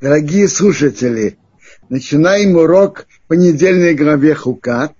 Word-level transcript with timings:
Дорогие 0.00 0.48
слушатели, 0.48 1.38
начинаем 1.90 2.56
урок 2.56 3.06
по 3.28 3.34
недельной 3.34 3.94
главе 3.94 4.34
Хукат. 4.34 4.96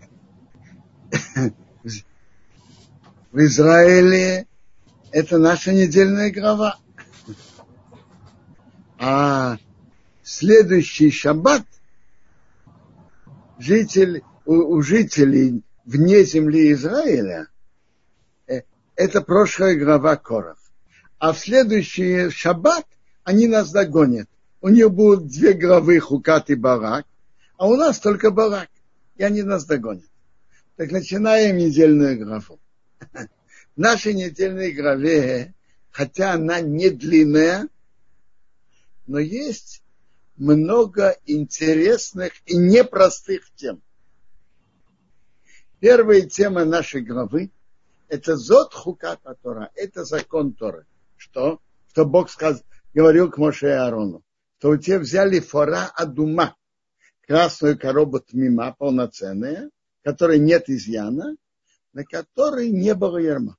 В 3.32 3.38
Израиле 3.38 4.46
это 5.10 5.38
наша 5.38 5.72
недельная 5.72 6.30
глава. 6.30 6.78
А 8.98 9.56
следующий 10.22 11.10
шаббат 11.10 11.64
житель, 13.58 14.22
у, 14.44 14.52
у 14.52 14.82
жителей 14.82 15.62
вне 15.86 16.24
земли 16.24 16.74
Израиля 16.74 17.48
э, 18.46 18.60
это 18.96 19.22
прошлая 19.22 19.76
глава 19.76 20.16
Коров. 20.16 20.58
А 21.18 21.32
в 21.32 21.38
следующий 21.38 22.28
шаббат 22.28 22.84
они 23.24 23.48
нас 23.48 23.70
догонят. 23.72 24.28
У 24.60 24.68
них 24.68 24.90
будут 24.90 25.28
две 25.28 25.54
главы 25.54 25.98
Хукат 26.00 26.50
и 26.50 26.54
Барак, 26.54 27.06
а 27.56 27.66
у 27.66 27.76
нас 27.76 27.98
только 27.98 28.30
Барак. 28.30 28.68
И 29.16 29.22
они 29.22 29.42
нас 29.42 29.64
догонят. 29.64 30.04
Так 30.76 30.92
начинаем 30.92 31.56
недельную 31.56 32.18
главу. 32.24 32.58
В 33.00 33.28
нашей 33.76 34.14
недельной 34.14 34.72
главе, 34.72 35.54
хотя 35.90 36.32
она 36.32 36.60
не 36.60 36.90
длинная, 36.90 37.68
но 39.06 39.18
есть 39.18 39.82
много 40.36 41.16
интересных 41.26 42.32
и 42.46 42.56
непростых 42.56 43.50
тем. 43.56 43.82
Первая 45.80 46.22
тема 46.22 46.64
нашей 46.64 47.02
главы– 47.02 47.50
это 48.08 48.36
Зод 48.36 48.72
Хукат 48.74 49.20
Тора, 49.42 49.70
это 49.74 50.04
закон 50.04 50.52
Торы. 50.52 50.86
Что? 51.16 51.60
Что 51.88 52.04
Бог 52.04 52.30
сказал, 52.30 52.62
говорил 52.94 53.30
к 53.30 53.38
Моше 53.38 53.68
и 53.68 53.72
Аарону, 53.72 54.22
что 54.60 54.68
у 54.72 54.76
тебя 54.76 54.98
взяли 54.98 55.40
фора 55.40 55.86
адума, 55.94 56.54
красную 57.22 57.78
коробу 57.78 58.20
тмима 58.20 58.74
полноценная, 58.74 59.70
которой 60.02 60.38
нет 60.38 60.68
изъяна, 60.68 61.34
на 61.94 62.04
которой 62.04 62.68
не 62.68 62.94
было 62.94 63.16
ярма. 63.16 63.56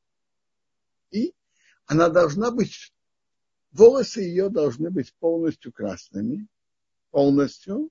И 1.10 1.34
она 1.88 2.08
должна 2.10 2.52
быть, 2.52 2.94
волосы 3.72 4.22
ее 4.22 4.50
должны 4.50 4.92
быть 4.92 5.12
полностью 5.16 5.74
красными, 5.74 6.48
полностью. 7.10 7.90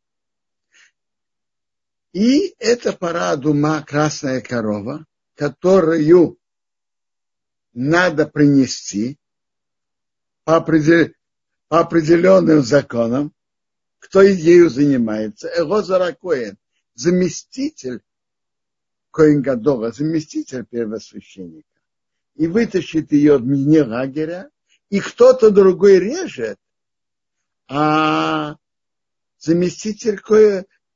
И 2.13 2.55
это 2.61 2.93
пора 2.93 3.35
дума 3.35 3.83
красная 3.83 4.41
корова, 4.41 5.05
которую 5.35 6.39
надо 7.73 8.29
принести 8.29 9.19
по, 10.45 10.59
определ... 10.59 11.13
по 11.71 11.79
определенным 11.79 12.65
законам, 12.65 13.33
кто 14.01 14.23
ею 14.23 14.69
занимается. 14.69 15.49
Эго 15.49 16.13
Коэн, 16.21 16.59
заместитель 16.95 18.03
Коин 19.13 19.41
Гадора, 19.41 19.93
заместитель 19.93 20.67
первосвященника 20.67 21.69
и 22.35 22.49
вытащит 22.49 23.13
ее 23.13 23.39
в 23.39 23.47
дне 23.47 23.85
лагеря, 23.85 24.51
и 24.89 24.99
кто-то 24.99 25.53
другой 25.53 26.01
режет, 26.01 26.59
а 27.69 28.57
заместитель 29.39 30.21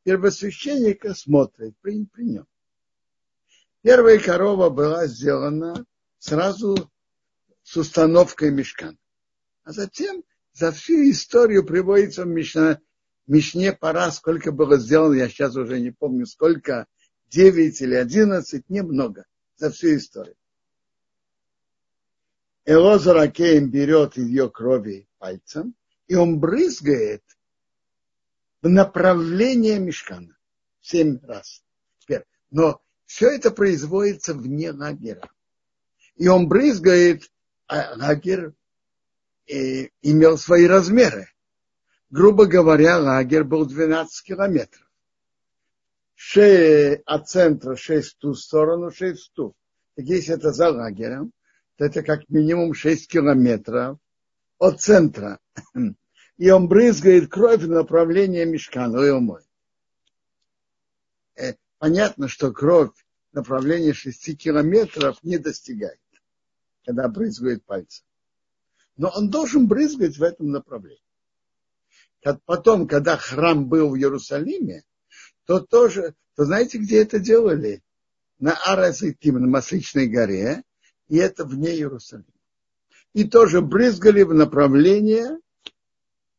первосвященника 0.03 1.15
смотрит 1.15 1.77
при, 1.83 2.05
при 2.07 2.25
нем. 2.25 2.49
Первая 3.83 4.19
корова 4.19 4.71
была 4.71 5.07
сделана 5.07 5.87
сразу 6.19 6.91
с 7.63 7.77
установкой 7.77 8.51
мешкана. 8.51 8.99
А 9.63 9.71
затем 9.71 10.25
за 10.55 10.71
всю 10.71 11.11
историю 11.11 11.67
приводится 11.67 12.25
в 12.25 12.29
Мишне, 12.29 12.81
Мишне 13.27 13.73
пора, 13.73 14.11
сколько 14.11 14.53
было 14.53 14.79
сделано, 14.79 15.15
я 15.15 15.29
сейчас 15.29 15.57
уже 15.57 15.81
не 15.81 15.91
помню, 15.91 16.27
сколько, 16.27 16.87
9 17.29 17.83
или 17.83 17.95
11, 17.95 18.71
немного, 18.71 19.27
за 19.57 19.71
всю 19.71 19.97
историю. 19.97 20.37
Элозар 22.65 23.17
Акеем 23.19 23.71
берет 23.71 24.17
ее 24.17 24.49
крови 24.49 25.09
пальцем, 25.19 25.75
и 26.07 26.15
он 26.15 26.39
брызгает 26.39 27.23
в 28.63 28.69
направление 28.69 29.79
мешкана. 29.79 30.37
Семь 30.81 31.19
раз. 31.23 31.63
Теперь. 31.99 32.25
Но 32.51 32.81
все 33.05 33.31
это 33.31 33.51
производится 33.51 34.35
вне 34.35 34.71
лагеря. 34.71 35.29
И 36.17 36.29
он 36.29 36.49
брызгает, 36.49 37.31
а 37.67 37.95
лагерь 37.97 38.53
э, 39.47 39.89
имел 40.03 40.39
свои 40.39 40.67
размеры. 40.67 41.29
Грубо 42.11 42.47
говоря, 42.47 42.99
лагерь 42.99 43.45
был 43.45 43.67
12 43.67 44.25
километров. 44.25 44.89
Шесть 46.15 47.03
от 47.07 47.29
центра 47.29 47.77
6 47.77 48.13
в 48.13 48.19
ту 48.19 48.35
сторону, 48.35 48.91
6 48.91 49.21
в 49.21 49.33
ту. 49.33 49.55
Так 49.97 50.05
если 50.07 50.35
это 50.35 50.53
за 50.53 50.71
лагерем, 50.71 51.33
это 51.77 52.03
как 52.03 52.29
минимум 52.29 52.75
6 52.75 53.09
километров 53.09 53.99
от 54.59 54.81
центра. 54.81 55.41
И 56.37 56.51
он 56.51 56.69
брызгает 56.69 57.31
кровь 57.31 57.63
в 57.63 57.69
направлении 57.69 58.45
мешкана, 58.45 59.05
и 59.05 59.11
умоет. 59.11 59.47
Э, 61.37 61.55
понятно, 61.79 62.29
что 62.29 62.53
кровь 62.53 62.91
в 63.33 63.35
направлении 63.35 63.93
6 63.93 64.37
километров 64.37 65.23
не 65.23 65.39
достигает, 65.39 66.01
когда 66.85 67.09
брызгает 67.09 67.65
пальцем. 67.65 68.05
Но 68.97 69.09
он 69.09 69.31
должен 69.31 69.67
брызгать 69.67 70.17
в 70.19 70.23
этом 70.23 70.51
направлении. 70.51 71.01
Потом, 72.47 72.87
когда 72.87 73.17
храм 73.17 73.69
был 73.69 73.91
в 73.91 73.97
Иерусалиме, 73.97 74.85
то 75.45 75.61
тоже, 75.61 76.15
то 76.37 76.45
знаете, 76.45 76.79
где 76.79 77.03
это 77.03 77.19
делали? 77.19 77.83
На 78.39 78.53
Аразитим, 78.67 79.41
на 79.41 79.47
Масличной 79.47 80.07
горе, 80.07 80.63
и 81.09 81.17
это 81.17 81.45
вне 81.45 81.71
Иерусалима. 81.75 82.27
И 83.13 83.25
тоже 83.25 83.61
брызгали 83.61 84.23
в 84.23 84.35
направление 84.35 85.39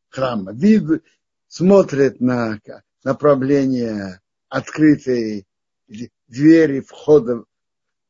храма. 0.09 0.51
Вид 0.53 1.03
смотрит 1.47 2.19
на 2.19 2.59
направление 3.03 4.22
открытой 4.49 5.47
двери 6.27 6.81
входа 6.81 7.43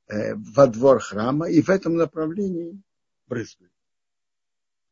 э, 0.08 0.34
во 0.36 0.68
двор 0.68 1.00
храма 1.00 1.50
и 1.50 1.62
в 1.62 1.70
этом 1.70 1.96
направлении 1.96 2.82
брызгают. 3.28 3.75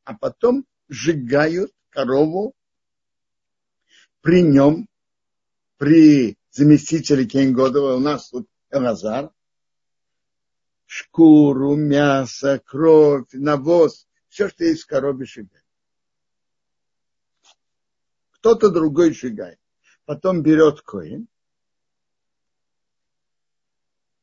А 0.04 0.14
потом 0.14 0.66
сжигают 0.90 1.72
корову 1.90 2.56
при 4.22 4.42
нем, 4.42 4.88
при 5.78 6.38
заместителе 6.52 7.26
Кенгодова, 7.26 7.96
у 7.96 8.00
нас 8.00 8.30
тут 8.30 8.48
Элазар, 8.70 9.32
шкуру, 10.86 11.76
мясо, 11.76 12.60
кровь, 12.66 13.28
навоз, 13.34 14.08
все, 14.30 14.50
что 14.50 14.64
есть 14.64 14.84
в 14.84 14.88
коробе 14.88 15.26
сжигает. 15.26 15.66
Кто-то 18.32 18.70
другой 18.70 19.14
сжигает. 19.14 19.60
Потом 20.06 20.42
берет 20.42 20.82
коин, 20.82 21.28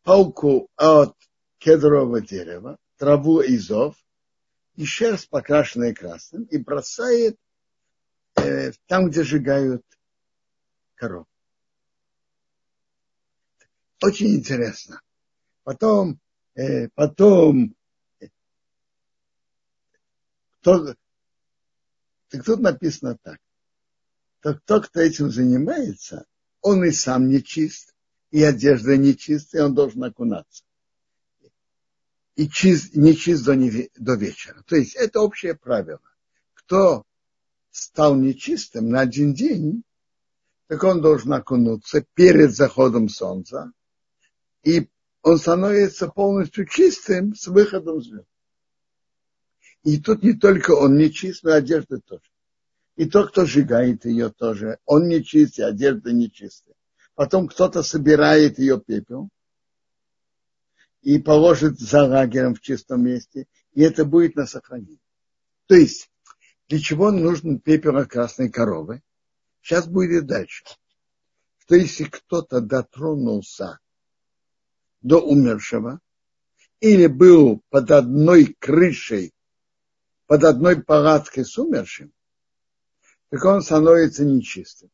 палку 0.03 0.69
от 0.77 1.17
кедрового 1.59 2.21
дерева, 2.21 2.79
траву 2.97 3.41
изов 3.41 3.97
и 4.81 4.87
шерсть, 4.87 5.29
покрашенная 5.29 5.95
красным, 5.95 6.45
и 6.45 6.59
бросает 6.59 7.39
э, 8.37 8.73
там, 8.87 9.11
где 9.11 9.23
сжигают 9.23 9.85
коров. 10.97 11.27
Очень 14.03 14.35
интересно. 14.37 15.01
Потом 15.63 16.21
Э, 16.55 16.89
потом 16.91 17.75
кто, 20.61 20.95
так 22.29 22.45
тут 22.45 22.61
написано 22.61 23.17
так. 23.23 23.39
Так 24.41 24.61
тот, 24.67 24.89
кто 24.89 25.01
этим 25.01 25.31
занимается, 25.31 26.27
он 26.61 26.85
и 26.85 26.91
сам 26.91 27.29
нечист, 27.29 27.95
и 28.31 28.43
одежда 28.43 28.97
нечистая, 28.97 29.65
он 29.65 29.75
должен 29.75 30.05
окунаться. 30.05 30.65
И 32.41 32.49
чист, 32.49 32.95
нечист 32.95 33.45
до, 33.45 33.55
до 33.99 34.15
вечера. 34.15 34.63
То 34.67 34.75
есть 34.75 34.95
это 34.95 35.21
общее 35.21 35.55
правило. 35.55 36.01
Кто 36.55 37.05
стал 37.71 38.17
нечистым 38.17 38.89
на 38.89 39.01
один 39.01 39.35
день, 39.35 39.85
так 40.67 40.83
он 40.85 41.03
должен 41.03 41.35
окунуться 41.35 42.03
перед 42.15 42.57
заходом 42.57 43.11
солнца 43.11 43.73
и 44.63 44.89
он 45.21 45.37
становится 45.37 46.09
полностью 46.09 46.65
чистым 46.65 47.35
с 47.35 47.47
выходом 47.47 48.01
звезд. 48.01 48.27
И 49.83 50.01
тут 50.01 50.23
не 50.23 50.33
только 50.33 50.71
он 50.71 50.97
не 50.97 51.13
чист, 51.13 51.45
но 51.45 51.51
и 51.51 51.59
одежда 51.59 52.01
тоже. 52.01 52.31
И 52.97 53.05
тот, 53.05 53.33
кто 53.33 53.45
сжигает 53.45 54.07
ее 54.07 54.31
тоже, 54.31 54.79
он 54.87 55.09
не 55.09 55.23
чист, 55.23 55.59
и 55.59 55.63
одежда 55.63 56.11
не 56.15 56.31
чистая. 56.31 56.77
Потом 57.15 57.49
кто-то 57.49 57.83
собирает 57.83 58.59
ее 58.59 58.81
пепел 58.81 59.29
и 61.03 61.19
положит 61.19 61.79
за 61.79 62.05
лагерем 62.05 62.55
в 62.55 62.61
чистом 62.61 63.05
месте, 63.05 63.47
и 63.73 63.83
это 63.83 64.05
будет 64.05 64.37
на 64.37 64.47
сохранение. 64.47 64.99
То 65.67 65.75
есть 65.75 66.11
Для 66.69 66.79
чего 66.79 67.11
нужен 67.11 67.59
пепел 67.59 67.97
от 67.97 68.09
красной 68.09 68.49
коровы? 68.49 69.03
Сейчас 69.61 69.89
будет 69.89 70.27
дальше. 70.27 70.65
Что 71.59 71.75
если 71.75 72.05
кто-то 72.05 72.61
дотронулся 72.61 73.81
до 75.03 75.19
умершего 75.19 76.01
или 76.79 77.09
был 77.09 77.63
под 77.71 77.91
одной 77.91 78.57
крышей, 78.59 79.35
под 80.27 80.45
одной 80.45 80.81
палаткой 80.81 81.45
с 81.45 81.59
умершим, 81.59 82.13
так 83.31 83.45
он 83.45 83.63
становится 83.63 84.25
нечистым. 84.25 84.91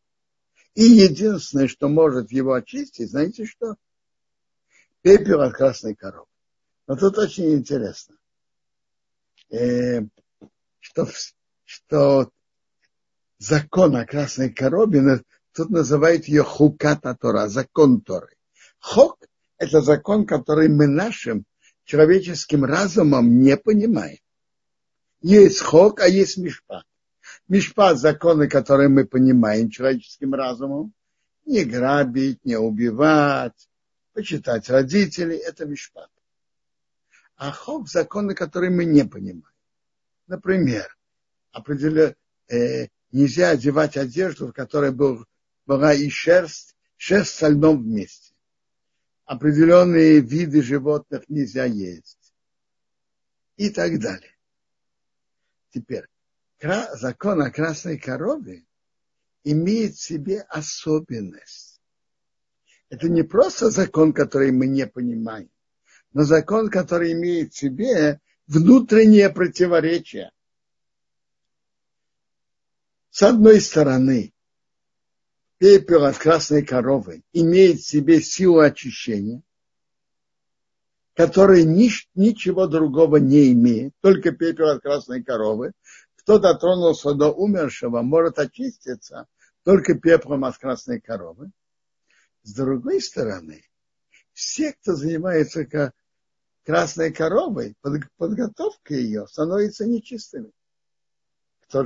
И 0.75 0.83
единственное, 0.83 1.69
что 1.69 1.89
может 1.89 2.33
его 2.33 2.55
очистить, 2.55 3.11
знаете 3.11 3.45
что? 3.45 3.77
Пепел 5.07 5.41
от 5.43 5.53
красной 5.53 5.95
коровы. 5.95 6.27
Но 6.89 6.97
тут 6.97 7.17
очень 7.17 7.55
интересно, 7.55 8.17
э, 9.51 10.01
что, 10.81 11.07
что 11.65 12.29
закон 13.39 13.95
о 13.95 14.05
красной 14.05 14.53
корове, 14.53 15.23
тут 15.53 15.71
называют 15.71 16.25
ее 16.25 16.43
хуката 16.43 17.15
Тора, 17.15 17.47
закон 17.47 18.01
Торы. 18.01 18.35
Хок– 18.81 19.21
это 19.59 19.81
закон, 19.81 20.27
который 20.27 20.69
мы 20.69 20.89
нашим 20.89 21.45
человеческим 21.85 22.65
разумом 22.65 23.41
не 23.41 23.57
понимаем. 23.57 24.19
Есть 25.21 25.61
хок, 25.61 26.01
а 26.01 26.09
есть 26.09 26.37
мишпат. 26.37 26.85
Мишпат– 27.47 27.99
законы, 28.01 28.49
которые 28.49 28.89
мы 28.89 29.05
понимаем 29.05 29.71
человеческим 29.71 30.35
разумом. 30.35 30.93
Не 31.45 31.63
грабить, 31.63 32.45
не 32.45 32.57
убивать, 32.57 33.69
почитать 34.17 34.71
родителей– 34.71 35.37
это 35.47 35.67
мишпат. 35.67 36.11
А 37.37 37.53
хок– 37.53 37.87
законы, 37.91 38.35
которые 38.35 38.71
мы 38.71 38.87
не 38.87 39.05
понимаем. 39.05 39.45
Например, 40.27 40.97
определенно, 41.53 42.17
э, 42.49 42.89
нельзя 43.13 43.51
одевать 43.51 43.99
одежду, 43.99 44.47
в 44.47 44.53
которой 44.55 44.91
был, 44.91 45.27
была 45.67 45.93
и 45.93 46.09
шерсть, 46.09 46.75
шерсть 46.97 47.35
с 47.35 47.47
льном 47.47 47.83
вместе. 47.83 48.33
Определенные 49.27 50.21
виды 50.21 50.63
животных 50.63 51.29
нельзя 51.29 51.67
есть. 51.67 52.33
И 53.59 53.69
так 53.69 54.01
далее. 54.01 54.35
Теперь, 55.75 56.07
закон 56.95 57.43
о 57.43 57.51
красной 57.51 57.99
корове 57.99 58.65
имеет 59.45 59.97
в 59.97 60.03
себе 60.03 60.41
особенность. 60.49 61.66
Это 62.89 63.09
не 63.09 63.23
просто 63.23 63.71
закон, 63.71 64.13
который 64.13 64.53
мы 64.53 64.67
не 64.67 64.87
понимаем, 64.87 65.51
но 66.13 66.23
закон, 66.23 66.71
который 66.71 67.13
имеет 67.13 67.53
в 67.53 67.59
себе 67.59 68.21
внутреннее 68.47 69.29
противоречие. 69.29 70.31
С 73.11 73.23
одной 73.23 73.61
стороны, 73.61 74.33
пепел 75.59 76.05
от 76.05 76.17
красной 76.19 76.65
коровы 76.65 77.23
имеет 77.33 77.81
в 77.81 77.89
себе 77.89 78.21
силу 78.21 78.61
очищения, 78.61 79.43
который 81.15 81.65
ни, 81.65 81.91
ничего 82.15 82.67
другого 82.69 83.17
не 83.17 83.53
имеет, 83.53 83.95
только 84.01 84.31
пепел 84.33 84.69
от 84.69 84.83
красной 84.83 85.25
коровы. 85.25 85.73
Кто 86.17 86.39
дотронулся 86.39 87.15
до 87.15 87.33
умершего, 87.33 88.03
может 88.03 88.39
очиститься 88.39 89.27
только 89.65 89.95
пеплом 89.95 90.45
от 90.45 90.59
красной 90.59 91.01
коровы. 91.01 91.51
С 92.47 92.55
другой 92.55 93.01
стороны, 93.03 93.65
все, 94.33 94.73
кто 94.73 94.95
занимается 94.95 95.67
красной 96.65 97.13
коровой, 97.13 97.75
подготовка 98.17 98.95
ее 98.95 99.27
становится 99.27 99.85
нечистыми 99.85 100.53
кто 101.69 101.85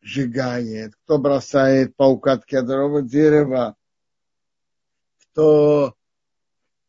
сжигает, 0.00 0.94
кто 1.04 1.18
бросает 1.18 1.94
по 1.96 2.04
укатке 2.04 2.56
кедрового 2.56 3.02
дерева, 3.02 3.76
кто 5.18 5.94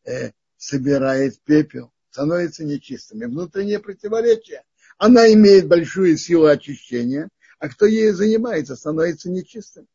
э, 0.04 0.30
собирает 0.56 1.38
пепел, 1.42 1.92
становится 2.08 2.64
нечистым. 2.64 3.22
И 3.22 3.26
внутреннее 3.26 3.80
противоречие. 3.80 4.64
Она 4.96 5.30
имеет 5.34 5.68
большую 5.68 6.16
силу 6.16 6.46
очищения, 6.46 7.28
а 7.58 7.68
кто 7.68 7.84
ею 7.84 8.14
занимается, 8.14 8.74
становится 8.74 9.28
нечистым. 9.28 9.86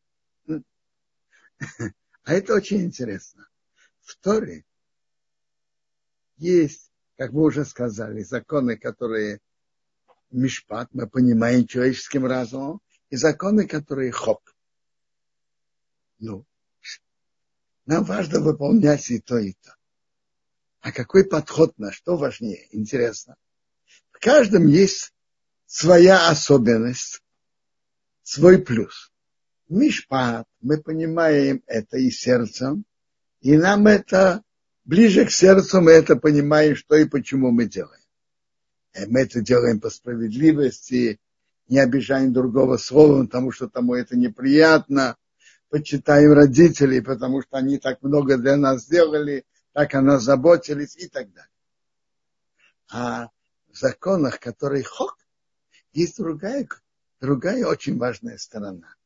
А 2.24 2.34
это 2.34 2.54
очень 2.54 2.82
интересно. 2.82 3.48
В 4.02 4.16
Торе 4.16 4.64
есть, 6.36 6.90
как 7.16 7.32
мы 7.32 7.42
уже 7.42 7.64
сказали, 7.64 8.22
законы, 8.22 8.76
которые 8.76 9.40
мишпат, 10.30 10.88
мы 10.92 11.08
понимаем 11.08 11.66
человеческим 11.66 12.26
разумом, 12.26 12.80
и 13.08 13.16
законы, 13.16 13.66
которые 13.66 14.12
хок. 14.12 14.54
Ну, 16.18 16.46
нам 17.86 18.04
важно 18.04 18.40
выполнять 18.40 19.10
и 19.10 19.18
то, 19.18 19.38
и 19.38 19.54
то. 19.54 19.74
А 20.80 20.92
какой 20.92 21.24
подход 21.24 21.76
на 21.78 21.92
что 21.92 22.16
важнее? 22.16 22.68
Интересно. 22.70 23.36
В 24.12 24.18
каждом 24.20 24.66
есть 24.66 25.12
своя 25.66 26.28
особенность, 26.28 27.22
свой 28.22 28.58
плюс. 28.62 29.09
Мишпат, 29.70 30.46
мы 30.60 30.82
понимаем 30.82 31.62
это 31.66 31.96
и 31.96 32.10
сердцем, 32.10 32.84
и 33.40 33.56
нам 33.56 33.86
это 33.86 34.42
ближе 34.84 35.24
к 35.24 35.30
сердцу, 35.30 35.80
мы 35.80 35.92
это 35.92 36.16
понимаем, 36.16 36.74
что 36.74 36.96
и 36.96 37.04
почему 37.04 37.52
мы 37.52 37.66
делаем. 37.66 38.02
Э, 38.92 39.06
мы 39.06 39.20
это 39.20 39.40
делаем 39.40 39.80
по 39.80 39.88
справедливости, 39.88 41.20
не 41.68 41.78
обижаем 41.78 42.32
другого 42.32 42.78
словом, 42.78 43.28
потому 43.28 43.52
что 43.52 43.68
тому 43.68 43.94
это 43.94 44.16
неприятно, 44.16 45.16
почитаем 45.68 46.32
родителей, 46.32 47.00
потому 47.00 47.40
что 47.42 47.56
они 47.56 47.78
так 47.78 48.02
много 48.02 48.38
для 48.38 48.56
нас 48.56 48.82
сделали, 48.82 49.44
так 49.72 49.94
о 49.94 50.02
нас 50.02 50.24
заботились 50.24 50.96
и 50.96 51.06
так 51.06 51.32
далее. 51.32 51.50
А 52.90 53.28
в 53.68 53.78
законах, 53.78 54.40
которые 54.40 54.82
хок, 54.82 55.16
есть 55.92 56.16
другая, 56.16 56.66
другая 57.20 57.64
очень 57.66 57.98
важная 57.98 58.36
сторона. 58.36 58.96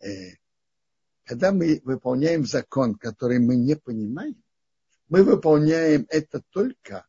Э, 0.00 0.36
когда 1.24 1.52
мы 1.52 1.80
выполняем 1.84 2.44
закон, 2.44 2.94
который 2.94 3.38
мы 3.38 3.56
не 3.56 3.76
понимаем, 3.76 4.42
мы 5.08 5.22
выполняем 5.22 6.06
это 6.08 6.42
только 6.50 7.06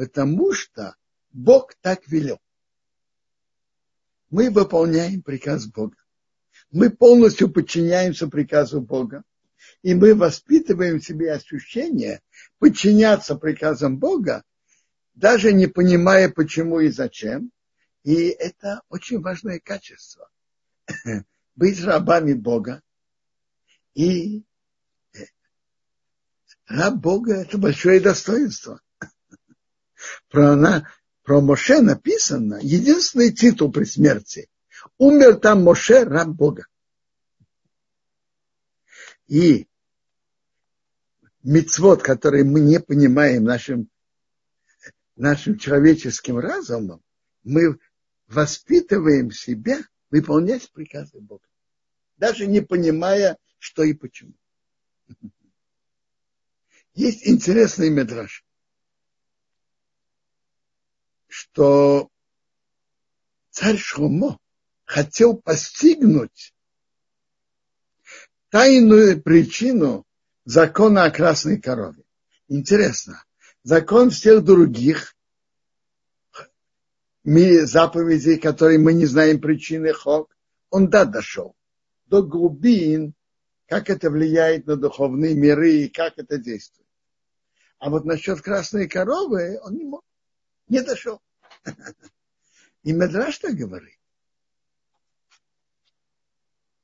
потому 0.00 0.54
что 0.54 0.96
Бог 1.30 1.74
так 1.82 2.08
велел. 2.08 2.40
Мы 4.30 4.48
выполняем 4.48 5.20
приказ 5.20 5.66
Бога. 5.66 5.98
Мы 6.70 6.88
полностью 6.88 7.50
подчиняемся 7.52 8.26
приказу 8.26 8.80
Бога. 8.80 9.24
И 9.82 9.92
мы 9.92 10.14
воспитываем 10.14 11.00
в 11.00 11.04
себе 11.04 11.34
ощущение 11.34 12.22
подчиняться 12.58 13.34
приказам 13.34 13.98
Бога, 13.98 14.42
даже 15.12 15.52
не 15.52 15.66
понимая, 15.66 16.30
почему 16.30 16.80
и 16.80 16.88
зачем. 16.88 17.52
И 18.02 18.28
это 18.28 18.80
очень 18.88 19.20
важное 19.20 19.60
качество. 19.60 20.30
Быть 21.54 21.82
рабами 21.82 22.32
Бога. 22.32 22.82
И 23.94 24.44
э, 25.12 25.18
раб 26.66 26.94
Бога– 26.96 27.34
это 27.42 27.58
большое 27.58 28.00
достоинство 28.00 28.80
про, 30.28 30.52
она, 30.52 30.88
про 31.22 31.40
Моше 31.40 31.80
написано, 31.80 32.58
единственный 32.62 33.32
титул 33.32 33.70
при 33.70 33.84
смерти. 33.84 34.48
Умер 34.98 35.36
там 35.36 35.62
Моше, 35.62 36.04
раб 36.04 36.28
Бога. 36.28 36.66
И 39.26 39.68
мицвод, 41.42 42.02
который 42.02 42.44
мы 42.44 42.60
не 42.60 42.80
понимаем 42.80 43.44
нашим, 43.44 43.88
нашим 45.16 45.58
человеческим 45.58 46.38
разумом, 46.38 47.02
мы 47.44 47.78
воспитываем 48.26 49.30
себя 49.30 49.80
выполнять 50.10 50.70
приказы 50.72 51.20
Бога. 51.20 51.46
Даже 52.16 52.46
не 52.46 52.60
понимая, 52.60 53.38
что 53.58 53.82
и 53.82 53.94
почему. 53.94 54.34
Есть 56.94 57.26
интересный 57.26 57.90
медраж 57.90 58.44
что 61.30 62.10
царь 63.50 63.78
Шломо 63.78 64.38
хотел 64.84 65.36
постигнуть 65.36 66.52
тайную 68.50 69.22
причину 69.22 70.04
закона 70.44 71.04
о 71.04 71.10
красной 71.10 71.60
корове. 71.60 72.02
Интересно, 72.48 73.24
закон 73.62 74.10
всех 74.10 74.42
других 74.42 75.14
заповедей, 77.24 78.38
которые 78.38 78.78
мы 78.78 78.92
не 78.94 79.06
знаем 79.06 79.40
причины 79.40 79.92
хок, 79.92 80.36
он 80.70 80.88
да 80.88 81.04
дошел 81.04 81.54
до 82.06 82.22
глубин, 82.22 83.14
как 83.66 83.88
это 83.90 84.10
влияет 84.10 84.66
на 84.66 84.76
духовные 84.76 85.34
миры 85.34 85.72
и 85.72 85.88
как 85.88 86.14
это 86.16 86.38
действует. 86.38 86.86
А 87.78 87.88
вот 87.88 88.04
насчет 88.04 88.40
красной 88.40 88.88
коровы 88.88 89.58
он 89.62 89.76
не 89.76 89.84
мог 89.84 90.04
не 90.70 90.82
дошел. 90.82 91.20
И 92.82 92.92
Медраш 92.92 93.38
так 93.38 93.54
говорит. 93.54 93.98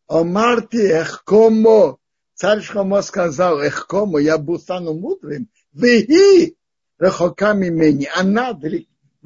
Омарти 0.07 0.77
эхкомо. 0.77 1.99
Царь 2.35 2.61
Шломо 2.61 3.01
сказал, 3.01 3.61
эхкомо, 3.63 4.19
я 4.19 4.37
буду 4.37 4.59
стану 4.59 4.93
мудрым. 4.93 5.49
Веги 5.73 6.57
рахоками 6.99 7.71
мени. 7.71 8.09
Она 8.15 8.53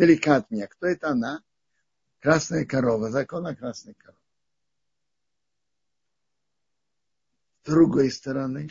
далека 0.00 0.36
от 0.36 0.50
меня. 0.50 0.66
Кто 0.66 0.86
это 0.86 1.10
она? 1.10 1.42
Красная 2.20 2.64
корова. 2.64 3.10
Закон 3.10 3.46
о 3.46 3.54
красной 3.54 3.94
корове. 3.94 4.18
С 7.62 7.66
другой 7.66 8.10
стороны, 8.10 8.68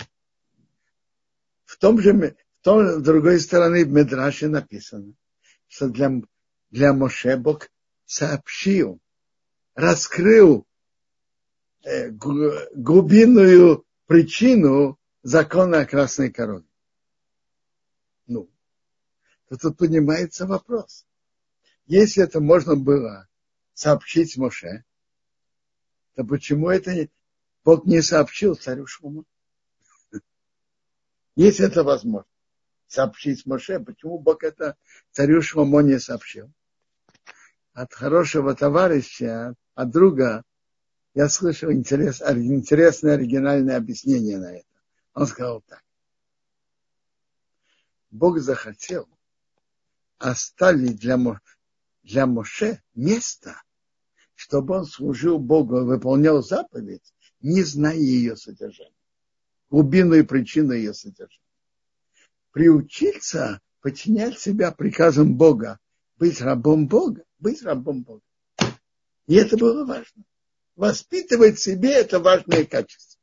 в 1.65 1.77
том 1.77 2.01
же, 2.01 2.13
в 2.13 2.63
том, 2.63 2.99
с 2.99 3.03
другой 3.03 3.39
стороны, 3.39 3.85
в 3.85 3.89
Медраше 3.89 4.47
написано, 4.47 5.13
что 5.67 5.87
для, 5.89 6.11
для 6.71 6.93
Моше 6.93 7.37
Бог 7.37 7.69
сообщил, 8.05 8.99
раскрыл 9.75 10.65
э, 11.83 12.09
глубинную 12.09 13.85
причину 14.07 14.99
закона 15.21 15.81
о 15.81 15.85
красной 15.85 16.31
корове. 16.31 16.65
Ну, 18.25 18.49
то 19.47 19.57
тут 19.57 19.77
поднимается 19.77 20.47
вопрос. 20.47 21.05
Если 21.89 22.23
это 22.23 22.39
можно 22.39 22.75
было 22.75 23.27
сообщить 23.73 24.37
Моше, 24.37 24.85
то 26.13 26.23
почему 26.23 26.69
это 26.69 27.09
Бог 27.65 27.87
не 27.87 28.03
сообщил 28.03 28.53
царю 28.53 28.85
Шлому? 28.85 29.25
Если 31.35 31.65
это 31.65 31.83
возможно, 31.83 32.29
сообщить 32.85 33.47
Моше, 33.47 33.79
почему 33.79 34.19
Бог 34.19 34.43
это 34.43 34.77
царю 35.09 35.41
Шломо 35.41 35.81
не 35.81 35.99
сообщил? 35.99 36.51
От 37.73 37.91
хорошего 37.91 38.53
товарища, 38.55 39.55
от 39.73 39.89
друга, 39.89 40.43
я 41.15 41.27
слышал 41.27 41.71
интерес, 41.71 42.21
интересное 42.21 43.15
оригинальное 43.15 43.77
объяснение 43.77 44.37
на 44.37 44.57
это. 44.57 44.67
Он 45.15 45.25
сказал 45.25 45.61
так. 45.61 45.83
Бог 48.11 48.37
захотел 48.37 49.09
оставить 50.19 50.99
для, 50.99 51.17
для 52.09 52.25
Моше 52.25 52.81
место, 52.95 53.61
чтобы 54.35 54.77
он 54.77 54.85
служил 54.85 55.39
Богу, 55.39 55.85
выполнял 55.85 56.43
заповедь, 56.43 57.13
не 57.39 57.63
зная 57.63 57.95
ее 57.95 58.35
содержания 58.35 58.93
глубину 59.69 60.15
и 60.15 60.23
причину 60.23 60.73
ее 60.73 60.93
содержания. 60.93 61.39
Приучиться 62.51 63.61
подчинять 63.81 64.39
себя 64.39 64.71
приказам 64.71 65.35
Бога, 65.37 65.79
быть 66.17 66.41
рабом 66.41 66.87
Бога, 66.87 67.23
быть 67.37 67.61
рабом 67.61 68.03
Бога. 68.03 68.23
И 69.27 69.35
это 69.35 69.57
было 69.57 69.85
важно. 69.85 70.23
Воспитывать 70.75 71.59
себе 71.59 71.93
это 71.93 72.19
важное 72.19 72.65
качество. 72.65 73.19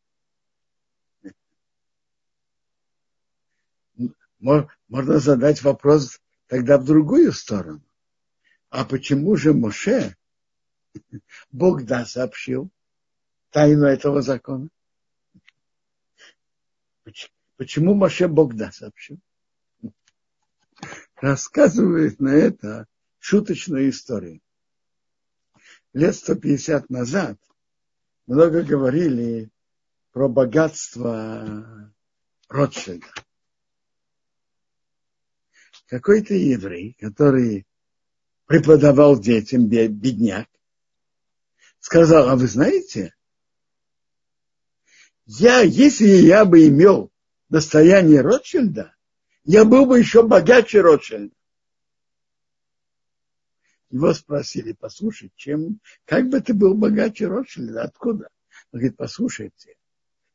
Можно 4.38 5.19
задать 5.19 5.62
вопрос 5.62 6.21
тогда 6.47 6.78
в 6.78 6.85
другую 6.85 7.33
сторону. 7.33 7.83
А 8.76 8.85
почему 8.85 9.37
же 9.37 9.54
Моше 9.54 10.18
Бог 11.50 11.85
да 11.85 12.04
сообщил 12.04 12.71
тайну 13.49 13.87
этого 13.87 14.21
закона? 14.21 14.68
Почему 17.56 17.95
Маше 17.95 18.28
Бог 18.28 18.54
да 18.54 18.71
сообщил? 18.71 19.18
Рассказывает 21.14 22.21
на 22.21 22.28
это 22.28 22.87
шуточную 23.18 23.88
историю. 23.88 24.42
Лет 25.95 26.14
150 26.14 26.90
назад 26.90 27.38
много 28.26 28.62
говорили 28.62 29.49
про 30.12 30.28
богатство 30.28 31.90
Ротшильда. 32.50 33.06
Какой-то 35.87 36.35
еврей, 36.35 36.95
который 37.00 37.66
преподавал 38.47 39.19
детям, 39.19 39.67
бедняк, 39.69 40.49
сказал, 41.81 42.29
а 42.29 42.37
вы 42.37 42.47
знаете, 42.47 43.15
я, 45.26 45.61
если 45.61 46.07
я 46.07 46.45
бы 46.45 46.67
имел 46.69 47.11
достояние 47.49 48.21
Ротшильда, 48.21 48.95
я 49.45 49.65
был 49.65 49.87
бы 49.87 49.99
еще 49.99 50.23
богаче 50.23 50.81
Ротшильда. 50.81 51.35
Его 53.91 54.12
спросили, 54.15 54.73
послушай, 54.73 55.33
чем, 55.37 55.81
как 56.05 56.29
бы 56.29 56.41
ты 56.41 56.55
был 56.55 56.75
богаче 56.75 57.26
Ротшильда, 57.26 57.83
откуда? 57.83 58.29
Он 58.73 58.81
говорит, 58.81 58.97
послушайте, 58.97 59.76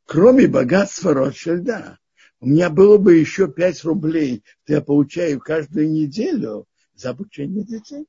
кроме 0.05 0.47
богатства 0.47 1.13
Ротшильда, 1.13 1.99
у 2.39 2.47
меня 2.47 2.69
было 2.69 2.97
бы 2.97 3.15
еще 3.15 3.51
5 3.51 3.83
рублей, 3.83 4.43
что 4.63 4.73
я 4.73 4.81
получаю 4.81 5.39
каждую 5.39 5.91
неделю 5.91 6.65
за 6.95 7.11
обучение 7.11 7.63
детей. 7.63 8.07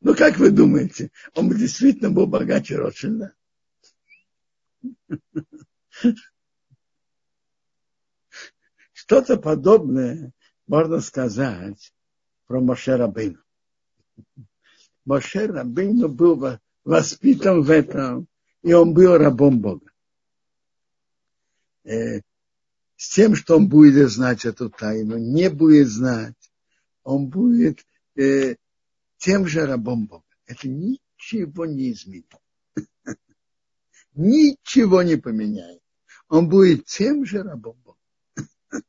Ну, 0.00 0.14
как 0.14 0.38
вы 0.38 0.50
думаете, 0.50 1.10
он 1.34 1.48
бы 1.48 1.54
действительно 1.56 2.10
был 2.10 2.26
богаче 2.26 2.76
Ротшильда? 2.76 3.34
Что-то 8.92 9.36
подобное 9.36 10.32
можно 10.66 11.00
сказать 11.00 11.92
про 12.46 12.60
Моше 12.60 12.96
Рабейну. 12.96 13.42
Моше 15.04 15.46
Рабейну 15.46 16.08
был 16.08 16.58
воспитан 16.84 17.62
в 17.62 17.70
этом, 17.70 18.28
и 18.62 18.72
он 18.72 18.94
был 18.94 19.16
рабом 19.16 19.60
Бога. 19.60 19.90
Э, 21.84 22.20
с 22.96 23.08
тем, 23.14 23.34
что 23.34 23.56
он 23.56 23.68
будет 23.68 24.10
знать 24.10 24.44
эту 24.44 24.70
тайну, 24.70 25.18
не 25.18 25.50
будет 25.50 25.88
знать, 25.88 26.41
он 27.02 27.28
будет 27.28 27.84
э, 28.16 28.56
тем 29.18 29.46
же 29.46 29.66
рабом 29.66 30.06
Бога. 30.06 30.24
Это 30.46 30.68
ничего 30.68 31.66
не 31.66 31.92
изменит 31.92 32.26
ничего 34.14 35.02
не 35.02 35.16
поменяет. 35.16 35.80
Он 36.28 36.48
будет 36.48 36.86
тем 36.86 37.24
же 37.24 37.42
рабом 37.42 37.76
Бога 37.84 37.98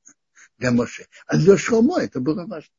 для 0.57 0.71
Моше. 0.71 1.07
А 1.25 1.37
для 1.37 1.57
Шломо 1.57 1.99
это 1.99 2.19
было 2.19 2.45
важно. 2.45 2.73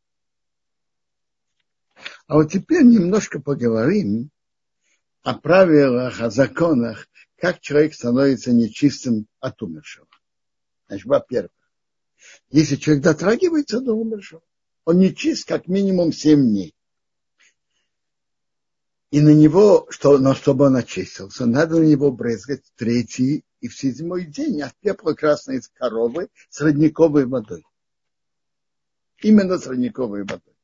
А 2.27 2.35
вот 2.35 2.51
теперь 2.53 2.85
немножко 2.85 3.41
поговорим 3.41 4.31
о 5.23 5.35
правилах, 5.35 6.21
о 6.21 6.31
законах, 6.31 7.09
как 7.37 7.61
человек 7.61 7.95
становится 7.95 8.53
нечистым 8.53 9.27
от 9.41 9.63
умершего. 9.63 10.07
Значит, 10.89 11.07
во-первых, 11.07 11.53
если 12.49 12.77
человек 12.77 13.05
дотрагивается 13.05 13.81
до 13.81 13.93
умершего, 13.93 14.43
он 14.85 14.99
нечист 14.99 15.47
как 15.47 15.69
минимум 15.69 16.13
7 16.13 16.41
дней 16.41 16.75
и 19.15 19.21
на 19.21 19.29
него, 19.29 19.87
что, 19.91 20.19
но 20.19 20.35
чтобы 20.35 20.65
он 20.65 20.75
очистился, 20.75 21.47
надо 21.47 21.79
на 21.79 21.85
него 21.85 22.11
брызгать 22.11 22.65
третий 22.75 23.45
и 23.61 23.69
в 23.69 23.79
седьмой 23.79 24.25
день 24.25 24.61
от 24.61 24.75
пепла 24.81 25.13
красной 25.13 25.61
коровы 25.75 26.31
с 26.51 26.61
родниковой 26.61 27.25
водой. 27.25 27.65
Именно 29.23 29.59
с 29.59 29.69
родниковой 29.69 30.25
водой. 30.25 30.57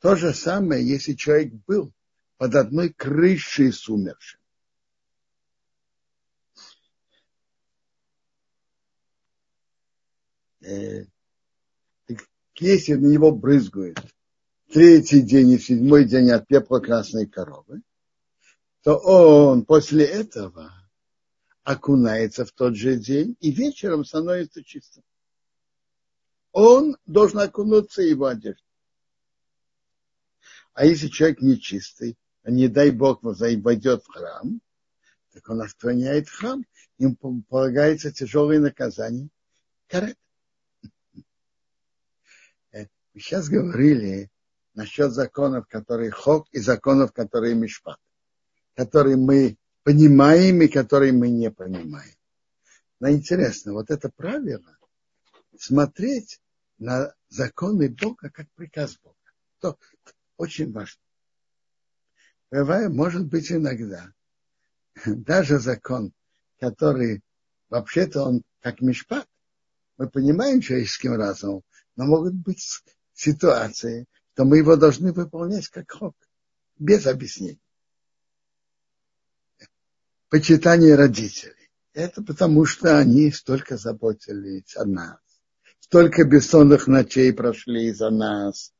То 0.00 0.16
же 0.16 0.32
самое, 0.32 0.82
если 0.82 1.12
человек 1.12 1.52
был 1.66 1.92
под 2.38 2.54
одной 2.54 2.88
крышей 2.88 3.70
с 3.70 3.86
умершим. 3.86 4.40
Э, 10.68 11.06
если 12.56 12.94
на 12.94 13.06
него 13.06 13.32
брызгают 13.32 13.98
третий 14.70 15.22
день 15.22 15.50
и 15.50 15.58
седьмой 15.58 16.04
день 16.04 16.30
от 16.30 16.46
пепла 16.46 16.80
красной 16.80 17.26
коровы, 17.26 17.82
то 18.82 18.96
он 18.96 19.64
после 19.64 20.04
этого 20.04 20.72
окунается 21.62 22.44
в 22.44 22.52
тот 22.52 22.76
же 22.76 22.96
день 22.96 23.36
и 23.40 23.50
вечером 23.50 24.04
становится 24.04 24.62
чистым. 24.62 25.04
Он 26.52 26.96
должен 27.06 27.38
окунуться 27.38 28.02
его 28.02 28.26
одежда. 28.26 28.62
А 30.74 30.84
если 30.84 31.08
человек 31.08 31.40
нечистый, 31.40 32.18
а 32.42 32.50
не 32.50 32.68
дай 32.68 32.90
Бог 32.90 33.22
войдет 33.22 34.04
в 34.04 34.08
храм, 34.08 34.60
так 35.32 35.48
он 35.48 35.62
отклоняет 35.62 36.28
храм, 36.28 36.64
им 36.98 37.16
полагается 37.16 38.12
тяжелое 38.12 38.60
наказание. 38.60 39.28
Карет. 39.86 40.18
Сейчас 43.18 43.48
говорили 43.48 44.30
насчет 44.74 45.12
законов, 45.12 45.66
которые 45.68 46.10
хок, 46.10 46.48
и 46.52 46.60
законов, 46.60 47.12
которые 47.12 47.54
мишпат, 47.54 47.98
которые 48.74 49.16
мы 49.16 49.56
понимаем 49.82 50.62
и 50.62 50.68
которые 50.68 51.12
мы 51.12 51.28
не 51.30 51.50
понимаем. 51.50 52.14
Но 53.00 53.10
интересно, 53.10 53.72
вот 53.72 53.90
это 53.90 54.08
правило 54.08 54.76
смотреть 55.58 56.40
на 56.78 57.14
законы 57.28 57.88
Бога 57.88 58.30
как 58.30 58.48
приказ 58.52 58.96
Бога. 59.02 59.16
То 59.60 59.78
очень 60.36 60.72
важно. 60.72 61.00
Бывает, 62.50 62.90
может 62.90 63.26
быть 63.26 63.50
иногда. 63.50 64.12
Даже 65.04 65.58
закон, 65.58 66.12
который 66.60 67.22
вообще-то 67.68 68.22
он 68.22 68.42
как 68.60 68.80
мишпат, 68.80 69.28
мы 69.96 70.08
понимаем 70.08 70.60
человеческим 70.60 71.14
разумом, 71.14 71.62
но 71.96 72.06
могут 72.06 72.34
быть 72.34 72.64
ситуации, 73.18 74.06
что 74.32 74.44
мы 74.44 74.58
его 74.58 74.76
должны 74.76 75.12
выполнять 75.12 75.68
как 75.68 75.90
хок, 75.90 76.14
без 76.78 77.06
объяснений. 77.06 77.60
Почитание 80.28 80.94
родителей. 80.94 81.54
Это 81.92 82.22
потому, 82.22 82.64
что 82.64 82.96
они 82.96 83.32
столько 83.32 83.76
заботились 83.76 84.76
о 84.76 84.84
нас, 84.84 85.18
столько 85.80 86.24
бессонных 86.24 86.86
ночей 86.86 87.32
прошли 87.32 87.92
за 87.92 88.10
нас, 88.10 88.72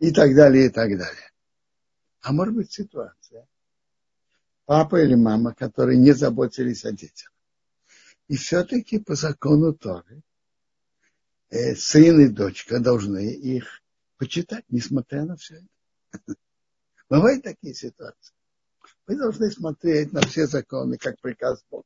и 0.00 0.10
так 0.10 0.34
далее, 0.34 0.66
и 0.66 0.68
так 0.70 0.88
далее. 0.98 1.30
А 2.22 2.32
может 2.32 2.54
быть 2.54 2.72
ситуация, 2.72 3.46
папа 4.64 5.00
или 5.00 5.14
мама, 5.14 5.54
которые 5.54 5.98
не 5.98 6.12
заботились 6.12 6.84
о 6.84 6.90
детях. 6.90 7.32
И 8.26 8.36
все-таки 8.36 8.98
по 8.98 9.14
закону 9.14 9.72
Торы 9.72 10.22
э, 11.50 11.74
сын 11.74 12.20
и 12.20 12.28
дочка 12.28 12.80
должны 12.80 13.32
их 13.32 13.82
почитать, 14.16 14.64
несмотря 14.68 15.24
на 15.24 15.36
все 15.36 15.62
это. 16.12 16.34
Бывают 17.08 17.42
такие 17.42 17.74
ситуации. 17.74 18.34
Мы 19.06 19.16
должны 19.16 19.50
смотреть 19.50 20.12
на 20.12 20.20
все 20.20 20.46
законы, 20.46 20.98
как 20.98 21.18
приказ 21.20 21.64
Бога. 21.70 21.84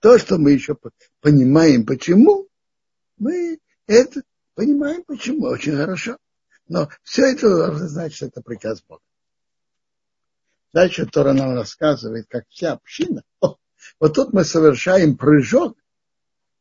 То, 0.00 0.18
что 0.18 0.38
мы 0.38 0.52
еще 0.52 0.76
понимаем, 1.20 1.84
почему, 1.84 2.48
мы 3.18 3.58
это 3.86 4.22
понимаем, 4.54 5.04
почему, 5.04 5.46
очень 5.46 5.76
хорошо. 5.76 6.16
Но 6.68 6.88
все 7.02 7.32
это 7.32 7.48
должно 7.48 7.88
знать, 7.88 8.14
что 8.14 8.26
это 8.26 8.40
приказ 8.40 8.82
Бога. 8.82 9.02
Дальше 10.72 11.04
Тора 11.04 11.34
нам 11.34 11.54
рассказывает, 11.54 12.26
как 12.28 12.44
вся 12.48 12.72
община. 12.72 13.22
О, 13.40 13.56
вот 14.00 14.14
тут 14.14 14.32
мы 14.32 14.44
совершаем 14.44 15.18
прыжок 15.18 15.76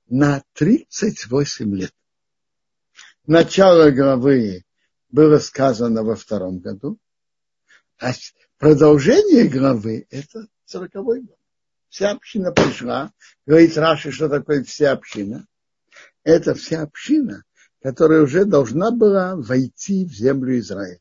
на 0.09 0.43
38 0.53 1.75
лет. 1.75 1.93
Начало 3.31 3.91
главы 3.91 4.65
было 5.09 5.39
сказано 5.39 6.03
во 6.03 6.17
втором 6.17 6.59
году, 6.59 6.99
а 7.97 8.11
продолжение 8.57 9.47
главы– 9.47 10.05
это 10.09 10.47
40 10.65 10.91
год. 10.95 11.19
Вся 11.87 12.11
община 12.11 12.51
пришла. 12.51 13.13
Говорит 13.45 13.77
Раши, 13.77 14.11
что 14.11 14.27
такое 14.27 14.65
вся 14.65 14.91
община. 14.91 15.47
Это 16.25 16.55
вся 16.55 16.81
община, 16.81 17.45
которая 17.81 18.23
уже 18.23 18.43
должна 18.43 18.91
была 18.91 19.37
войти 19.37 20.03
в 20.03 20.11
землю 20.11 20.59
Израиля. 20.59 20.99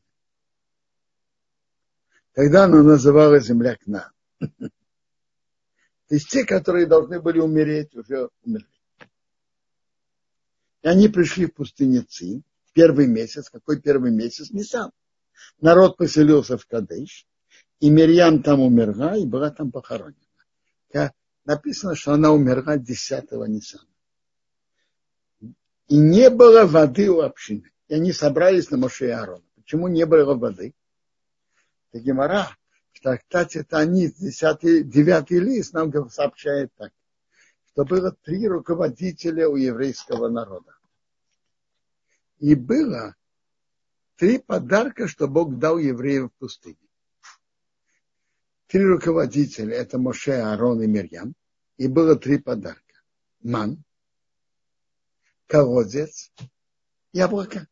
Тогда 2.31 2.63
она 2.63 2.81
называлась 2.81 3.47
земля 3.47 3.75
Кна. 3.75 4.09
То 4.39 4.69
есть 6.07 6.29
те, 6.29 6.45
которые 6.45 6.85
должны 6.85 7.19
были 7.19 7.39
умереть, 7.39 7.93
уже 7.93 8.29
умерли. 8.45 8.70
И 10.83 10.87
они 10.87 11.07
пришли 11.09 11.45
в 11.45 11.53
пустыню 11.53 12.03
Цин, 12.03 12.43
первый 12.73 13.07
месяц. 13.07 13.49
Какой 13.49 13.81
первый 13.81 14.11
месяц? 14.11 14.51
Нисан. 14.51 14.91
Народ 15.59 15.97
поселился 15.97 16.57
в 16.57 16.65
Кадеш, 16.65 17.27
и 17.79 17.89
Мирьям 17.89 18.43
там 18.43 18.61
умерла, 18.61 19.17
и 19.17 19.25
была 19.25 19.49
там 19.49 19.71
похоронена. 19.71 20.17
Написано, 21.43 21.95
что 21.95 22.13
она 22.13 22.31
умерла 22.31 22.77
10-го 22.77 23.45
Нисана. 23.47 23.87
И 25.87 25.97
не 25.97 26.29
было 26.29 26.65
воды 26.65 27.09
у 27.09 27.21
общины. 27.21 27.71
И 27.87 27.95
они 27.95 28.13
собрались 28.13 28.69
на 28.69 28.77
Моше 28.77 29.07
и 29.07 29.09
Аарона. 29.09 29.43
Почему 29.55 29.87
не 29.87 30.05
было 30.05 30.35
воды? 30.35 30.75
Это 31.91 32.03
Гемора 32.03 32.55
в 32.93 33.01
трактате 33.01 33.63
Танит, 33.63 34.15
10, 34.17 34.87
9 34.87 35.31
лист, 35.31 35.73
нам 35.73 36.09
сообщает 36.09 36.71
так, 36.77 36.93
что 37.71 37.85
было 37.85 38.11
три 38.11 38.47
руководителя 38.47 39.47
у 39.47 39.55
еврейского 39.55 40.27
народа. 40.27 40.75
И 42.39 42.55
было 42.55 43.15
три 44.17 44.39
подарка, 44.39 45.07
что 45.07 45.27
Бог 45.27 45.57
дал 45.57 45.77
евреям 45.77 46.29
в 46.29 46.33
пустыне. 46.33 46.77
Три 48.67 48.85
руководителя, 48.85 49.75
это 49.75 49.97
Моше, 49.99 50.33
Аарон 50.33 50.81
и 50.81 50.87
Мирьям. 50.87 51.33
И 51.77 51.87
было 51.87 52.15
три 52.15 52.39
подарка. 52.39 52.81
Ман, 53.41 53.83
колодец 55.47 56.31
и 57.13 57.19
облака. 57.19 57.67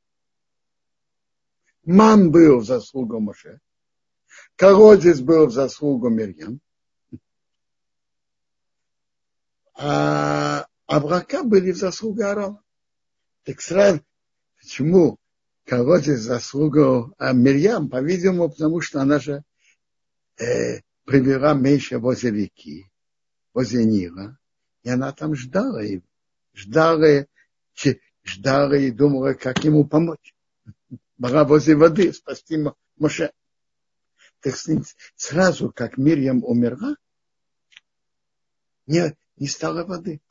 Ман 1.83 2.31
был 2.31 2.59
в 2.59 2.65
заслугу 2.65 3.19
Моше. 3.19 3.59
Колодец 4.55 5.19
был 5.19 5.47
в 5.47 5.51
заслугу 5.51 6.09
Мирьям. 6.09 6.61
А 9.81 10.67
облака 10.87 11.43
были 11.43 11.71
в 11.71 11.77
заслугу 11.77 12.21
Аарона. 12.23 12.61
Так 13.45 13.61
сразу, 13.61 14.01
почему 14.57 15.17
колодец 15.65 16.19
в 16.19 16.23
заслугу 16.23 17.15
а 17.17 17.31
Мирьям? 17.31 17.89
По-видимому, 17.89 18.49
потому 18.49 18.81
что 18.81 18.99
она 18.99 19.19
же 19.19 19.41
э, 20.37 20.81
привела 21.05 21.53
меньше 21.53 21.97
возле 21.97 22.31
реки, 22.31 22.91
возле 23.53 23.85
Нила, 23.85 24.37
и 24.83 24.89
она 24.89 25.13
там 25.13 25.33
ждала, 25.33 25.81
и 25.81 26.01
ждала, 26.53 27.25
ждала 28.25 28.75
и 28.75 28.91
думала, 28.91 29.33
как 29.33 29.63
ему 29.63 29.87
помочь. 29.87 30.35
Была 31.17 31.45
возле 31.45 31.77
воды 31.77 32.11
спасти 32.11 32.57
Моше. 32.97 33.31
Так 34.41 34.55
сразу, 35.15 35.71
как 35.71 35.97
Мирьям 35.97 36.43
умерла, 36.43 36.97
не, 38.87 39.15
не 39.39 39.47
стало 39.47 39.85
воды. 39.85 40.21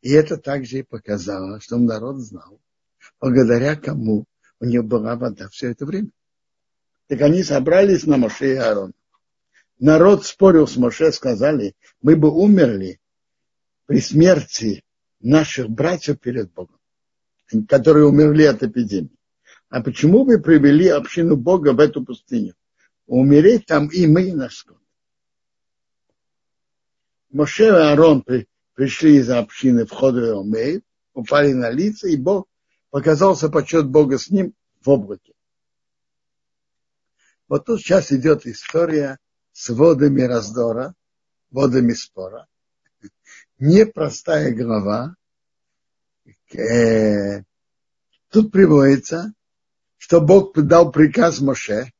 И 0.00 0.10
это 0.10 0.36
также 0.36 0.78
и 0.78 0.82
показало, 0.82 1.60
что 1.60 1.76
народ 1.76 2.18
знал, 2.18 2.60
благодаря 3.20 3.76
кому 3.76 4.24
у 4.60 4.64
него 4.64 4.84
была 4.84 5.16
вода 5.16 5.48
все 5.48 5.70
это 5.70 5.86
время. 5.86 6.10
Так 7.08 7.20
они 7.20 7.42
собрались 7.42 8.06
на 8.06 8.16
Моше 8.16 8.52
и 8.52 8.56
Аарон 8.56 8.94
народ 9.78 10.24
спорил 10.24 10.66
с 10.66 10.76
Моше, 10.76 11.12
сказали, 11.12 11.74
мы 12.02 12.16
бы 12.16 12.30
умерли 12.30 13.00
при 13.86 14.00
смерти 14.00 14.82
наших 15.20 15.68
братьев 15.68 16.20
перед 16.20 16.52
Богом, 16.52 16.78
которые 17.68 18.06
умерли 18.06 18.44
от 18.44 18.62
эпидемии. 18.62 19.10
А 19.68 19.82
почему 19.82 20.24
вы 20.24 20.40
привели 20.40 20.88
общину 20.88 21.36
Бога 21.36 21.72
в 21.72 21.80
эту 21.80 22.04
пустыню? 22.04 22.54
Умереть 23.06 23.66
там 23.66 23.88
и 23.88 24.06
мы, 24.06 24.28
и 24.28 24.32
наш 24.32 24.56
скот. 24.56 24.78
Моше 27.34 27.66
и 27.66 27.68
Аарон 27.68 28.22
при, 28.22 28.48
пришли 28.74 29.16
из 29.16 29.28
общины 29.28 29.86
в 29.86 29.90
ходу 29.90 30.40
Омей, 30.40 30.82
упали 31.14 31.52
на 31.52 31.68
лица, 31.68 32.06
и 32.06 32.16
Бог 32.16 32.46
показался 32.90 33.48
почет 33.48 33.88
Бога 33.88 34.18
с 34.18 34.30
ним 34.30 34.54
в 34.80 34.88
облаке. 34.88 35.34
Вот 37.48 37.66
тут 37.66 37.80
сейчас 37.80 38.12
идет 38.12 38.46
история 38.46 39.18
с 39.50 39.68
водами 39.70 40.22
раздора, 40.22 40.94
водами 41.50 41.92
спора. 41.92 42.46
Непростая 43.58 44.54
глава. 44.54 45.16
Э, 46.52 47.42
тут 48.28 48.52
приводится, 48.52 49.34
что 49.96 50.20
Бог 50.20 50.54
дал 50.54 50.92
приказ 50.92 51.40
Моше, 51.40 51.92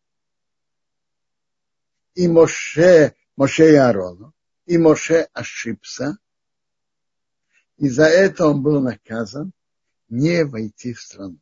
и 2.14 2.28
Моше, 2.28 3.16
Моше 3.34 3.72
и 3.72 3.74
Аарону, 3.74 4.33
и 4.66 4.78
Моше 4.78 5.28
ошибся, 5.32 6.18
и 7.76 7.88
за 7.88 8.04
это 8.04 8.46
он 8.46 8.62
был 8.62 8.80
наказан 8.80 9.52
не 10.08 10.44
войти 10.44 10.94
в 10.94 11.00
страну. 11.00 11.38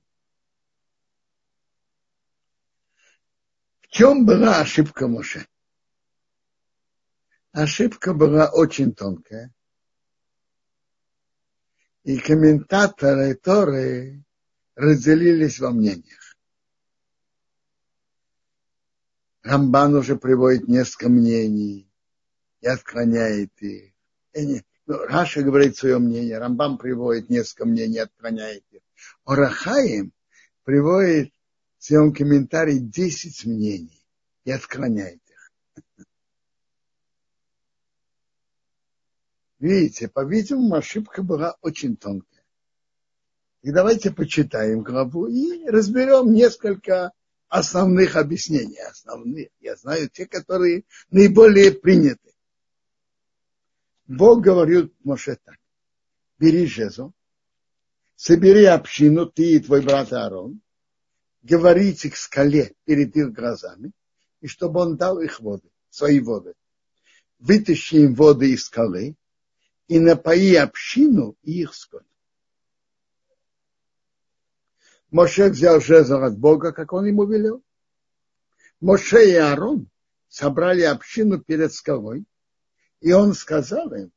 В 3.80 3.88
чем 3.88 4.24
была 4.24 4.61
ошибка 4.61 5.06
Моше? 5.06 5.46
ошибка 7.52 8.14
была 8.14 8.48
очень 8.50 8.94
тонкая. 8.94 9.54
И 12.02 12.18
комментаторы 12.18 13.35
Торы 13.35 14.24
разделились 14.74 15.61
во 15.61 15.70
мнениях. 15.70 16.37
Рамбан 19.42 19.94
уже 19.94 20.16
приводит 20.16 20.66
несколько 20.66 21.08
мнений 21.08 21.91
и 22.62 22.66
отклоняет 22.68 23.53
их. 23.61 23.92
И 24.35 24.62
ну, 24.87 24.98
Раша 25.07 25.42
говорит 25.42 25.77
свое 25.77 25.98
мнение, 25.98 26.38
Рамбам 26.38 26.79
приводит 26.79 27.29
несколько 27.29 27.66
мнений 27.66 27.98
отклоняет 27.98 28.64
их. 28.70 28.81
Орахаим 29.25 30.12
приводит 30.64 31.35
в 31.79 31.85
своем 31.85 32.14
комментарии 32.14 32.79
10 32.79 33.44
мнений 33.46 34.07
и 34.44 34.53
отклоняет 34.53 35.20
Видите, 39.59 40.09
по-видимому, 40.09 40.77
ошибка 40.77 41.22
была 41.22 41.57
очень 41.61 41.96
тонкая. 41.96 42.42
И 43.62 43.70
давайте 43.70 44.11
почитаем 44.11 44.83
главу 44.83 45.27
и 45.29 45.68
разберем 45.68 46.33
несколько 46.33 47.12
основных 47.48 48.16
объяснений. 48.16 48.81
Основных. 48.81 49.51
Я 49.61 49.77
знаю 49.77 50.09
те, 50.09 50.27
которые 50.27 50.85
наиболее 51.11 51.70
приняты. 51.70 52.31
Бог 54.12 54.42
говорил 54.42 54.92
Моше 55.05 55.37
так. 55.42 55.57
Бери 56.38 56.66
жезл, 56.66 57.12
собери 58.14 58.64
общину, 58.64 59.25
ты 59.25 59.55
и 59.55 59.59
твой 59.59 59.81
брат 59.81 60.12
Аарон, 60.12 60.61
говорите 61.42 62.11
к 62.11 62.16
скале 62.16 62.75
перед 62.85 63.16
их 63.16 63.33
глазами, 63.33 63.92
и 64.42 64.48
чтобы 64.48 64.81
он 64.81 64.96
дал 64.96 65.20
их 65.20 65.40
воды, 65.40 65.70
свои 65.88 66.20
воды. 66.20 66.53
Вытащи 67.38 67.94
им 67.94 68.14
воды 68.14 68.53
из 68.53 68.66
скалы 68.66 69.16
и 69.88 69.98
напои 69.98 70.57
общину 70.57 71.37
и 71.42 71.62
их 71.62 71.75
скот. 71.75 72.05
Моше 75.11 75.48
взял 75.48 75.81
жезл 75.81 76.16
от 76.16 76.38
Бога, 76.38 76.72
как 76.72 76.92
он 76.92 77.07
ему 77.07 77.25
велел. 77.25 77.62
Моше 78.79 79.31
и 79.31 79.35
Аарон 79.37 79.88
собрали 80.29 80.83
общину 80.83 81.38
перед 81.40 81.72
скалой, 81.72 82.27
и 83.02 83.12
он 83.12 83.34
сказал 83.34 83.92
им, 83.92 84.12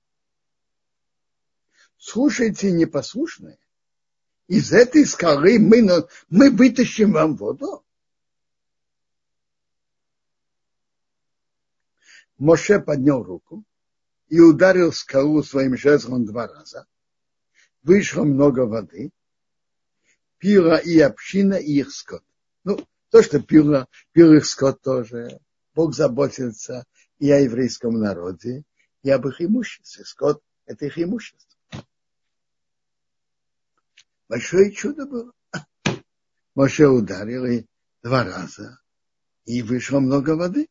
слушайте 1.98 2.72
непослушные, 2.72 3.58
из 4.48 4.72
этой 4.72 5.06
скалы 5.08 5.58
мы, 5.58 6.08
мы 6.30 6.52
вытащим 6.52 7.14
вам 7.14 7.36
воду. 7.36 7.84
Моше 12.38 12.80
поднял 12.80 13.24
руку 13.24 13.64
и 14.28 14.40
ударил 14.40 14.92
скалу 14.92 15.42
своим 15.42 15.76
жезлом 15.76 16.26
два 16.26 16.48
раза. 16.48 16.86
Вышло 17.82 18.24
много 18.24 18.68
воды, 18.68 19.10
пила 20.38 20.78
и 20.78 21.00
община, 21.00 21.56
и 21.56 21.80
их 21.80 21.92
скот. 21.92 22.24
Ну, 22.64 22.86
то, 23.10 23.24
что 23.24 23.42
пила, 23.42 23.88
пил 24.12 24.34
их 24.34 24.46
скот 24.46 24.82
тоже. 24.82 25.40
Бог 25.74 25.96
заботится 25.96 26.86
и 27.18 27.32
о 27.32 27.40
еврейском 27.40 28.00
народе, 28.00 28.64
и 29.06 29.10
об 29.12 29.28
их 29.28 29.40
имуществе. 29.40 30.04
Скот– 30.04 30.42
это 30.66 30.88
их 30.88 30.98
имущество. 30.98 31.60
Большое 34.28 34.72
чудо 34.72 35.06
было. 35.06 35.32
Моше 36.56 36.88
ударил 36.88 37.46
и 37.46 37.66
два 38.02 38.24
раза, 38.24 38.80
и 39.46 39.62
вышло 39.62 40.00
много 40.00 40.32
воды. 40.32 40.68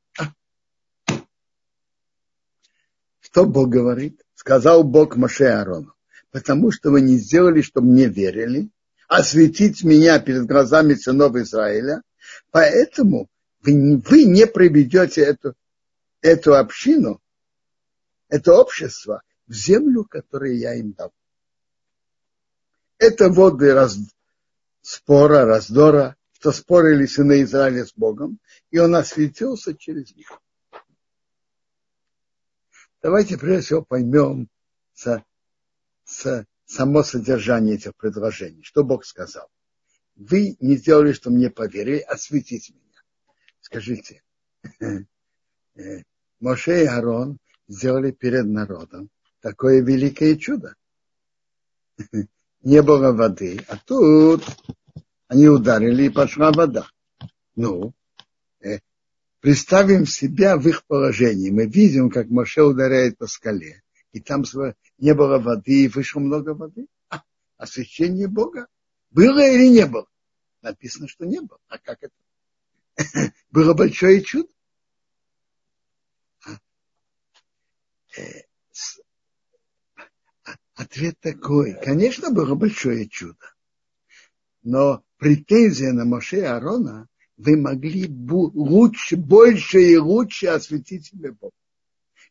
Что 3.21 3.47
Бог 3.47 3.69
говорит? 3.69 4.21
Сказал 4.35 4.83
Бог 4.83 5.15
Моше 5.15 5.45
Аарону, 5.45 5.95
потому 6.33 6.73
что 6.73 6.91
вы 6.91 7.03
не 7.03 7.19
сделали, 7.19 7.63
чтобы 7.63 7.87
мне 7.87 8.07
верили, 8.07 8.69
осветить 9.07 9.85
меня 9.85 10.19
перед 10.19 10.47
глазами 10.47 10.95
сынов 10.95 11.37
Израиля, 11.37 12.03
поэтому 12.51 13.29
вы 13.61 13.75
не, 14.25 14.47
приведете 14.49 15.21
эту, 15.21 15.55
эту 16.21 16.57
общину, 16.57 17.21
это 18.35 18.53
общество 18.53 19.23
в 19.47 19.53
землю, 19.53 20.05
которую 20.05 20.59
я 20.59 20.75
им 20.75 20.93
дал. 20.93 21.15
Это 22.99 23.29
воды 23.29 23.73
раз, 23.73 23.97
спора, 24.81 25.45
раздора, 25.45 26.17
что 26.33 26.51
спорили 26.51 27.07
сыны 27.07 27.43
Израиля 27.43 27.87
с 27.87 27.93
Богом, 27.95 28.41
и 28.73 28.79
он 28.81 28.97
осветился 28.97 29.77
через 29.77 30.17
них. 30.17 30.33
Давайте 33.03 33.39
прежде 33.39 33.67
всего 33.67 33.83
поймем 33.83 34.49
с, 34.95 35.23
с 36.05 36.45
само 36.67 37.05
содержание 37.05 37.77
этих 37.77 37.95
предложений. 37.95 38.65
Что 38.65 38.83
Бог 38.83 39.05
сказал? 39.05 39.49
Вы 40.17 40.57
не 40.59 40.77
сделали, 40.77 41.13
что 41.13 41.31
мне 41.31 41.51
поверили, 41.51 42.01
осветите 42.01 42.73
меня. 42.73 43.01
Скажите, 43.61 44.25
э, 44.81 46.03
Моше 46.41 46.83
и 46.83 46.87
Арон 46.87 47.39
сделали 47.69 48.11
перед 48.11 48.47
народом 48.47 49.11
такое 49.41 49.83
великое 49.83 50.37
чудо. 50.37 50.75
Не 52.63 52.83
было 52.83 53.13
воды, 53.13 53.61
а 53.69 53.77
тут 53.77 54.43
они 55.29 55.49
ударили 55.49 56.05
и 56.05 56.11
пошла 56.11 56.51
вода. 56.51 56.87
Ну, 57.57 57.93
э, 58.61 58.79
представим 59.41 60.07
себя 60.07 60.57
в 60.57 60.67
их 60.67 60.85
положении. 60.87 61.51
Мы 61.51 61.67
видим, 61.67 62.11
как 62.11 62.31
Моше 62.31 62.63
ударяет 62.63 63.19
по 63.19 63.27
скале 63.27 63.85
и 64.15 64.21
там 64.21 64.45
не 64.99 65.13
было 65.13 65.39
воды, 65.41 65.85
и 65.85 65.89
вышло 65.89 66.21
много 66.21 66.55
воды. 66.55 66.87
А, 67.09 67.23
освящение 67.59 68.29
Бога. 68.29 68.69
Было 69.11 69.41
или 69.41 69.69
не 69.69 69.87
было? 69.87 70.07
Написано, 70.63 71.09
что 71.09 71.27
не 71.27 71.41
было. 71.41 71.59
А 71.67 71.79
как 71.79 71.99
это? 72.01 72.15
Было 73.51 73.75
большое 73.75 74.23
чудо. 74.23 74.49
А, 76.47 76.53
э, 76.53 76.55
а, 76.55 76.59
ответ 80.75 81.19
такой. 81.21 81.75
Конечно, 81.83 82.31
было 82.31 82.55
большое 82.55 83.09
чудо. 83.09 83.55
Но 84.63 85.05
претензия 85.19 85.93
на 85.93 86.05
Моше 86.05 86.39
и 86.39 86.43
Аарона 86.43 87.09
вы 87.37 87.57
могли 87.57 88.09
лучше, 88.09 89.17
больше 89.17 89.83
и 89.83 89.97
лучше 89.97 90.47
осветить 90.49 91.07
себе 91.07 91.33
Бога. 91.33 91.55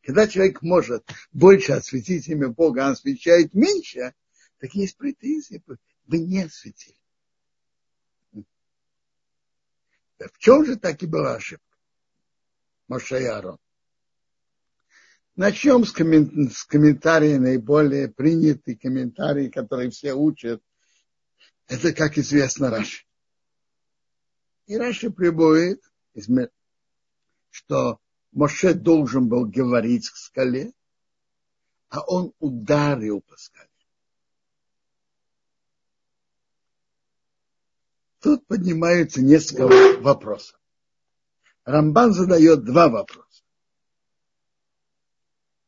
Когда 0.04 0.28
человек 0.28 0.62
может 0.62 1.10
больше 1.32 1.74
осветить 1.74 2.28
имя 2.28 2.50
Бога, 2.50 2.88
а 2.88 2.92
освещает 2.92 3.54
меньше, 3.54 4.14
так 4.60 4.74
есть 4.74 4.98
претензии. 4.98 5.64
Вы 6.06 6.20
не 6.20 6.44
осветили. 6.44 6.98
В 10.20 10.38
чем 10.40 10.66
же 10.66 10.78
так 10.78 11.02
и 11.04 11.06
была 11.06 11.36
ошибка? 11.36 11.78
Моше 12.88 13.22
и 13.22 13.26
Арон. 13.26 13.60
Начнем 15.36 15.84
с, 15.84 15.92
коммен... 15.92 16.52
с 16.52 16.64
комментария, 16.64 17.40
наиболее 17.40 18.08
принятый 18.08 18.76
комментарий, 18.76 19.50
который 19.50 19.90
все 19.90 20.14
учат. 20.14 20.62
Это, 21.68 21.92
как 21.92 22.18
известно, 22.18 22.70
Раши. 22.70 23.06
И 24.68 24.78
Раши 24.78 25.10
приводит, 25.10 25.82
что 27.50 28.00
Моше 28.32 28.74
должен 28.74 29.28
был 29.28 29.46
говорить 29.46 30.10
к 30.10 30.16
скале, 30.16 30.74
а 31.90 32.02
он 32.02 32.34
ударил 32.40 33.22
по 33.22 33.36
скале. 33.38 33.70
Тут 38.20 38.46
поднимаются 38.48 39.22
несколько 39.22 40.00
вопросов. 40.02 40.60
Рамбан 41.66 42.14
задает 42.14 42.64
два 42.64 42.88
вопроса. 42.88 43.23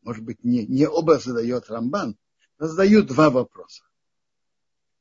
Может 0.05 0.23
быть, 0.23 0.43
не, 0.43 0.67
не 0.67 0.87
оба 0.87 1.17
задает 1.17 1.67
Рамбан, 1.67 2.15
но 2.59 2.67
задают 2.67 3.07
два 3.07 3.31
вопроса. 3.31 3.83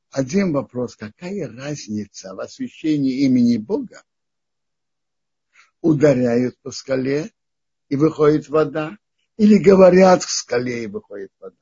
Один 0.09 0.51
вопрос, 0.51 0.95
какая 0.95 1.47
разница 1.47 2.33
в 2.33 2.39
освящении 2.39 3.23
имени 3.25 3.57
Бога? 3.57 4.03
Ударяют 5.81 6.57
по 6.61 6.71
скале 6.71 7.31
и 7.87 7.95
выходит 7.95 8.49
вода, 8.49 8.97
или 9.37 9.59
говорят 9.59 10.23
в 10.23 10.31
скале 10.31 10.85
и 10.85 10.87
выходит 10.87 11.31
вода. 11.39 11.55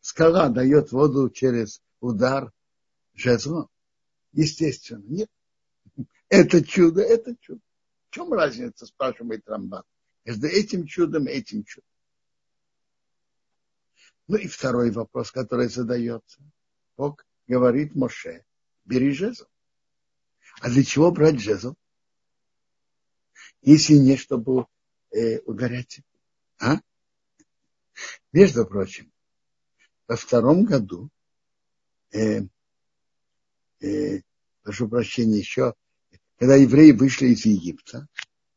Скала 0.00 0.48
дает 0.48 0.92
воду 0.92 1.30
через 1.30 1.82
удар 1.98 2.52
жезлом. 3.14 3.68
Естественно, 4.32 5.02
нет. 5.08 5.30
Это 6.28 6.64
чудо, 6.64 7.02
это 7.02 7.34
чудо. 7.40 7.60
В 8.08 8.14
чем 8.14 8.32
разница, 8.32 8.86
спрашивает 8.86 9.42
Рамбан, 9.48 9.82
между 10.24 10.46
этим 10.46 10.86
чудом 10.86 11.26
и 11.26 11.32
этим 11.32 11.64
чудом? 11.64 11.88
Ну 14.28 14.36
и 14.36 14.46
второй 14.46 14.90
вопрос, 14.90 15.30
который 15.30 15.68
задается. 15.68 16.38
Бог 16.98 17.26
говорит 17.46 17.94
Моше, 17.94 18.44
бери 18.84 19.12
жезл. 19.12 19.46
А 20.60 20.68
для 20.68 20.84
чего 20.84 21.10
брать 21.10 21.40
жезл? 21.40 21.74
Если 23.62 23.94
не, 23.94 24.16
чтобы 24.16 24.66
э, 25.10 25.38
угорять. 25.40 26.00
А? 26.60 26.76
Между 28.32 28.66
прочим, 28.66 29.10
во 30.06 30.16
втором 30.16 30.64
году, 30.64 31.08
э, 32.12 32.42
э, 33.80 34.20
прошу 34.62 34.88
прощения, 34.88 35.38
еще, 35.38 35.74
когда 36.38 36.56
евреи 36.56 36.90
вышли 36.90 37.28
из 37.28 37.46
Египта, 37.46 38.06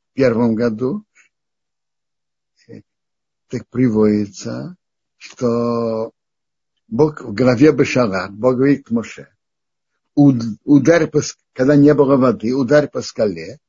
в 0.09 0.13
первом 0.13 0.55
году, 0.55 1.05
э, 2.67 2.81
так 3.47 3.67
приводится, 3.69 4.75
что 5.21 6.11
Бог 6.87 7.21
в 7.21 7.33
голове 7.33 7.71
Бешара, 7.71 8.27
Бог 8.29 8.55
говорит 8.55 8.87
к 8.87 8.91
Моше, 8.91 9.33
ударь 10.15 11.07
по, 11.07 11.21
когда 11.53 11.75
не 11.75 11.93
было 11.93 12.17
воды, 12.17 12.53
ударь 12.53 12.89
по 12.89 13.01
скале, 13.01 13.59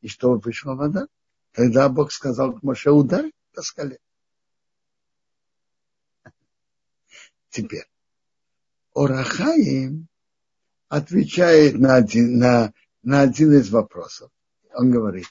и 0.00 0.08
что 0.08 0.34
вышла 0.38 0.74
вода. 0.74 1.06
Тогда 1.52 1.88
Бог 1.88 2.10
сказал 2.10 2.54
к 2.54 2.62
Моше, 2.62 2.90
ударь 2.90 3.32
по 3.54 3.62
скале. 3.62 3.98
Теперь, 7.50 7.86
Орахаим 8.94 10.08
отвечает 10.88 11.78
на, 11.78 11.96
один, 11.96 12.38
на 12.38 12.72
на 13.04 13.20
один 13.20 13.52
из 13.52 13.70
вопросов. 13.70 14.30
Он 14.72 14.90
говорит, 14.90 15.28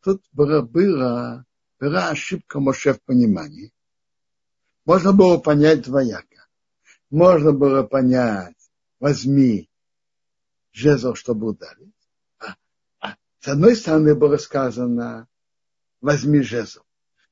тут 0.00 0.24
была, 0.32 0.62
была, 0.62 1.44
была 1.78 2.10
ошибка 2.10 2.60
Моше 2.60 2.94
в 2.94 3.02
понимании. 3.02 3.72
Можно 4.84 5.12
было 5.12 5.38
понять 5.38 5.82
двояко. 5.82 6.46
Можно 7.10 7.52
было 7.52 7.82
понять, 7.82 8.56
возьми 8.98 9.68
жезл, 10.72 11.14
чтобы 11.14 11.48
ударить. 11.48 11.94
А, 12.38 12.54
а 13.00 13.16
с 13.40 13.48
одной 13.48 13.74
стороны 13.74 14.14
было 14.14 14.36
сказано, 14.36 15.28
возьми 16.00 16.40
жезл. 16.40 16.82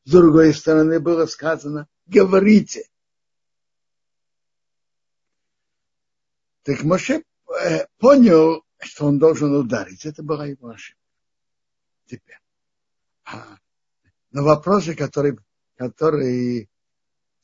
С 0.05 0.11
другой 0.11 0.53
стороны 0.53 0.99
было 1.01 1.27
сказано, 1.27 1.87
говорите. 2.07 2.89
Так 6.65 6.83
Моше 6.83 7.23
э, 7.63 7.87
понял, 7.99 8.65
что 8.81 9.07
он 9.07 9.19
должен 9.19 9.55
ударить. 9.55 10.05
Это 10.05 10.23
была 10.23 10.47
его 10.47 10.69
ошибка. 10.69 11.01
Теперь. 12.07 12.41
А, 13.25 13.59
но 14.33 14.43
вопросы, 14.43 14.95
которые, 14.95 15.39
которые 15.77 16.69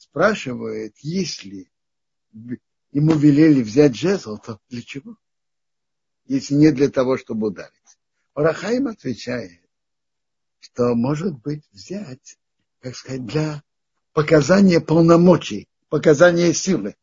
спрашивают, 0.05 0.97
если 1.01 1.71
ему 2.93 3.15
велели 3.15 3.63
взять 3.63 3.97
жезл, 3.97 4.39
то 4.39 4.61
для 4.69 4.83
чего? 4.83 5.17
Если 6.27 6.55
не 6.55 6.71
для 6.71 6.91
того, 6.91 7.17
чтобы 7.17 7.49
ударить. 7.49 7.73
Рахаим 8.35 8.89
отвечает, 8.89 9.61
что 10.61 10.95
может 10.95 11.39
быть 11.41 11.65
взять, 11.73 12.39
как 12.81 12.97
сказать, 12.97 13.25
для 13.25 13.63
показания 14.13 14.81
полномочий, 14.81 15.69
показания 15.89 16.53
силы. 16.53 16.97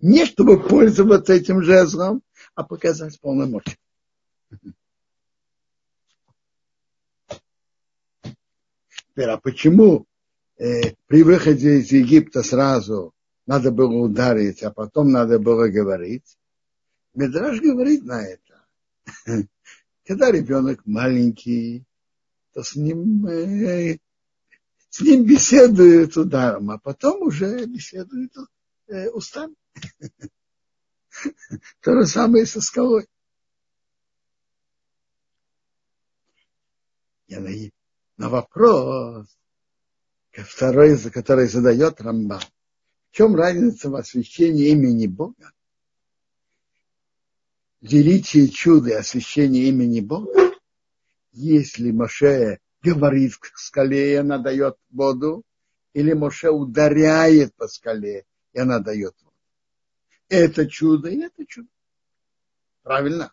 Не 0.00 0.24
чтобы 0.24 0.60
пользоваться 0.60 1.34
этим 1.34 1.62
жезлом, 1.62 2.22
а 2.54 2.64
показать 2.64 3.20
полномочия. 3.20 3.78
Теперь, 8.92 9.30
а 9.30 9.36
почему 9.36 10.07
при 10.58 11.22
выходе 11.22 11.78
из 11.78 11.92
Египта 11.92 12.42
сразу 12.42 13.14
надо 13.46 13.70
было 13.70 13.94
ударить, 13.94 14.62
а 14.62 14.70
потом 14.70 15.10
надо 15.10 15.38
было 15.38 15.68
говорить? 15.68 16.36
Медраж 17.14 17.60
говорит 17.60 18.04
на 18.04 18.26
это. 18.26 18.66
Когда 20.04 20.30
ребенок 20.30 20.84
маленький, 20.84 21.84
то 22.52 22.62
с 22.62 22.74
ним, 22.74 23.26
э, 23.26 23.98
с 24.90 25.00
ним 25.00 25.24
беседуют 25.24 26.16
ударом, 26.16 26.70
а 26.70 26.78
потом 26.78 27.22
уже 27.22 27.64
беседуют 27.66 28.32
э, 28.88 29.10
устами. 29.10 29.54
То 31.80 32.00
же 32.00 32.06
самое 32.06 32.46
со 32.46 32.60
скалой. 32.60 33.06
Я 37.28 37.40
на, 37.40 37.50
на 38.16 38.28
вопрос, 38.28 39.28
второй, 40.44 40.98
который 41.10 41.48
задает 41.48 42.00
Рамбам, 42.00 42.40
в 43.10 43.16
чем 43.16 43.34
разница 43.34 43.90
в 43.90 43.96
освящении 43.96 44.68
имени 44.68 45.06
Бога? 45.06 45.52
Величие 47.80 48.48
чуда 48.48 48.90
и 48.90 48.94
освящение 48.94 49.68
имени 49.68 50.00
Бога, 50.00 50.52
если 51.32 51.90
Моше 51.92 52.58
говорит 52.82 53.36
к 53.36 53.56
скале, 53.58 54.12
и 54.12 54.16
она 54.16 54.38
дает 54.38 54.76
воду, 54.90 55.44
или 55.92 56.12
Моше 56.12 56.50
ударяет 56.50 57.54
по 57.54 57.68
скале, 57.68 58.24
и 58.52 58.58
она 58.58 58.80
дает 58.80 59.14
воду 59.22 59.28
это 60.28 60.66
чудо 60.66 61.08
и 61.08 61.20
это 61.20 61.44
чудо. 61.46 61.68
Правильно? 62.82 63.32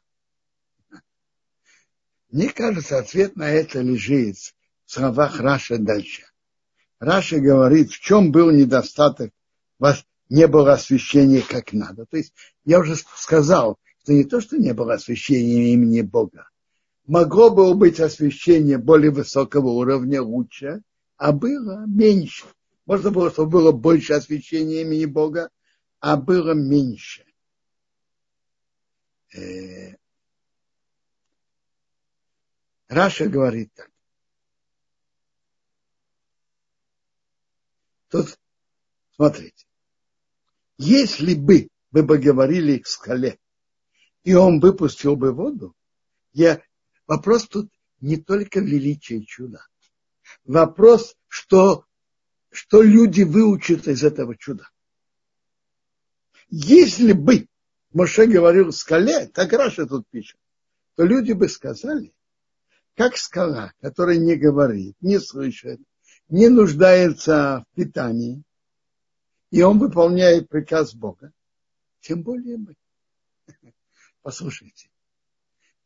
Мне 2.30 2.50
кажется, 2.50 2.98
ответ 2.98 3.36
на 3.36 3.50
это 3.50 3.82
лежит 3.82 4.38
в 4.86 4.92
словах 4.92 5.40
Раши 5.40 5.78
дальше. 5.78 6.26
Раша 7.00 7.40
говорит, 7.40 7.92
в 7.92 8.00
чем 8.00 8.32
был 8.32 8.52
недостаток, 8.52 9.32
вас 9.80 10.06
не 10.30 10.48
было 10.48 10.74
освящения 10.74 11.42
как 11.42 11.74
надо. 11.74 12.06
То 12.06 12.18
есть 12.18 12.34
я 12.64 12.80
уже 12.80 12.96
сказал, 12.96 13.78
что 14.02 14.14
не 14.14 14.24
то, 14.24 14.42
что 14.42 14.58
не 14.58 14.74
было 14.74 14.94
освящения 14.94 15.74
имени 15.74 16.02
Бога. 16.02 16.50
Могло 17.06 17.52
было 17.52 17.74
быть 17.74 18.00
освящение 18.00 18.78
более 18.78 19.12
высокого 19.12 19.70
уровня 19.70 20.22
лучше, 20.22 20.82
а 21.18 21.32
было 21.32 21.86
меньше. 21.86 22.46
Можно 22.86 23.12
было, 23.12 23.32
чтобы 23.32 23.52
было 23.52 23.72
больше 23.72 24.14
освящения 24.14 24.82
имени 24.82 25.06
Бога, 25.06 25.50
а 26.00 26.18
было 26.18 26.54
меньше. 26.54 27.26
Э, 29.34 29.96
Раша 32.88 33.28
говорит 33.28 33.72
так. 33.76 33.90
Тут, 38.10 38.40
смотрите, 39.16 39.66
если 40.78 41.34
бы 41.34 41.70
вы 41.92 42.04
бы 42.04 42.18
говорили 42.18 42.78
к 42.78 42.88
скале, 42.88 43.40
и 44.24 44.34
он 44.34 44.60
выпустил 44.60 45.16
бы 45.16 45.32
воду, 45.32 45.76
я, 46.34 46.62
вопрос 47.08 47.48
тут 47.48 47.72
не 48.02 48.18
только 48.18 48.60
величие 48.60 49.26
чуда. 49.26 49.66
Вопрос, 50.44 51.16
что, 51.28 51.86
что 52.52 52.82
люди 52.82 53.24
выучат 53.24 53.88
из 53.88 54.04
этого 54.04 54.36
чуда. 54.36 54.68
Если 56.50 57.14
бы 57.14 57.48
Моше 57.94 58.28
говорил 58.28 58.72
скале, 58.72 59.28
так 59.28 59.54
Раша 59.54 59.86
тут 59.86 60.08
пишет, 60.10 60.40
то 60.96 61.04
люди 61.06 61.32
бы 61.32 61.48
сказали, 61.48 62.14
как 62.96 63.18
скала, 63.18 63.74
которая 63.82 64.18
не 64.18 64.36
говорит, 64.36 64.96
не 65.02 65.20
слышит, 65.20 65.80
не 66.30 66.50
нуждается 66.50 67.66
в 67.72 67.76
питании, 67.76 68.44
и 69.52 69.62
он 69.62 69.80
выполняет 69.80 70.50
приказ 70.50 70.94
Бога, 70.94 71.32
тем 72.02 72.24
более 72.24 72.58
мы. 72.58 72.76
Послушайте, 74.22 74.90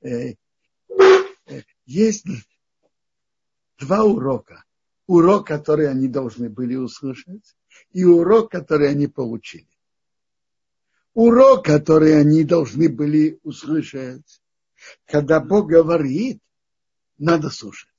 э, 0.01 0.33
э, 1.47 1.61
есть 1.85 2.25
два 3.77 4.03
урока. 4.03 4.63
Урок, 5.07 5.47
который 5.47 5.89
они 5.89 6.07
должны 6.07 6.49
были 6.49 6.75
услышать, 6.75 7.57
и 7.91 8.05
урок, 8.05 8.51
который 8.51 8.89
они 8.89 9.07
получили 9.07 9.69
урок, 11.19 11.65
который 11.65 12.19
они 12.19 12.43
должны 12.43 12.89
были 12.89 13.39
услышать. 13.43 14.41
Когда 15.05 15.41
Бог 15.41 15.67
говорит, 15.67 16.41
надо 17.17 17.49
слушать. 17.49 17.89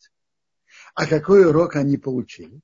А 0.94 1.06
какой 1.06 1.46
урок 1.46 1.76
они 1.76 1.96
получили? 1.96 2.60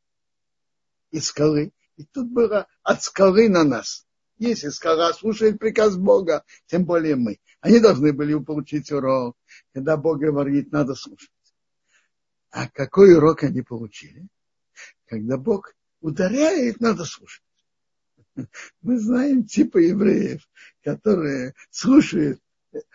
Из 1.10 1.26
скалы. 1.26 1.72
И 1.96 2.04
тут 2.04 2.30
было 2.30 2.66
от 2.82 3.02
скалы 3.02 3.48
на 3.48 3.64
нас. 3.64 4.06
Если 4.38 4.68
скала 4.68 5.12
слушает 5.14 5.58
приказ 5.58 5.96
Бога, 5.96 6.44
тем 6.66 6.84
более 6.84 7.16
мы. 7.16 7.38
Они 7.60 7.80
должны 7.80 8.12
были 8.12 8.38
получить 8.38 8.92
урок. 8.92 9.36
Когда 9.72 9.96
Бог 9.96 10.18
говорит, 10.18 10.72
надо 10.72 10.94
слушать. 10.94 11.30
А 12.50 12.68
какой 12.68 13.14
урок 13.16 13.44
они 13.44 13.62
получили? 13.62 14.28
Когда 15.06 15.38
Бог 15.38 15.74
ударяет, 16.00 16.80
надо 16.80 17.04
слушать. 17.04 17.42
Мы 18.82 18.98
знаем 18.98 19.44
типа 19.44 19.78
евреев, 19.78 20.46
которые 20.82 21.54
слушают 21.70 22.40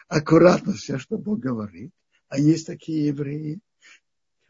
аккуратно 0.08 0.74
все, 0.74 1.00
что 1.00 1.18
Бог 1.18 1.40
говорит. 1.40 1.92
А 2.28 2.38
есть 2.38 2.68
такие 2.68 3.08
евреи, 3.08 3.60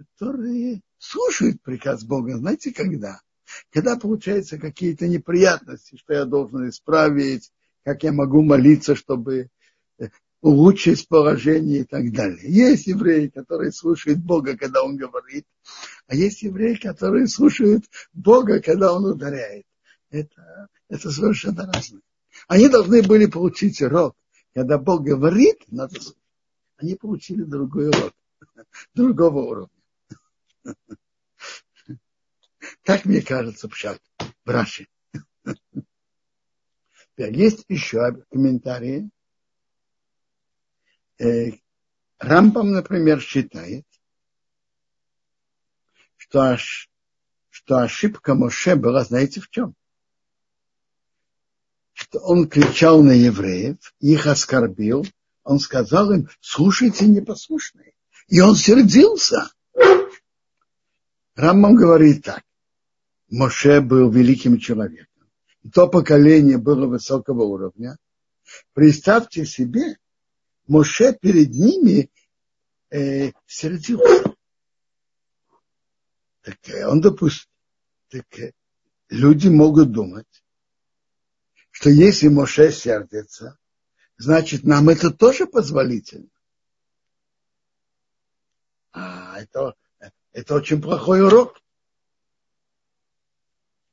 которые 0.03 0.81
слушают 0.97 1.61
приказ 1.61 2.03
Бога. 2.03 2.37
Знаете, 2.37 2.73
когда? 2.73 3.21
Когда 3.71 3.97
получаются 3.97 4.57
какие-то 4.57 5.07
неприятности, 5.07 5.97
что 5.97 6.13
я 6.13 6.25
должен 6.25 6.69
исправить, 6.69 7.51
как 7.83 8.03
я 8.03 8.11
могу 8.11 8.41
молиться, 8.43 8.95
чтобы 8.95 9.49
улучшить 10.41 11.07
положение 11.07 11.81
и 11.81 11.83
так 11.83 12.11
далее. 12.11 12.41
Есть 12.43 12.87
евреи, 12.87 13.27
которые 13.27 13.71
слушают 13.71 14.19
Бога, 14.19 14.57
когда 14.57 14.83
Он 14.83 14.97
говорит, 14.97 15.45
а 16.07 16.15
есть 16.15 16.41
евреи, 16.41 16.75
которые 16.75 17.27
слушают 17.27 17.85
Бога, 18.13 18.59
когда 18.59 18.93
Он 18.93 19.05
ударяет. 19.05 19.65
Это 20.09 20.69
это 20.91 21.09
совершенно 21.09 21.71
разное. 21.71 22.01
Они 22.49 22.67
должны 22.67 23.01
были 23.01 23.25
получить 23.25 23.81
урок. 23.81 24.15
Когда 24.53 24.77
Бог 24.77 25.03
говорит, 25.03 25.63
надо 25.69 25.95
слушать. 25.95 26.17
Они 26.75 26.95
получили 26.95 27.43
другой 27.43 27.87
урок. 27.87 28.13
Другого 28.93 29.39
уровня. 29.39 29.80
Так 32.83 33.05
мне 33.05 33.21
кажется, 33.21 33.67
пшат 33.67 33.99
в 34.45 34.49
Раши. 34.49 34.87
Есть 37.17 37.65
еще 37.67 38.23
комментарии. 38.29 39.09
Э, 41.19 41.51
Рампам, 42.19 42.71
например, 42.71 43.19
считает, 43.19 43.85
что, 46.17 46.57
что 47.49 47.77
ошибка 47.77 48.35
Моше 48.35 48.75
была, 48.75 49.03
знаете, 49.03 49.41
в 49.41 49.49
чем? 49.49 49.75
что 52.01 52.19
он 52.19 52.49
кричал 52.49 53.03
на 53.03 53.11
евреев, 53.11 53.77
их 53.99 54.27
оскорбил, 54.27 55.05
Он 55.43 55.59
сказал 55.59 56.11
им, 56.11 56.29
слушайте 56.39 57.05
непослушные. 57.07 57.93
И 58.27 58.39
он 58.39 58.55
сердился. 58.55 59.49
Рамам 61.35 61.75
говорит 61.75 62.23
так. 62.23 62.43
Моше 63.29 63.81
был 63.81 64.11
великим 64.11 64.59
человеком. 64.59 65.07
То 65.73 65.87
поколение 65.87 66.57
было 66.57 66.87
высокого 66.87 67.43
уровня. 67.43 67.97
Представьте 68.73 69.45
себе, 69.45 69.97
Моше 70.67 71.13
перед 71.13 71.51
ними 71.51 72.09
э, 72.89 73.31
сердился. 73.45 74.35
Так 76.41 76.57
э, 76.69 76.85
он 76.85 77.01
допустил. 77.01 77.49
Так 78.09 78.39
э, 78.39 78.51
люди 79.09 79.47
могут 79.47 79.91
думать, 79.91 80.43
что 81.69 81.89
если 81.89 82.27
Моше 82.27 82.71
сердится, 82.71 83.57
значит, 84.17 84.63
нам 84.63 84.89
это 84.89 85.11
тоже 85.11 85.45
позволительно. 85.45 86.29
А 88.91 89.39
это, 89.39 89.75
это 90.33 90.55
очень 90.55 90.81
плохой 90.81 91.21
урок. 91.21 91.61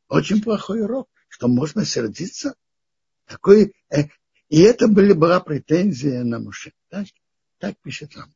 Очень 0.09 0.43
плохой 0.43 0.83
урок, 0.83 1.09
что 1.29 1.49
можно 1.49 1.85
сердиться. 1.85 2.55
Такой, 3.27 3.75
э, 3.91 4.05
и 4.49 4.61
это 4.61 4.89
были, 4.89 5.13
была 5.13 5.41
претензия 5.41 6.23
на 6.25 6.39
Моше. 6.39 6.73
Так, 6.89 7.07
так 7.59 7.79
пишет 7.81 8.15
нам. 8.15 8.33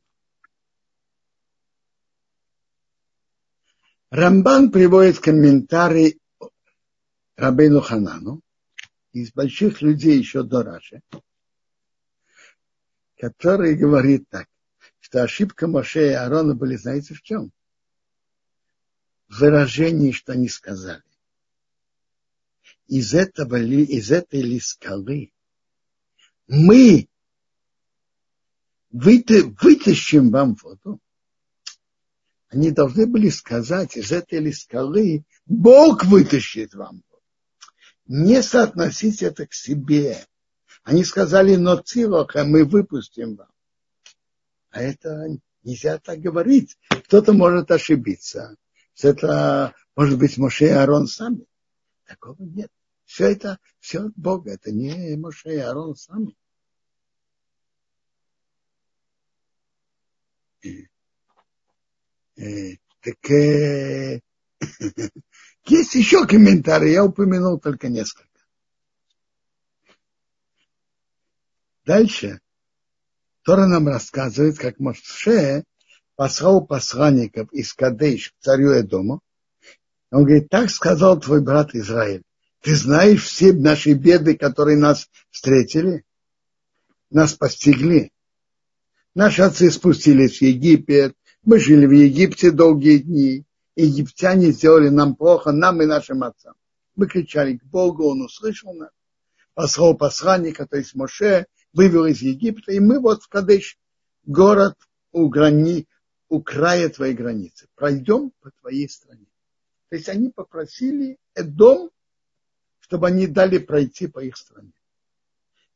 Рамбан 4.11 4.71
приводит 4.71 5.17
комментарий 5.19 6.19
Рабейну 7.35 7.81
Ханану 7.81 8.41
из 9.11 9.31
больших 9.31 9.81
людей 9.81 10.19
еще 10.19 10.43
до 10.43 10.61
Раши, 10.61 11.01
который 13.17 13.75
говорит 13.75 14.29
так, 14.29 14.47
что 14.99 15.23
ошибка 15.23 15.65
Моше 15.65 16.09
и 16.09 16.13
Аарона 16.13 16.53
были, 16.53 16.75
знаете, 16.75 17.15
в 17.15 17.23
чем? 17.23 17.51
В 19.33 19.39
выражении, 19.39 20.11
что 20.11 20.33
они 20.33 20.47
сказали. 20.47 21.01
Из 22.85 23.15
этого 23.15 23.55
из 23.55 24.11
этой 24.11 24.43
ли 24.43 24.59
скалы 24.59 25.33
мы 26.45 27.07
вытащим 28.91 30.29
вам 30.29 30.53
воду, 30.53 30.99
они 32.49 32.69
должны 32.69 33.07
были 33.07 33.29
сказать 33.29 33.97
из 33.97 34.11
этой 34.11 34.37
ли 34.37 34.53
скалы, 34.53 35.25
Бог 35.47 36.05
вытащит 36.05 36.75
вам. 36.75 37.01
Не 38.05 38.43
соотносить 38.43 39.23
это 39.23 39.47
к 39.47 39.53
себе. 39.55 40.23
Они 40.83 41.03
сказали, 41.03 41.55
но 41.55 41.77
цилоха 41.77 42.43
мы 42.43 42.65
выпустим 42.65 43.37
вам. 43.37 43.49
А 44.69 44.81
это 44.81 45.25
нельзя 45.63 45.97
так 45.97 46.19
говорить. 46.19 46.77
Кто-то 46.89 47.33
может 47.33 47.71
ошибиться. 47.71 48.57
Это 49.01 49.73
может 49.95 50.19
быть 50.19 50.37
Моше 50.37 50.67
и 50.67 50.69
Арон 50.69 51.07
сами. 51.07 51.45
Такого 52.05 52.41
нет. 52.43 52.71
Все 53.05 53.31
это, 53.31 53.59
все 53.79 54.05
от 54.05 54.13
Бога. 54.15 54.51
Это 54.51 54.71
не 54.71 55.15
Моше 55.17 55.55
и 55.55 55.57
Арон 55.57 55.95
сами. 55.95 56.35
Так 62.35 63.31
э, 63.31 64.21
есть 65.65 65.95
еще 65.95 66.25
комментарии, 66.25 66.91
я 66.91 67.03
упомянул 67.03 67.59
только 67.59 67.89
несколько. 67.89 68.29
Дальше 71.85 72.39
Тора 73.43 73.67
нам 73.67 73.87
рассказывает, 73.87 74.57
как 74.57 74.79
Моше 74.79 75.65
послал 76.15 76.65
посланников 76.65 77.51
из 77.51 77.73
Кадейш 77.73 78.31
к 78.31 78.43
царю 78.43 78.71
Эдому. 78.71 79.21
Он 80.11 80.23
говорит, 80.23 80.49
так 80.49 80.69
сказал 80.69 81.19
твой 81.19 81.41
брат 81.41 81.73
Израиль. 81.73 82.23
Ты 82.61 82.75
знаешь 82.75 83.23
все 83.23 83.51
наши 83.51 83.93
беды, 83.93 84.37
которые 84.37 84.77
нас 84.77 85.09
встретили, 85.29 86.05
нас 87.09 87.33
постигли. 87.33 88.11
Наши 89.15 89.41
отцы 89.41 89.69
спустились 89.69 90.37
в 90.37 90.41
Египет, 90.41 91.15
мы 91.43 91.59
жили 91.59 91.85
в 91.85 91.91
Египте 91.91 92.51
долгие 92.51 92.99
дни. 92.99 93.45
Египтяне 93.75 94.51
сделали 94.51 94.89
нам 94.89 95.15
плохо, 95.15 95.51
нам 95.51 95.81
и 95.81 95.85
нашим 95.85 96.23
отцам. 96.23 96.53
Мы 96.95 97.07
кричали 97.07 97.57
к 97.57 97.63
Богу, 97.65 98.05
Он 98.05 98.21
услышал 98.21 98.73
нас. 98.73 98.91
Послал 99.53 99.95
посланника, 99.95 100.65
то 100.65 100.77
есть 100.77 100.95
Моше, 100.95 101.47
вывел 101.73 102.05
из 102.05 102.21
Египта, 102.21 102.71
и 102.71 102.79
мы 102.79 102.99
вот 102.99 103.23
в 103.23 103.27
Кадыш, 103.27 103.77
город 104.25 104.75
у, 105.11 105.27
грани, 105.27 105.87
у 106.33 106.41
края 106.41 106.89
твоей 106.89 107.13
границы. 107.13 107.67
Пройдем 107.75 108.31
по 108.41 108.49
твоей 108.59 108.89
стране. 108.89 109.27
То 109.89 109.97
есть 109.97 110.09
они 110.09 110.31
попросили 110.31 111.19
дом, 111.35 111.91
чтобы 112.79 113.05
они 113.05 113.27
дали 113.27 113.59
пройти 113.59 114.07
по 114.07 114.17
их 114.17 114.35
стране. 114.35 114.73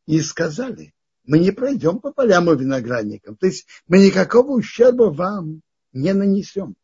И 0.07 0.19
сказали, 0.19 0.95
мы 1.25 1.37
не 1.37 1.51
пройдем 1.51 1.99
по 1.99 2.11
полям 2.11 2.49
и 2.49 2.57
виноградникам. 2.57 3.35
То 3.35 3.45
есть 3.45 3.67
мы 3.87 4.03
никакого 4.03 4.53
ущерба 4.53 5.11
вам 5.11 5.61
не 5.93 6.11
нанесем. 6.15 6.75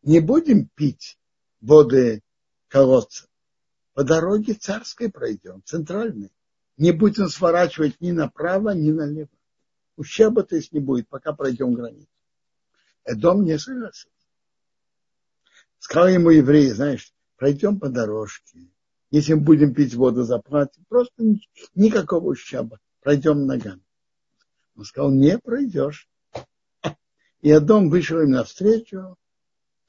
Не 0.00 0.20
будем 0.20 0.66
пить 0.74 1.18
воды 1.60 2.22
колодца. 2.68 3.26
По 3.92 4.04
дороге 4.04 4.54
царской 4.54 5.10
пройдем, 5.10 5.60
центральной. 5.66 6.32
Не 6.78 6.92
будем 6.92 7.28
сворачивать 7.28 8.00
ни 8.00 8.12
направо, 8.12 8.70
ни 8.70 8.90
налево. 8.90 9.28
Ущерба 9.96 10.44
то 10.44 10.56
есть 10.56 10.72
не 10.72 10.80
будет, 10.80 11.10
пока 11.10 11.34
пройдем 11.34 11.74
границу. 11.74 12.08
Эдом 13.06 13.44
не 13.44 13.56
согласился. 13.58 14.08
Сказал 15.78 16.08
ему 16.08 16.30
евреи, 16.30 16.68
знаешь, 16.70 17.14
пройдем 17.36 17.78
по 17.78 17.88
дорожке. 17.88 18.68
Если 19.10 19.34
мы 19.34 19.42
будем 19.42 19.72
пить 19.72 19.94
воду, 19.94 20.24
заплатим. 20.24 20.84
Просто 20.88 21.14
никакого 21.74 22.30
ущерба 22.30 22.80
пройдем 23.00 23.46
ногами. 23.46 23.82
Он 24.74 24.84
сказал, 24.84 25.12
не 25.12 25.38
пройдешь. 25.38 26.08
И 27.40 27.50
Адом 27.52 27.88
вышел 27.88 28.20
им 28.20 28.32
навстречу 28.32 29.16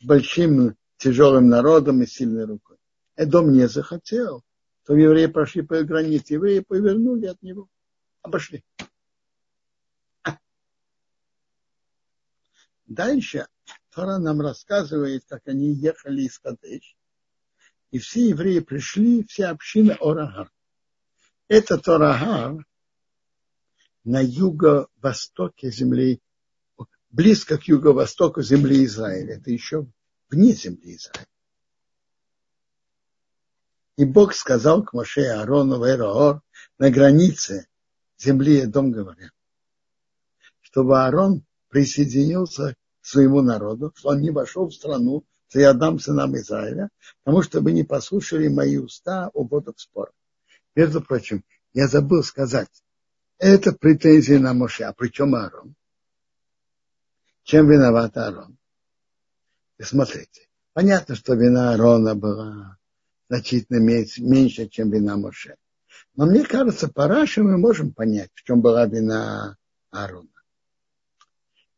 большим 0.03 0.77
тяжелым 0.97 1.49
народом 1.49 2.03
и 2.03 2.05
сильной 2.05 2.45
рукой. 2.45 2.77
Эдом 3.15 3.51
не 3.51 3.67
захотел, 3.67 4.43
то 4.85 4.95
евреи 4.95 5.25
прошли 5.25 5.63
по 5.63 5.81
границе. 5.83 6.35
Евреи 6.35 6.59
повернули 6.59 7.25
от 7.25 7.41
него, 7.41 7.67
обошли. 8.21 8.63
Дальше 12.87 13.47
Тора 13.93 14.17
нам 14.17 14.41
рассказывает, 14.41 15.25
как 15.27 15.47
они 15.47 15.73
ехали 15.73 16.23
из 16.23 16.39
Кадеш. 16.39 16.95
И 17.91 17.99
все 17.99 18.29
евреи 18.29 18.59
пришли, 18.59 19.25
все 19.25 19.47
общины 19.47 19.91
Орагар. 19.91 20.51
Это 21.47 21.77
Орагар 21.77 22.65
на 24.03 24.21
юго-востоке 24.21 25.69
земли, 25.69 26.21
близко 27.09 27.57
к 27.57 27.63
юго-востоку 27.63 28.41
земли 28.41 28.85
Израиля. 28.85 29.35
Это 29.35 29.51
еще 29.51 29.87
вне 30.29 30.53
земли 30.53 30.95
Израиля. 30.95 31.27
И 33.97 34.05
Бог 34.05 34.33
сказал 34.33 34.83
к 34.83 34.93
Моше 34.93 35.25
Аарону 35.25 35.79
в 35.79 36.41
на 36.77 36.91
границе 36.91 37.67
земли 38.17 38.65
Дом 38.65 38.91
говоря, 38.91 39.31
чтобы 40.61 41.01
Аарон 41.01 41.46
присоединился 41.69 42.75
к 43.01 43.05
своему 43.05 43.41
народу, 43.41 43.91
что 43.95 44.09
он 44.09 44.21
не 44.21 44.31
вошел 44.31 44.67
в 44.67 44.73
страну, 44.73 45.23
что 45.49 45.59
я 45.59 45.73
дам 45.73 45.99
сынам 45.99 46.35
Израиля, 46.37 46.89
потому 47.23 47.41
что 47.41 47.61
вы 47.61 47.71
не 47.71 47.83
послушали 47.83 48.47
мои 48.47 48.77
уста 48.77 49.29
об 49.33 49.53
этом 49.53 49.75
споре. 49.77 50.11
Между 50.75 51.01
прочим, 51.01 51.43
я 51.73 51.87
забыл 51.87 52.23
сказать, 52.23 52.69
это 53.39 53.71
претензии 53.71 54.35
на 54.35 54.53
Моше. 54.53 54.83
А 54.83 54.93
при 54.93 55.09
чем 55.09 55.35
Аарон? 55.35 55.75
Чем 57.43 57.69
виноват 57.69 58.17
Аарон? 58.17 58.57
И 59.77 59.83
смотрите, 59.83 60.47
понятно, 60.73 61.15
что 61.15 61.35
вина 61.35 61.71
Аарона 61.71 62.15
была 62.15 62.77
значительно 63.29 63.79
меньше, 63.79 64.67
чем 64.67 64.91
вина 64.91 65.17
Моше. 65.17 65.55
Но 66.15 66.25
мне 66.25 66.43
кажется, 66.43 66.87
по 66.87 67.07
Раше 67.07 67.43
мы 67.43 67.57
можем 67.57 67.93
понять, 67.93 68.31
в 68.33 68.43
чем 68.43 68.61
была 68.61 68.85
вина 68.85 69.57
Аарона. 69.91 70.27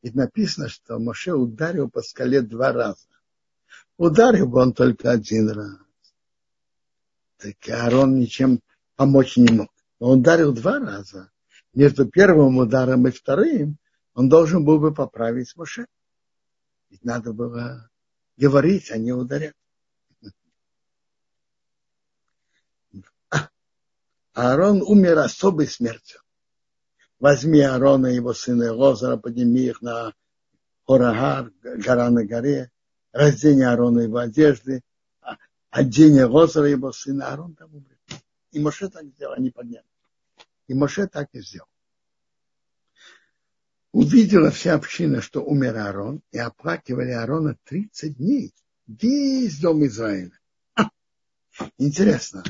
Ведь 0.01 0.15
написано, 0.15 0.69
что 0.69 0.99
Моше 0.99 1.33
ударил 1.33 1.89
по 1.89 2.01
скале 2.01 2.41
два 2.41 2.71
раза. 2.71 3.07
Ударил 3.97 4.47
бы 4.47 4.61
он 4.61 4.73
только 4.73 5.11
один 5.11 5.49
раз. 5.49 5.77
Так 7.37 7.55
Аарон 7.69 8.19
ничем 8.19 8.61
помочь 8.95 9.37
не 9.37 9.51
мог. 9.51 9.69
Он 9.99 10.19
ударил 10.19 10.53
два 10.53 10.79
раза 10.79 11.31
между 11.73 12.05
первым 12.07 12.57
ударом 12.57 13.07
и 13.07 13.11
вторым, 13.11 13.77
он 14.13 14.29
должен 14.29 14.65
был 14.65 14.79
бы 14.79 14.93
поправить 14.93 15.55
Моше. 15.55 15.85
Ведь 16.89 17.03
надо 17.03 17.31
было 17.31 17.89
говорить, 18.37 18.91
а 18.91 18.97
не 18.97 19.13
ударять. 19.13 19.53
Аарон 24.33 24.81
умер 24.81 25.19
особой 25.19 25.67
смертью. 25.67 26.21
Возьми 27.19 27.61
Аарона 27.61 28.07
и 28.07 28.15
его 28.15 28.33
сына 28.33 28.73
Лозера, 28.73 29.17
подними 29.17 29.61
их 29.61 29.81
на 29.81 30.13
Хорагар, 30.87 31.51
гора 31.61 32.09
на 32.09 32.25
горе, 32.25 32.71
раздень 33.11 33.63
Аарона 33.63 34.01
его 34.01 34.17
одежды, 34.17 34.81
одень 35.69 36.21
Лозера 36.23 36.67
и 36.67 36.71
его 36.71 36.91
сына, 36.91 37.27
Аарон 37.27 37.55
там 37.55 37.75
умрет. 37.75 37.99
И 38.51 38.59
Моше 38.59 38.89
так 38.89 39.05
сделал, 39.05 39.33
они 39.33 39.51
подняли. 39.51 39.85
И 40.67 40.73
Моше 40.73 41.07
так 41.07 41.29
и 41.33 41.41
сделал. 41.41 41.67
Увидела 43.91 44.51
вся 44.51 44.75
община, 44.75 45.21
что 45.21 45.43
умер 45.43 45.77
Аарон, 45.77 46.21
и 46.31 46.37
оплакивали 46.37 47.11
Аарона 47.11 47.57
30 47.65 48.17
дней. 48.17 48.53
Весь 48.87 49.59
дом 49.59 49.85
Израиля. 49.85 50.39
Интересно. 51.77 52.43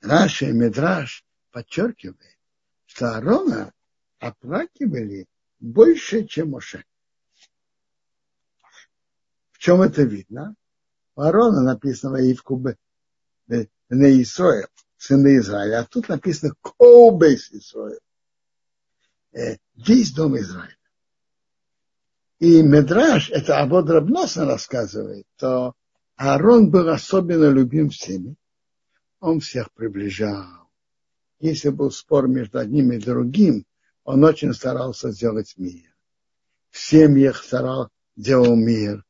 Раши 0.00 0.52
Медраш 0.52 1.24
подчеркивает, 1.50 2.33
что 2.94 3.16
Аарона 3.16 3.72
оплакивали 4.20 5.26
больше, 5.58 6.26
чем 6.26 6.50
Моше. 6.50 6.84
В 9.50 9.58
чем 9.58 9.82
это 9.82 10.02
видно? 10.02 10.54
У 11.16 11.22
Аарона 11.22 11.62
написано 11.62 12.18
Ивку 12.18 12.62
не 13.48 14.22
Исроил, 14.22 14.68
сыны 14.96 15.38
Израиля, 15.38 15.80
а 15.80 15.84
тут 15.84 16.08
написано 16.08 16.54
Коубейс 16.60 17.50
Исроил, 17.50 17.98
э, 19.32 19.56
весь 19.74 20.12
дом 20.12 20.38
Израиля. 20.38 20.76
И 22.38 22.62
Медраж, 22.62 23.30
это 23.30 23.58
Абод 23.58 23.90
Рабноса 23.90 24.44
рассказывает, 24.44 25.26
то 25.36 25.74
Аарон 26.14 26.70
был 26.70 26.88
особенно 26.88 27.50
любим 27.50 27.90
всеми. 27.90 28.36
Он 29.18 29.40
всех 29.40 29.72
приближал. 29.72 30.63
Если 31.44 31.68
был 31.68 31.90
спор 31.90 32.26
между 32.26 32.58
одним 32.58 32.92
и 32.92 32.98
другим, 32.98 33.66
он 34.02 34.24
очень 34.24 34.54
старался 34.54 35.10
сделать 35.10 35.52
мир. 35.58 35.94
В 36.70 36.78
семьях 36.78 37.44
старал, 37.44 37.90
делал 38.16 38.56
мир. 38.56 39.04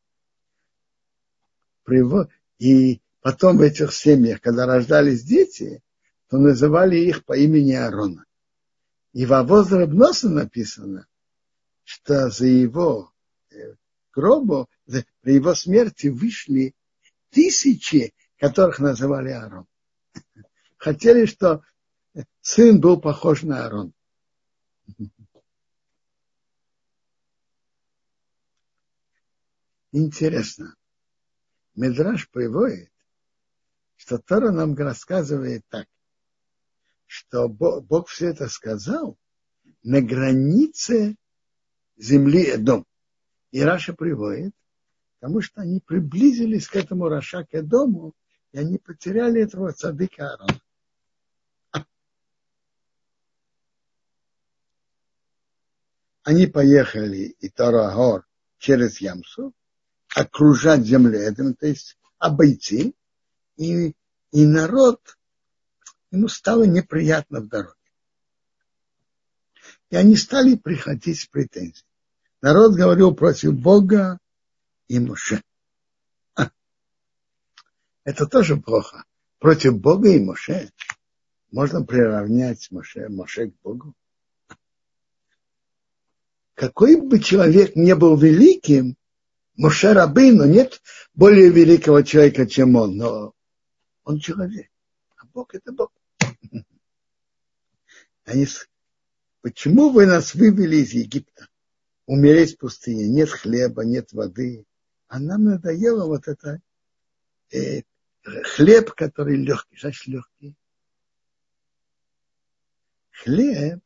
И 2.59 3.01
потом 3.21 3.59
в 3.59 3.61
этих 3.61 3.93
семьях, 3.93 4.41
когда 4.41 4.67
рождались 4.67 5.23
дети, 5.23 5.81
то 6.29 6.39
называли 6.39 6.97
их 6.97 7.25
по 7.25 7.37
имени 7.37 7.71
Аарона. 7.71 8.25
И 9.13 9.27
во 9.27 9.45
возрабносе 9.45 10.27
написано, 10.27 11.07
что 11.85 12.31
за 12.31 12.47
его 12.47 13.13
э, 13.53 13.77
гробу, 14.13 14.69
при 15.21 15.35
его 15.35 15.55
смерти 15.55 16.09
вышли 16.09 16.75
тысячи, 17.31 18.13
которых 18.39 18.81
называли 18.81 19.31
Аарон. 19.31 19.69
Хотели, 20.79 21.27
что 21.27 21.63
сын 22.41 22.81
был 22.81 23.01
похож 23.01 23.43
на 23.43 23.65
Аарон. 23.65 23.93
Интересно. 29.93 30.75
Медраж 31.75 32.29
приводит, 32.31 32.91
что 33.97 34.19
Тора 34.19 34.51
нам 34.51 34.75
рассказывает 34.75 35.65
так, 35.69 35.87
что 37.07 37.49
Бог, 37.49 37.85
Бог 37.85 38.09
все 38.09 38.29
это 38.31 38.49
сказал 38.49 39.17
на 39.83 40.01
границе 40.01 41.17
земли 41.97 42.45
Эдом. 42.45 42.87
И 43.51 43.61
Раша 43.61 43.93
приводит, 43.93 44.53
потому 45.21 45.41
что 45.41 45.61
они 45.61 45.81
приблизились 45.81 46.67
к 46.67 46.75
этому 46.75 47.09
Раша, 47.09 47.45
к 47.45 47.55
Эдому, 47.55 48.15
и 48.51 48.59
они 48.59 48.79
потеряли 48.79 49.43
этого 49.43 49.73
цадыка 49.73 50.31
Аарона. 50.31 50.61
Они 56.25 56.47
поехали 56.47 57.37
и 57.39 57.51
Тарагор 57.51 58.27
через 58.59 59.01
Ямсу, 59.01 59.53
окружать 60.15 60.85
землю 60.85 61.19
Эдем, 61.19 61.55
то 61.55 61.67
есть 61.67 61.99
обойти, 62.19 62.95
и, 63.57 63.95
и 64.33 64.47
народ, 64.47 65.19
ему 66.11 66.29
стало 66.29 66.65
неприятно 66.65 67.41
в 67.41 67.49
дороге. 67.49 67.75
И 69.91 69.97
они 69.97 70.17
стали 70.17 70.57
приходить 70.57 71.21
с 71.21 71.27
претензией. 71.27 71.87
Народ 72.41 72.75
говорил 72.75 73.15
против 73.15 73.53
Бога 73.53 74.19
и 74.89 74.99
Моше. 74.99 75.43
Это 78.05 78.27
тоже 78.27 78.57
плохо. 78.57 79.05
Против 79.39 79.79
Бога 79.79 80.09
и 80.09 80.21
Моше 80.21 80.71
можно 81.51 81.85
приравнять 81.85 82.71
Моше, 82.71 83.09
Моше 83.11 83.51
к 83.51 83.61
Богу. 83.63 83.95
Какой 86.55 87.01
бы 87.01 87.19
человек 87.19 87.75
не 87.75 87.95
был 87.95 88.17
великим, 88.17 88.97
Моше 89.57 89.93
Рабыну 89.93 90.47
нет 90.47 90.81
более 91.15 91.51
великого 91.51 92.03
человека, 92.03 92.47
чем 92.47 92.77
он, 92.77 92.97
но 92.97 93.35
он 94.05 94.21
человек. 94.21 94.71
А 95.17 95.27
Бог 95.27 95.55
это 95.55 95.73
Бог. 95.73 95.93
Они, 98.25 98.47
почему 99.43 99.91
вы 99.91 100.07
нас 100.07 100.35
вывели 100.35 100.77
из 100.77 100.93
Египта? 100.93 101.49
Умереть 102.07 102.55
в 102.55 102.59
пустыне, 102.59 103.09
нет 103.09 103.31
хлеба, 103.31 103.85
нет 103.85 104.13
воды. 104.13 104.65
А 105.09 105.19
нам 105.19 105.45
надоело 105.45 106.07
вот 106.07 106.29
это 106.29 106.61
э, 107.51 107.83
хлеб, 108.23 108.93
который 108.93 109.37
легкий. 109.37 109.79
Значит, 109.79 110.07
легкий. 110.07 110.55
Хлеб, 113.11 113.81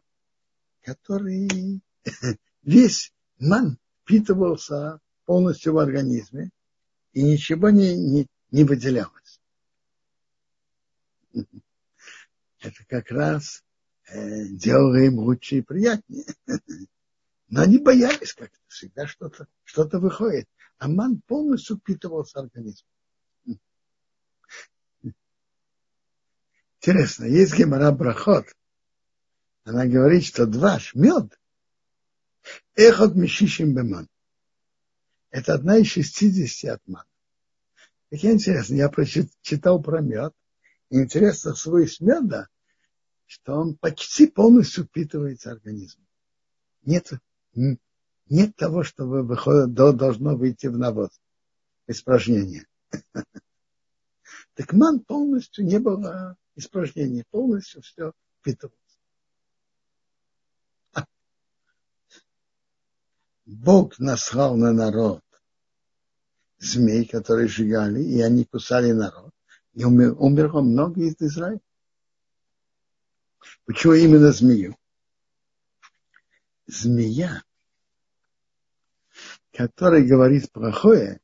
который 0.82 1.80
весь 2.62 3.12
ман 3.38 3.78
впитывался 4.02 5.00
полностью 5.24 5.74
в 5.74 5.78
организме, 5.78 6.50
и 7.12 7.22
ничего 7.22 7.70
не, 7.70 7.96
не, 7.96 8.26
не 8.50 8.64
выделялось. 8.64 9.40
Это 12.60 12.84
как 12.88 13.10
раз 13.10 13.62
э, 14.10 14.46
делало 14.46 14.96
им 14.96 15.18
лучше 15.18 15.56
и 15.56 15.62
приятнее. 15.62 16.26
Но 17.48 17.62
они 17.62 17.78
боялись 17.78 18.34
как-то, 18.34 18.58
всегда 18.68 19.06
что-то 19.06 19.46
что 19.64 19.84
выходит. 19.98 20.48
А 20.78 20.88
ман 20.88 21.20
полностью 21.26 21.76
впитывался 21.76 22.40
в 22.40 22.42
организм. 22.44 22.84
Интересно, 26.80 27.24
есть 27.24 27.54
гемора 27.56 27.90
брахот. 27.92 28.46
Она 29.64 29.86
говорит, 29.86 30.24
что 30.24 30.46
два 30.46 30.78
мед, 30.94 31.38
эхот 32.74 33.14
мишишим 33.14 33.74
беман. 33.74 34.08
Это 35.30 35.54
одна 35.54 35.78
из 35.78 35.88
60 35.88 36.70
отман. 36.72 37.04
Так 38.10 38.24
интересно, 38.24 38.74
я 38.74 38.88
прочитал 38.88 39.82
про 39.82 40.00
мед. 40.00 40.32
Интересно, 40.90 41.54
свой 41.54 41.88
меда, 42.00 42.48
что 43.26 43.54
он 43.54 43.76
почти 43.76 44.26
полностью 44.26 44.84
впитывается 44.84 45.52
организмом. 45.52 46.06
Нет, 46.82 47.12
нет 48.30 48.56
того, 48.56 48.82
что 48.82 49.04
должно 49.66 50.36
выйти 50.36 50.66
в 50.68 50.78
навоз, 50.78 51.10
испражнение. 51.86 52.66
Так 54.54 54.72
ман 54.72 54.98
полностью 54.98 55.64
не 55.64 55.78
было 55.78 56.36
испражнений, 56.56 57.22
полностью 57.30 57.80
все 57.82 58.12
впитывалось. 58.40 58.87
Бог 63.48 63.98
наслал 63.98 64.56
на 64.56 64.72
народ 64.72 65.24
змей, 66.58 67.06
которые 67.06 67.48
сжигали, 67.48 68.02
и 68.02 68.20
они 68.20 68.44
кусали 68.44 68.92
народ. 68.92 69.32
И 69.72 69.84
умер, 69.84 70.16
умерло 70.18 70.60
много 70.60 71.00
из 71.00 71.16
Израиля. 71.18 71.60
Почему 73.64 73.94
именно 73.94 74.32
змею? 74.32 74.76
Змея, 76.66 77.42
которая 79.54 80.04
говорит 80.04 80.52
плохое, 80.52 81.18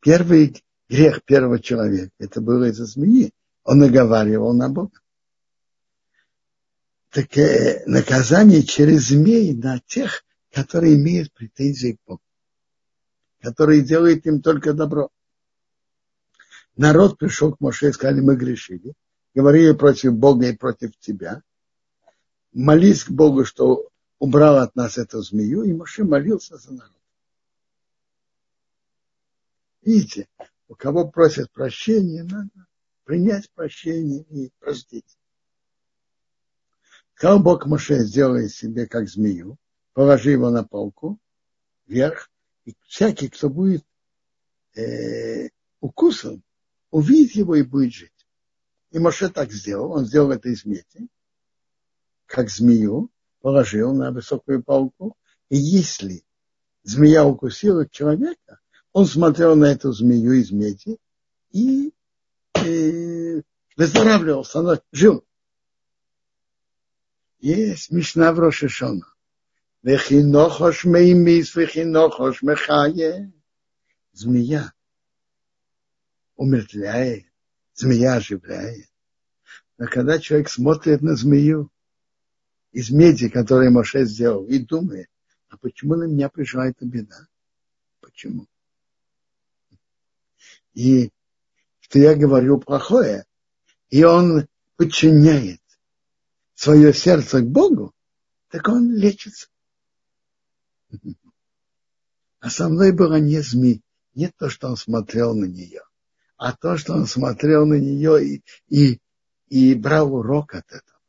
первый 0.00 0.64
грех 0.88 1.22
первого 1.24 1.58
человека, 1.58 2.12
это 2.18 2.40
было 2.40 2.70
из-за 2.70 2.86
змеи. 2.86 3.34
Он 3.62 3.80
наговаривал 3.80 4.54
на 4.54 4.70
Бога. 4.70 4.98
Так 7.10 7.36
э, 7.36 7.82
наказание 7.84 8.62
через 8.62 9.08
змей 9.08 9.52
на 9.52 9.80
тех, 9.80 10.25
которые 10.56 10.94
имеют 10.94 11.34
претензии 11.34 11.98
к 11.98 12.08
Богу, 12.08 12.22
которые 13.40 13.82
делают 13.82 14.24
им 14.24 14.40
только 14.40 14.72
добро. 14.72 15.10
Народ 16.76 17.18
пришел 17.18 17.54
к 17.54 17.60
Моше 17.60 17.90
и 17.90 17.92
сказали, 17.92 18.22
мы 18.22 18.36
грешили, 18.36 18.94
говорили 19.34 19.72
против 19.72 20.14
Бога 20.14 20.48
и 20.48 20.56
против 20.56 20.96
тебя. 20.98 21.42
Молись 22.54 23.04
к 23.04 23.10
Богу, 23.10 23.44
что 23.44 23.90
убрал 24.18 24.56
от 24.56 24.74
нас 24.76 24.96
эту 24.96 25.20
змею, 25.20 25.62
и 25.62 25.74
Моше 25.74 26.04
молился 26.04 26.56
за 26.56 26.72
народ. 26.72 27.02
Видите, 29.82 30.26
у 30.68 30.74
кого 30.74 31.06
просят 31.06 31.52
прощения, 31.52 32.22
надо 32.22 32.66
принять 33.04 33.50
прощение 33.50 34.22
и 34.30 34.50
простить. 34.58 35.18
Сказал 37.14 37.40
Бог 37.40 37.66
Моше, 37.66 37.98
сделай 38.04 38.48
себе 38.48 38.86
как 38.86 39.06
змею, 39.10 39.58
положи 39.96 40.32
его 40.32 40.50
на 40.50 40.62
полку 40.62 41.18
вверх, 41.86 42.30
и 42.66 42.74
всякий, 42.86 43.30
кто 43.30 43.48
будет 43.48 43.82
э, 44.74 45.48
укусан, 45.80 46.42
увидит 46.90 47.34
его 47.34 47.54
и 47.54 47.62
будет 47.62 47.94
жить. 47.94 48.26
И 48.90 48.98
Моше 48.98 49.30
так 49.30 49.50
сделал, 49.50 49.92
он 49.92 50.04
сделал 50.04 50.32
это 50.32 50.50
из 50.50 50.66
меди, 50.66 51.08
как 52.26 52.50
змею, 52.50 53.10
положил 53.40 53.94
на 53.94 54.10
высокую 54.12 54.62
палку, 54.62 55.16
и 55.48 55.56
если 55.56 56.26
змея 56.82 57.24
укусила 57.24 57.88
человека, 57.88 58.60
он 58.92 59.06
смотрел 59.06 59.56
на 59.56 59.64
эту 59.64 59.92
змею 59.92 60.32
из 60.32 60.50
меди 60.50 60.98
и, 61.52 61.94
и 62.62 63.42
выздоравливался, 63.78 64.58
он 64.58 64.78
жил. 64.92 65.24
Есть 67.38 67.90
Мишна 67.90 68.34
в 68.34 68.38
Рошишона. 68.38 69.15
Вехинохош 69.86 70.76
меймис, 70.92 71.48
вехинохош 71.54 72.42
мехае. 72.42 73.32
Змея 74.12 74.72
умертвляет, 76.34 77.26
змея 77.74 78.14
оживляет. 78.14 78.90
Но 79.78 79.86
когда 79.86 80.18
человек 80.18 80.48
смотрит 80.48 81.02
на 81.02 81.14
змею 81.14 81.70
из 82.72 82.90
меди, 82.90 83.28
которую 83.28 83.70
Моше 83.70 84.06
сделал, 84.06 84.44
и 84.46 84.58
думает, 84.58 85.08
а 85.50 85.56
почему 85.56 85.94
на 85.94 86.04
меня 86.04 86.28
пришла 86.30 86.66
эта 86.66 86.84
беда? 86.84 87.28
Почему? 88.00 88.48
И 90.74 91.12
что 91.78 92.00
я 92.00 92.16
говорю 92.16 92.58
плохое, 92.58 93.24
и 93.90 94.02
он 94.02 94.48
подчиняет 94.76 95.62
свое 96.54 96.92
сердце 96.92 97.40
к 97.40 97.46
Богу, 97.46 97.94
так 98.48 98.66
он 98.66 98.92
лечится. 98.92 99.46
А 102.40 102.50
со 102.50 102.68
мной 102.68 102.92
было 102.92 103.18
не 103.18 103.40
змей, 103.40 103.82
не 104.14 104.28
то, 104.28 104.48
что 104.48 104.68
он 104.68 104.76
смотрел 104.76 105.34
на 105.34 105.46
нее, 105.46 105.82
а 106.36 106.52
то, 106.52 106.76
что 106.76 106.94
он 106.94 107.06
смотрел 107.06 107.66
на 107.66 107.74
нее 107.74 108.24
и, 108.24 108.44
и, 108.68 109.00
и 109.48 109.74
брал 109.74 110.14
урок 110.14 110.54
от 110.54 110.66
этого. 110.70 111.00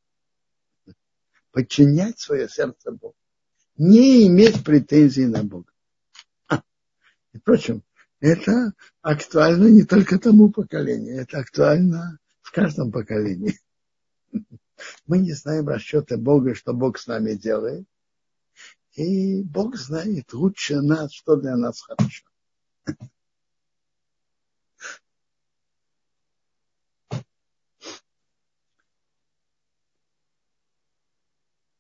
Подчинять 1.51 2.19
свое 2.19 2.47
сердце 2.47 2.91
Богу. 2.91 3.15
Не 3.77 4.27
иметь 4.27 4.63
претензий 4.63 5.25
на 5.25 5.43
Бога. 5.43 5.71
И 7.33 7.39
впрочем, 7.39 7.83
это 8.19 8.73
актуально 9.01 9.67
не 9.67 9.83
только 9.83 10.17
тому 10.17 10.49
поколению, 10.49 11.21
это 11.21 11.39
актуально 11.39 12.19
в 12.41 12.51
каждом 12.51 12.91
поколении. 12.91 13.59
Мы 15.05 15.19
не 15.19 15.33
знаем 15.33 15.67
расчета 15.67 16.17
Бога, 16.17 16.55
что 16.55 16.73
Бог 16.73 16.97
с 16.97 17.07
нами 17.07 17.33
делает. 17.33 17.85
И 18.97 19.43
Бог 19.43 19.75
знает 19.75 20.33
лучше 20.33 20.81
нас, 20.81 21.13
что 21.13 21.35
для 21.35 21.55
нас 21.55 21.81
хорошо. 21.81 22.25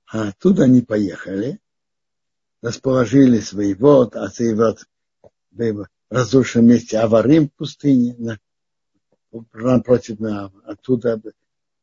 А 0.05 0.29
оттуда 0.29 0.65
они 0.65 0.81
поехали, 0.81 1.59
расположили 2.61 3.39
свои 3.39 3.73
вот, 3.73 4.15
а 4.15 4.29
свои 4.29 4.53
вот 4.53 4.87
в 5.49 5.87
разрушенном 6.09 6.67
месте 6.67 6.99
Аварим 6.99 7.49
в 7.49 7.53
пустыне, 7.53 8.39
напротив 9.53 10.19
оттуда 10.65 11.17
в 11.17 11.33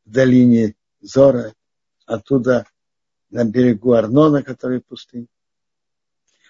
долине 0.05 0.77
Зора, 1.01 1.55
оттуда 2.07 2.67
на 3.35 3.45
берегу 3.45 3.93
Арнона, 3.95 4.45
который 4.45 4.81
в. 4.81 5.29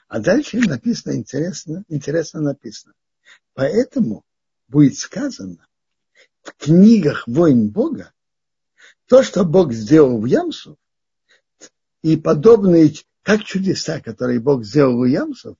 А 0.07 0.21
дальше 0.21 0.59
написано, 0.59 1.15
интересно, 1.17 1.83
интересно 1.89 2.43
написано. 2.43 2.93
Поэтому 3.55 4.23
будет 4.69 4.99
сказано 4.99 5.67
в 6.43 6.53
книгах 6.53 7.27
войн 7.27 7.71
Бога, 7.71 8.13
то, 9.07 9.23
что 9.23 9.45
Бог 9.45 9.73
сделал 9.73 10.21
в 10.21 10.27
Ямсу, 10.27 10.77
и 12.03 12.19
подобные, 12.19 12.93
как 13.23 13.45
чудеса, 13.45 14.01
которые 14.01 14.39
Бог 14.39 14.63
сделал 14.63 14.99
у 14.99 15.05
Ямсова, 15.07 15.57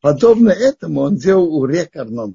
подобно 0.00 0.48
этому 0.48 1.02
он 1.02 1.16
делал 1.16 1.54
у 1.54 1.66
рек 1.66 1.94
Арнона. 1.96 2.34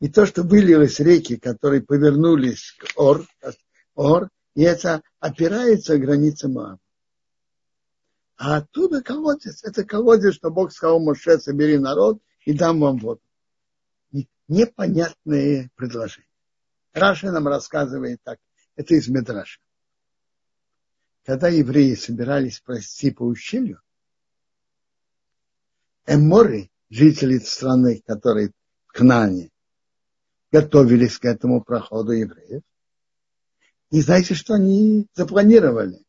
И 0.00 0.08
то, 0.08 0.24
что 0.24 0.42
вылилось 0.42 1.00
реки, 1.00 1.36
которые 1.36 1.82
повернулись 1.82 2.74
к 2.78 2.98
Ор, 2.98 3.26
Ор, 3.94 4.30
и 4.54 4.62
это 4.62 5.02
опирается 5.18 5.96
к 5.96 6.00
границе 6.00 6.48
Моаба. 6.48 6.80
А 8.36 8.56
оттуда 8.56 9.02
колодец. 9.02 9.62
Это 9.64 9.84
колодец, 9.84 10.34
что 10.34 10.50
Бог 10.50 10.72
сказал 10.72 10.98
Моше, 10.98 11.38
собери 11.38 11.78
народ 11.78 12.22
и 12.46 12.54
дам 12.54 12.80
вам 12.80 12.96
воду. 12.98 13.20
Непонятные 14.48 15.70
предложения. 15.76 16.26
Раша 16.92 17.30
нам 17.30 17.46
рассказывает 17.46 18.20
так. 18.22 18.38
Это 18.76 18.94
из 18.94 19.08
Медраша. 19.08 19.60
Когда 21.24 21.48
евреи 21.48 21.94
собирались 21.94 22.60
пройти 22.60 23.10
по 23.10 23.22
ущелью, 23.24 23.80
эморы, 26.06 26.70
жители 26.88 27.38
страны, 27.38 28.02
которые 28.06 28.52
в 28.86 28.92
Кнане, 28.92 29.50
готовились 30.50 31.18
к 31.18 31.26
этому 31.26 31.62
проходу 31.62 32.12
евреев, 32.12 32.62
и 33.90 34.00
знаете, 34.00 34.34
что 34.34 34.54
они 34.54 35.06
запланировали? 35.14 36.04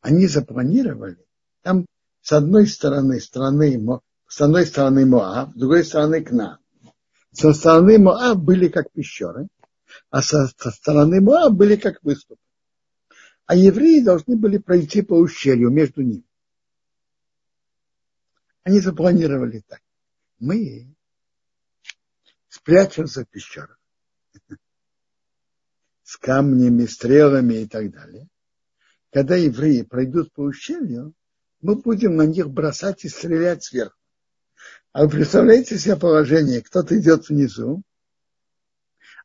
Они 0.00 0.26
запланировали, 0.26 1.18
там 1.62 1.86
с 2.20 2.32
одной 2.32 2.66
стороны 2.66 3.20
страны, 3.20 3.82
с 4.28 4.40
одной 4.40 4.66
стороны 4.66 5.06
Моав, 5.06 5.50
с 5.50 5.54
другой 5.54 5.84
стороны 5.84 6.22
Кна. 6.22 6.58
Со 7.32 7.52
стороны 7.52 7.98
Моав 7.98 8.38
были 8.38 8.68
как 8.68 8.92
пещеры, 8.92 9.48
а 10.10 10.22
со 10.22 10.46
стороны 10.46 11.20
Моав 11.20 11.54
были 11.54 11.76
как 11.76 12.02
выступы. 12.02 12.40
А 13.46 13.56
евреи 13.56 14.02
должны 14.02 14.36
были 14.36 14.58
пройти 14.58 15.02
по 15.02 15.14
ущелью 15.14 15.70
между 15.70 16.02
ними. 16.02 16.24
Они 18.62 18.80
запланировали 18.80 19.62
так. 19.66 19.80
Мы 20.38 20.94
спрячемся 22.48 23.24
в 23.24 23.28
пещерах 23.28 23.78
с 26.14 26.16
камнями, 26.16 26.86
стрелами 26.86 27.54
и 27.54 27.66
так 27.66 27.90
далее. 27.90 28.28
Когда 29.12 29.34
евреи 29.34 29.82
пройдут 29.82 30.32
по 30.32 30.42
ущелью, 30.42 31.12
мы 31.60 31.74
будем 31.74 32.14
на 32.14 32.22
них 32.22 32.50
бросать 32.50 33.04
и 33.04 33.08
стрелять 33.08 33.64
сверху. 33.64 33.98
А 34.92 35.02
вы 35.02 35.10
представляете 35.10 35.76
себе 35.76 35.96
положение, 35.96 36.62
кто-то 36.62 36.96
идет 36.96 37.28
внизу, 37.28 37.82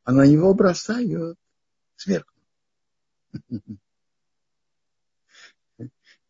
а 0.03 0.11
на 0.11 0.25
него 0.25 0.51
бросают 0.55 1.37
сверху. 1.95 2.33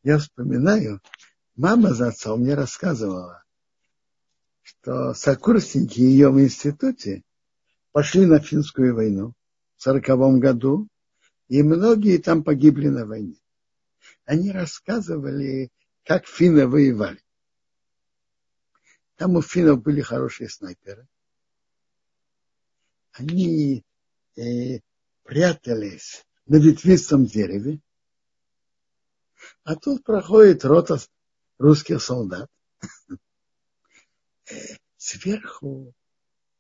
Я 0.04 0.18
вспоминаю, 0.18 1.02
мама 1.56 1.94
за 1.94 2.10
отцом 2.10 2.42
мне 2.42 2.54
рассказывала, 2.54 3.44
что 4.62 5.14
сокурсники 5.14 6.02
ее 6.02 6.30
в 6.30 6.40
институте 6.42 7.24
пошли 7.94 8.26
на 8.26 8.40
финскую 8.40 8.94
войну 8.94 9.36
сороковом 9.82 10.40
году, 10.40 10.88
и 11.48 11.64
многие 11.64 12.18
там 12.18 12.44
погибли 12.44 12.90
на 12.90 13.06
войне. 13.06 13.40
Они 14.26 14.52
рассказывали, 14.52 15.72
как 16.04 16.28
финны 16.28 16.68
воевали. 16.68 17.24
Там 19.16 19.36
у 19.36 19.42
финнов 19.42 19.82
были 19.82 20.02
хорошие 20.02 20.50
снайперы. 20.50 21.08
Они 23.14 23.84
э, 24.38 24.80
прятались 25.24 26.26
на 26.46 26.58
ветвистом 26.58 27.26
дереве, 27.26 27.80
а 29.64 29.76
тут 29.76 30.04
проходит 30.04 30.64
рота 30.64 31.00
русских 31.58 32.02
солдат. 32.02 32.50
Э, 34.50 34.56
сверху 34.98 35.94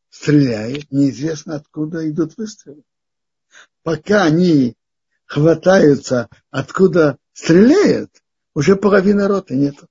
стреляет, 0.10 0.92
неизвестно 0.92 1.56
откуда 1.56 2.10
идут 2.10 2.38
выстрелы 2.38 2.84
пока 3.90 4.26
они 4.26 4.78
хватаются, 5.26 6.30
откуда 6.52 7.18
стреляют, 7.34 8.12
уже 8.54 8.76
половины 8.76 9.28
роты 9.28 9.56
нету. 9.56 9.88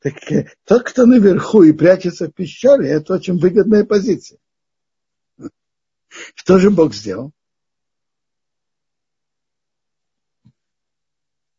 Так 0.00 0.30
э, 0.30 0.52
тот, 0.64 0.82
кто 0.82 1.06
наверху 1.06 1.62
и 1.62 1.72
прячется 1.72 2.26
в 2.26 2.32
пещере, 2.32 2.90
это 2.90 3.14
очень 3.14 3.38
выгодная 3.38 3.84
позиция. 3.84 4.38
Что 6.34 6.58
же 6.58 6.68
Бог 6.68 6.92
сделал? 6.92 7.32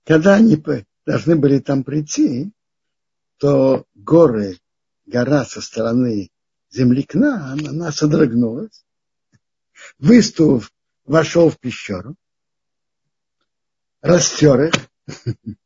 Когда 0.03 0.35
они 0.35 0.63
должны 1.03 1.35
были 1.35 1.57
там 1.57 1.83
прийти, 1.83 2.51
то 3.37 3.87
горы, 3.95 4.59
гора 5.07 5.45
со 5.45 5.61
стороны 5.61 6.29
земли 6.73 7.03
к 7.03 7.15
она 7.15 7.91
содрогнулась. 7.91 8.83
Выступ 9.99 10.65
вошел 11.05 11.49
в 11.49 11.59
пещеру, 11.59 12.15
растер 14.01 14.61
их. 14.61 14.73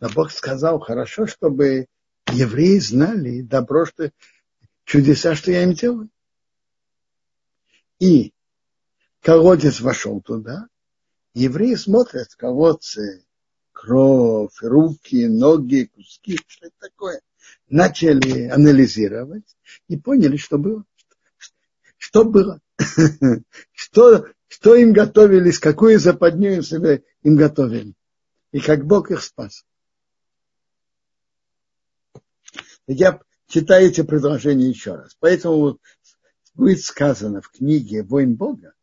Но 0.00 0.08
Бог 0.08 0.32
сказал, 0.32 0.80
хорошо, 0.80 1.26
чтобы 1.26 1.86
евреи 2.32 2.78
знали 2.78 3.42
добро, 3.42 3.84
что 3.84 4.10
чудеса, 4.84 5.34
что 5.34 5.50
я 5.50 5.64
им 5.64 5.74
делаю. 5.74 6.08
И 7.98 8.32
колодец 9.20 9.80
вошел 9.80 10.20
туда, 10.20 10.68
евреи 11.34 11.74
смотрят 11.74 12.30
в 12.30 12.36
колодце 12.36 13.24
кровь, 13.72 14.56
руки, 14.62 15.26
ноги, 15.26 15.90
куски, 15.94 16.38
что 16.46 16.66
это 16.66 16.76
такое. 16.78 17.20
Начали 17.68 18.48
анализировать 18.48 19.56
и 19.88 19.96
поняли, 19.96 20.36
что 20.36 20.58
было. 20.58 20.84
Что 21.96 22.24
было? 22.24 22.60
Что, 23.72 24.26
что 24.48 24.74
им 24.74 24.92
готовились, 24.92 25.58
какую 25.58 25.98
западню 25.98 26.60
им, 26.60 27.02
им 27.22 27.36
готовили. 27.36 27.94
И 28.52 28.60
как 28.60 28.84
Бог 28.84 29.10
их 29.10 29.22
спас. 29.22 29.64
Я 32.86 33.20
читаю 33.48 33.88
эти 33.88 34.02
предложения 34.02 34.68
еще 34.68 34.94
раз. 34.94 35.16
Поэтому 35.18 35.78
будет 36.54 36.82
сказано 36.82 37.40
в 37.40 37.50
книге 37.50 38.02
«Воин 38.02 38.34
Бога», 38.34 38.74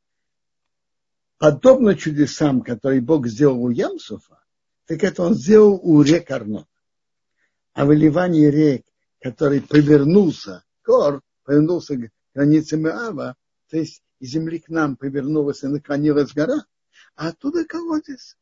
подобно 1.37 1.95
чудесам, 1.95 2.61
которые 2.61 3.01
Бог 3.01 3.27
сделал 3.27 3.63
у 3.63 3.69
Ямсуфа, 3.69 4.43
так 4.85 5.03
это 5.03 5.23
он 5.23 5.33
сделал 5.33 5.79
у 5.81 6.01
рек 6.01 6.29
Арнот. 6.31 6.67
А 7.73 7.85
выливание 7.85 8.51
рек, 8.51 8.85
который 9.19 9.61
повернулся, 9.61 10.63
Кор, 10.83 11.21
повернулся 11.43 11.95
к 11.95 12.11
границам 12.33 12.87
Иава, 12.87 13.35
то 13.69 13.77
есть 13.77 14.03
из 14.19 14.29
земли 14.29 14.59
к 14.59 14.69
нам 14.69 14.95
повернулась 14.95 15.63
и 15.63 15.67
наклонилась 15.67 16.33
гора, 16.33 16.65
а 17.15 17.29
оттуда 17.29 17.65
колодец. 17.65 18.37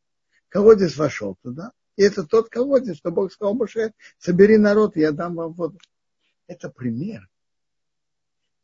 Колодец 0.50 0.98
вошел 0.98 1.38
туда, 1.42 1.72
и 1.96 2.04
это 2.04 2.24
тот 2.24 2.50
колодец, 2.50 2.98
что 2.98 3.12
Бог 3.12 3.32
сказал 3.32 3.54
Моше, 3.54 3.94
собери 4.18 4.58
народ, 4.58 4.96
я 4.96 5.12
дам 5.12 5.36
вам 5.36 5.54
воду. 5.54 5.80
Это 6.48 6.70
пример 6.70 7.30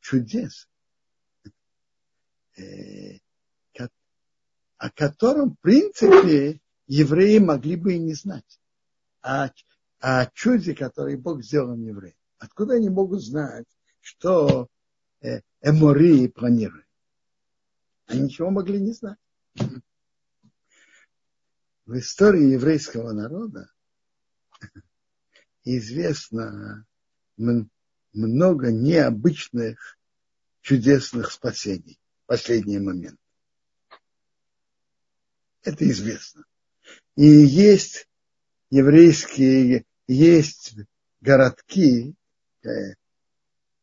чудес, 0.08 0.70
э, 2.58 3.20
о 4.78 4.90
котором, 4.92 5.52
в 5.52 5.60
принципе, 5.60 6.62
евреи 6.86 7.40
могли 7.40 7.76
бы 7.76 7.94
и 7.94 8.00
не 8.00 8.14
знать. 8.14 8.60
А, 9.22 9.52
о 10.00 10.26
чуде, 10.28 10.76
которое 10.76 11.18
Бог 11.18 11.44
сделал 11.44 11.76
евреям. 11.76 12.16
Откуда 12.38 12.76
они 12.76 12.90
могут 12.90 13.24
знать, 13.24 13.68
что 14.00 14.68
э, 15.22 15.42
Эмори 15.62 16.28
планирует? 16.28 16.86
Они 18.06 18.22
ничего 18.22 18.52
могли 18.52 18.80
не 18.80 18.94
знать. 18.94 19.18
В 21.86 21.98
истории 21.98 22.52
еврейского 22.52 23.12
народа 23.12 23.72
известно 25.64 26.86
много 27.38 28.72
необычных 28.72 29.98
чудесных 30.62 31.32
спасений 31.32 32.00
в 32.24 32.28
последний 32.28 32.80
момент. 32.80 33.20
Это 35.64 35.90
известно. 35.90 36.44
И 37.16 37.26
есть 37.26 38.08
еврейские, 38.70 39.86
есть 40.08 40.76
городки, 41.22 42.16
э, 42.64 42.68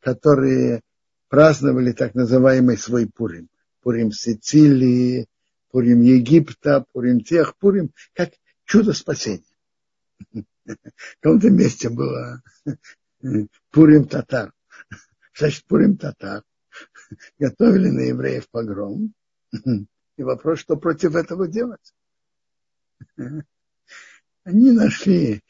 которые 0.00 0.82
праздновали 1.28 1.92
так 1.92 2.14
называемый 2.14 2.78
свой 2.78 3.06
Пурим. 3.06 3.48
Пурим 3.80 4.12
Сицилии, 4.12 5.26
Пурим 5.70 6.00
Египта, 6.00 6.86
Пурим 6.92 7.20
тех, 7.20 7.56
Пурим, 7.56 7.90
как 8.14 8.30
чудо 8.64 8.92
спасения. 8.92 9.42
В 10.32 10.76
каком-то 11.20 11.50
месте 11.50 11.90
было 11.90 12.42
Пурим 13.70 14.06
Татар. 14.06 14.52
Значит, 15.36 15.64
Пурим 15.64 15.96
Татар. 15.96 16.42
Готовили 17.38 17.90
на 17.90 18.00
евреев 18.00 18.48
погром. 18.48 19.12
И 20.16 20.22
вопрос, 20.22 20.60
что 20.60 20.76
против 20.76 21.16
этого 21.16 21.48
делать? 21.48 21.94
Они 24.44 24.72
нашли, 24.72 25.42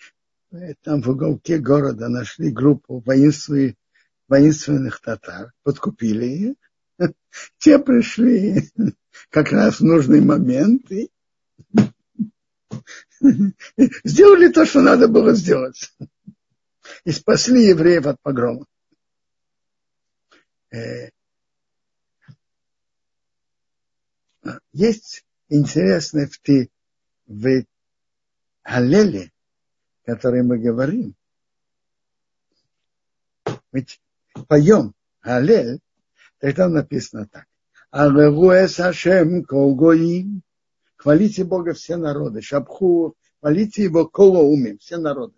э, 0.52 0.74
там 0.82 1.02
в 1.02 1.10
уголке 1.10 1.58
города 1.58 2.08
нашли 2.08 2.50
группу 2.50 3.00
воинственных, 3.00 3.74
воинственных 4.28 5.00
татар, 5.00 5.52
подкупили 5.64 6.26
их. 6.26 6.54
Те 7.58 7.80
пришли 7.80 8.70
как 9.30 9.50
раз 9.50 9.80
в 9.80 9.84
нужный 9.84 10.20
момент 10.20 10.90
и 10.92 11.10
сделали 14.04 14.48
то, 14.48 14.64
что 14.64 14.80
надо 14.80 15.08
было 15.08 15.34
сделать. 15.34 15.92
И 17.04 17.10
спасли 17.10 17.66
евреев 17.66 18.06
от 18.06 18.20
погрома. 18.20 18.64
Э, 20.70 21.10
есть 24.72 25.24
интересное 25.48 26.28
в, 26.28 26.38
в 27.26 27.64
Аллеле, 28.64 29.30
который 30.04 30.42
мы 30.42 30.58
говорим, 30.58 31.14
ведь 33.70 34.00
поем 34.48 34.94
Аллель, 35.20 35.80
тогда 36.38 36.68
написано 36.68 37.26
так. 37.26 37.46
Аллилуэс 37.90 38.76
Хашем 38.76 39.44
Колгоим. 39.44 40.42
Хвалите 40.96 41.44
Бога 41.44 41.74
все 41.74 41.96
народы. 41.96 42.40
Шабху, 42.40 43.14
хвалите 43.40 43.84
его 43.84 44.06
колоумим, 44.06 44.78
все 44.78 44.96
народы. 44.96 45.34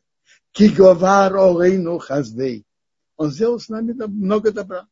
Киговар 0.53 1.37
Олейну 1.37 1.99
Хаздей. 1.99 2.65
Он 3.17 3.31
сделал 3.31 3.59
с 3.59 3.69
нами 3.69 3.93
много 3.93 4.53
добра. 4.53 4.87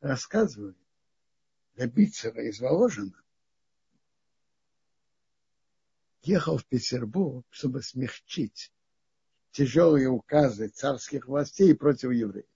Рассказывает 0.00 0.76
Рабицера 1.76 2.42
из 2.42 2.60
Воложина, 2.60 3.20
ехал 6.26 6.58
в 6.58 6.66
Петербург, 6.66 7.46
чтобы 7.50 7.82
смягчить 7.82 8.72
тяжелые 9.52 10.08
указы 10.08 10.68
царских 10.68 11.28
властей 11.28 11.74
против 11.74 12.10
евреев. 12.10 12.46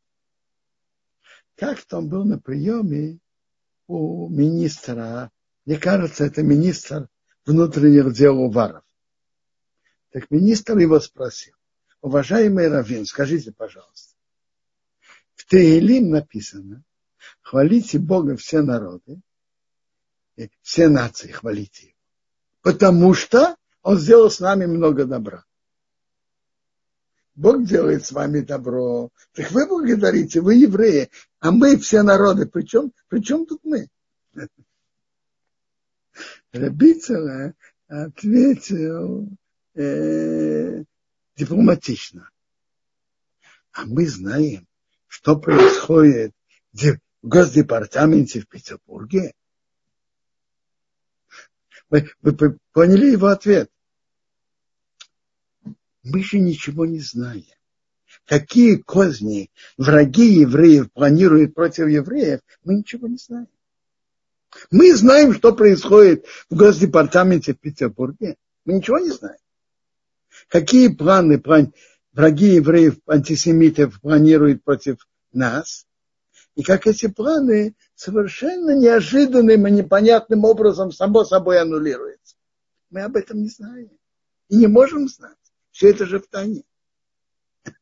Как-то 1.55 1.99
он 1.99 2.09
был 2.09 2.25
на 2.25 2.39
приеме 2.39 3.19
у 3.87 4.29
министра, 4.29 5.31
мне 5.65 5.79
кажется, 5.79 6.25
это 6.25 6.43
министр 6.43 7.09
внутренних 7.45 8.13
дел 8.13 8.39
Уваров. 8.39 8.85
Так 10.11 10.31
министр 10.31 10.79
его 10.79 11.01
спросил, 11.01 11.55
уважаемый 12.01 12.69
Равин, 12.69 13.05
скажите, 13.07 13.53
пожалуйста, 13.53 14.15
в 15.35 15.47
Теилим 15.47 16.11
написано, 16.11 16.85
хвалите 17.41 17.99
Бога 17.99 18.37
все 18.37 18.63
народы, 18.63 19.21
все 20.63 20.89
нации 20.89 21.31
хвалите 21.31 21.89
его. 21.89 21.98
Потому 22.63 23.15
что 23.15 23.57
он 23.83 23.99
сделал 23.99 24.31
с 24.31 24.41
нами 24.41 24.67
много 24.67 25.05
добра. 25.05 25.45
Бог 27.35 27.65
делает 27.65 28.05
с 28.05 28.11
вами 28.11 28.41
добро. 28.41 29.11
Так 29.33 29.53
вы 29.53 29.67
благодарите, 29.69 30.41
вы 30.41 30.57
евреи, 30.57 31.09
а 31.39 31.53
мы 31.53 31.77
все 31.77 32.03
народы. 32.03 32.47
Причем, 32.47 32.93
причем 33.09 33.47
тут 33.47 33.61
мы? 33.63 33.89
Рабицера 36.53 37.55
ответил 37.87 39.29
э, 39.75 40.83
дипломатично. 41.37 42.29
А 43.73 43.85
мы 43.87 44.09
знаем, 44.09 44.67
что 45.07 45.39
происходит 45.39 46.33
в 46.73 46.99
Госдепартаменте 47.23 48.41
в 48.41 48.49
Петербурге. 48.49 49.33
Вы, 51.91 52.11
вы 52.23 52.59
поняли 52.73 53.13
его 53.13 53.29
ответ? 53.29 53.71
Мы 56.03 56.23
же 56.23 56.39
ничего 56.39 56.87
не 56.87 57.01
знаем. 57.01 57.45
Какие 58.25 58.77
козни 58.77 59.51
враги 59.77 60.41
евреев 60.41 60.93
планируют 60.93 61.55
против 61.55 61.89
евреев, 61.89 62.41
мы 62.65 62.77
ничего 62.77 63.09
не 63.09 63.17
знаем. 63.17 63.49
Мы 64.71 64.95
знаем, 64.95 65.35
что 65.35 65.55
происходит 65.55 66.27
в 66.51 66.57
Госдепартаменте 66.57 67.55
в 67.55 67.59
Петербурге. 67.59 68.37
Мы 68.65 68.75
ничего 68.75 68.99
не 68.99 69.11
знаем. 69.11 69.39
Какие 70.49 70.89
планы 70.89 71.39
план, 71.39 71.73
враги 72.13 72.55
евреев, 72.55 72.99
антисемитов 73.07 74.01
планируют 74.01 74.63
против 74.63 75.07
нас. 75.33 75.87
И 76.59 76.65
как 76.65 76.89
эти 76.89 77.07
планы 77.07 77.77
совершенно 77.95 78.77
неожиданным 78.77 79.69
и 79.69 79.71
непонятным 79.71 80.45
образом 80.45 80.91
само 80.91 81.23
собой 81.23 81.61
аннулируются. 81.61 82.35
Мы 82.91 83.03
об 83.03 83.15
этом 83.15 83.43
не 83.43 83.49
знаем. 83.49 83.91
И 84.49 84.57
не 84.57 84.67
можем 84.67 85.07
знать. 85.07 85.37
Все 85.71 85.91
это 85.91 86.05
же 86.05 86.19
в 86.19 86.27
тайне. 86.27 86.65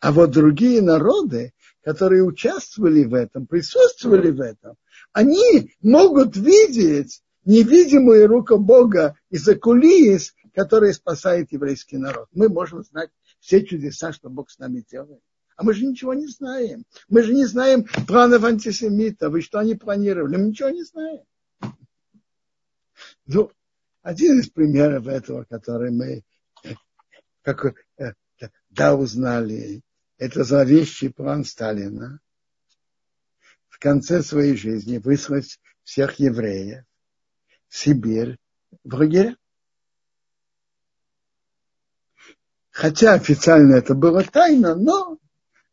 А 0.00 0.12
вот 0.12 0.30
другие 0.30 0.80
народы, 0.80 1.52
которые 1.82 2.22
участвовали 2.22 3.04
в 3.04 3.12
этом, 3.12 3.46
присутствовали 3.46 4.30
в 4.30 4.40
этом, 4.40 4.76
Они 5.12 5.74
могут 5.82 6.36
видеть 6.36 7.22
невидимую 7.44 8.28
руку 8.28 8.56
Бога 8.56 9.14
из-за 9.28 9.56
кулис, 9.56 10.32
которая 10.54 10.94
спасает 10.94 11.52
еврейский 11.52 11.98
народ. 11.98 12.28
Мы 12.32 12.48
можем 12.48 12.82
знать 12.82 13.10
все 13.40 13.62
чудеса, 13.62 14.14
что 14.14 14.30
Бог 14.30 14.48
с 14.48 14.58
нами 14.58 14.82
делает. 14.90 15.20
А 15.56 15.62
мы 15.62 15.72
же 15.72 15.86
ничего 15.86 16.12
не 16.12 16.26
знаем. 16.26 16.84
Мы 17.08 17.22
же 17.22 17.32
не 17.32 17.46
знаем 17.46 17.86
планов 18.06 18.44
антисемитов 18.44 19.34
и 19.34 19.40
что 19.40 19.58
они 19.58 19.74
планировали. 19.74 20.36
Мы 20.36 20.48
ничего 20.48 20.68
не 20.68 20.84
знаем. 20.84 21.22
Ну, 23.26 23.50
один 24.02 24.38
из 24.38 24.50
примеров 24.50 25.06
этого, 25.06 25.44
который 25.44 25.90
мы 25.90 26.22
как, 27.42 27.74
э, 27.98 28.12
да 28.70 28.94
узнали, 28.94 29.82
это 30.18 30.44
зловещий 30.44 31.10
план 31.10 31.44
Сталина 31.44 32.20
в 33.68 33.78
конце 33.78 34.22
своей 34.22 34.56
жизни 34.56 34.98
выслать 34.98 35.58
всех 35.84 36.18
евреев 36.18 36.84
в 37.68 37.76
Сибирь 37.76 38.38
в 38.84 38.94
лагеря. 38.94 39.36
Хотя 42.70 43.14
официально 43.14 43.76
это 43.76 43.94
было 43.94 44.22
тайно, 44.22 44.74
но 44.74 45.18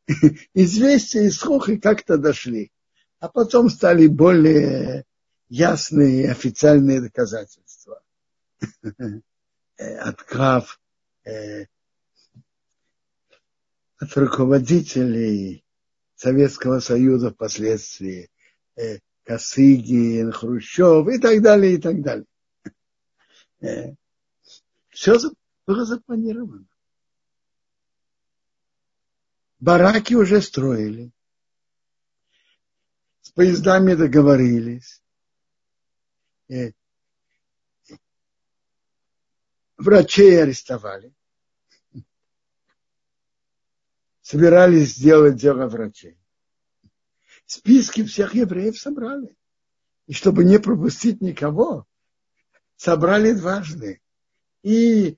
известия 0.53 1.23
и 1.23 1.29
слухи 1.29 1.77
как-то 1.77 2.17
дошли. 2.17 2.71
А 3.19 3.29
потом 3.29 3.69
стали 3.69 4.07
более 4.07 5.05
ясные 5.49 6.31
официальные 6.31 7.01
доказательства. 7.01 8.01
От 9.77 10.21
крав, 10.23 10.79
э, 11.25 11.65
от 13.97 14.17
руководителей 14.17 15.63
Советского 16.15 16.79
Союза 16.79 17.31
впоследствии, 17.31 18.29
э, 18.75 18.99
Косыгин, 19.23 20.31
Хрущев 20.31 21.07
и 21.07 21.17
так 21.17 21.41
далее, 21.41 21.75
и 21.75 21.77
так 21.77 22.01
далее. 22.01 22.25
Э, 23.61 23.95
Все 24.89 25.17
было 25.65 25.85
запланировано. 25.85 26.65
Бараки 29.63 30.13
уже 30.13 30.41
строили. 30.41 31.09
С 33.21 33.29
поездами 33.29 33.93
договорились. 33.93 35.01
Э, 36.49 36.73
врачей 39.77 40.43
арестовали. 40.43 41.13
Собирались 44.21 44.95
сделать 44.95 45.37
дело 45.37 45.67
врачей. 45.67 46.19
Списки 47.45 48.03
всех 48.03 48.35
евреев 48.35 48.77
собрали. 48.77 49.33
И 50.07 50.13
чтобы 50.13 50.43
не 50.43 50.59
пропустить 50.59 51.21
никого, 51.21 51.87
собрали 52.75 53.31
дважды. 53.31 54.01
И 54.61 55.17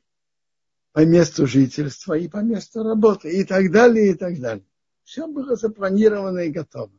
по 0.96 1.04
месту 1.04 1.46
жительства 1.46 2.14
и 2.14 2.30
по 2.30 2.38
месту 2.38 2.82
работы 2.82 3.30
и 3.30 3.44
так 3.44 3.70
далее, 3.70 4.12
и 4.12 4.14
так 4.14 4.40
далее. 4.40 4.66
Все 5.04 5.28
было 5.28 5.58
запланировано 5.58 6.40
и 6.40 6.52
готово. 6.52 6.94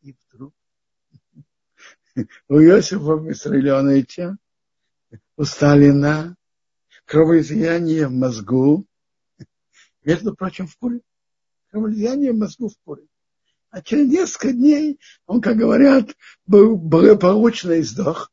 И 0.00 0.16
вдруг 0.32 0.54
у 2.48 2.54
Иосифа 2.54 3.16
Виссарионовича, 3.16 4.38
у 5.36 5.44
Сталина 5.44 6.34
кровоизлияние 7.04 8.08
в 8.08 8.12
мозгу, 8.12 8.86
между 10.02 10.34
прочим, 10.34 10.66
в 10.66 10.78
Пуре. 10.78 11.02
Кровоизлияние 11.70 12.32
в 12.32 12.38
мозгу 12.38 12.70
в 12.70 12.78
Пуре. 12.78 13.06
А 13.68 13.82
через 13.82 14.10
несколько 14.10 14.54
дней 14.54 14.98
он, 15.26 15.42
как 15.42 15.58
говорят, 15.58 16.16
был 16.46 16.74
благополучно 16.74 17.80
издох. 17.80 18.32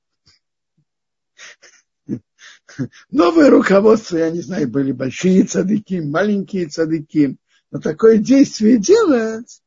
Новое 3.11 3.49
руководство, 3.49 4.17
я 4.17 4.29
не 4.29 4.41
знаю, 4.41 4.69
были 4.69 4.91
большие 4.91 5.43
цадыки, 5.43 5.95
маленькие 5.95 6.67
цадыки. 6.67 7.37
Но 7.71 7.79
такое 7.79 8.17
действие 8.17 8.77
делать 8.77 9.61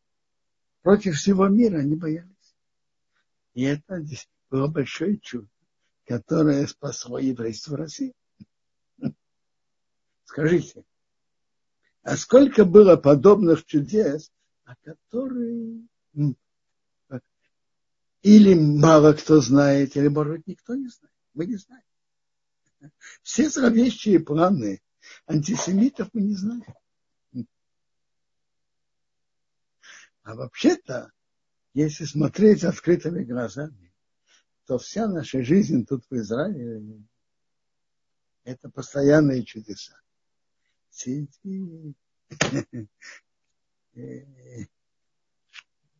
против 0.83 1.17
всего 1.17 1.49
мира 1.49 1.79
они 1.79 1.97
боялись. 1.97 2.29
И 3.55 3.65
это 3.65 4.03
было 4.51 4.69
большое 4.69 5.19
чудо, 5.19 5.49
которое 6.07 6.67
спасло 6.67 7.19
еврейство 7.19 7.77
России. 7.77 8.15
Скажите, 10.25 10.85
а 12.03 12.17
сколько 12.17 12.65
было 12.65 12.97
подобных 12.97 13.67
чудес, 13.67 14.33
о 14.65 14.75
которых 14.77 15.85
или 18.23 18.55
мало 18.55 19.15
кто 19.15 19.41
знает, 19.41 19.97
или, 19.97 20.09
может 20.09 20.33
быть, 20.35 20.47
никто 20.47 20.75
не 20.75 20.89
знает. 20.89 21.15
Мы 21.33 21.47
не 21.47 21.57
знаем. 21.57 21.83
Все 23.23 23.49
зловещие 23.49 24.21
планы 24.21 24.81
антисемитов 25.27 26.11
мы 26.13 26.23
не 26.23 26.35
знаем. 26.35 26.75
А 30.23 30.35
вообще-то, 30.35 31.13
если 31.75 32.05
смотреть 32.05 32.65
открытыми 32.65 33.25
глазами, 33.25 33.93
то 34.67 34.79
вся 34.79 35.09
наша 35.09 35.43
жизнь 35.43 35.85
тут 35.87 36.05
в 36.09 36.15
Израиле– 36.15 37.03
это 38.45 38.69
постоянные 38.71 39.45
чудеса. 39.45 40.01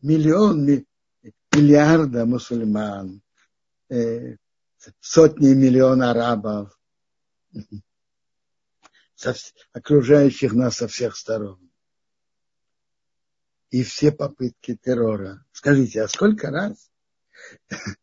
Миллион, 0.03 0.85
миллиарда 1.53 2.25
мусульман, 2.27 3.23
э, 3.89 4.37
сотни 5.01 5.55
миллион 5.55 6.03
арабов, 6.03 6.79
окружающих 9.73 10.53
нас 10.53 10.77
со 10.77 10.89
всех 10.89 11.17
сторон. 11.17 11.59
И 13.71 13.85
все 13.85 14.11
попытки 14.11 14.77
террора. 14.77 15.45
Скажите, 15.53 16.03
а 16.03 16.09
сколько 16.09 16.51
раз 16.51 16.91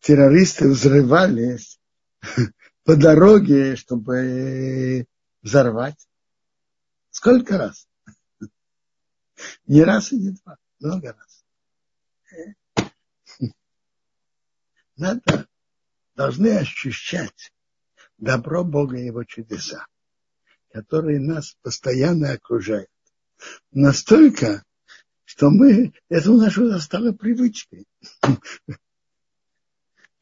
террористы 0.00 0.68
взрывались 0.68 1.80
по 2.84 2.96
дороге, 2.96 3.76
чтобы 3.76 5.06
взорвать? 5.42 6.08
Сколько 7.10 7.58
раз? 7.58 7.86
Не 9.66 9.84
раз 9.84 10.10
и 10.10 10.16
не 10.16 10.30
два, 10.30 10.56
много 10.80 11.12
раз 11.12 11.33
надо, 14.96 15.46
должны 16.14 16.58
ощущать 16.58 17.52
добро 18.18 18.64
Бога 18.64 18.96
и 18.96 19.06
Его 19.06 19.24
чудеса, 19.24 19.86
которые 20.72 21.20
нас 21.20 21.56
постоянно 21.62 22.32
окружают. 22.32 22.90
Настолько, 23.72 24.64
что 25.24 25.50
мы, 25.50 25.92
это 26.08 26.30
у 26.30 26.38
нас 26.38 26.56
уже 26.56 26.80
стало 26.80 27.12
привычкой. 27.12 27.86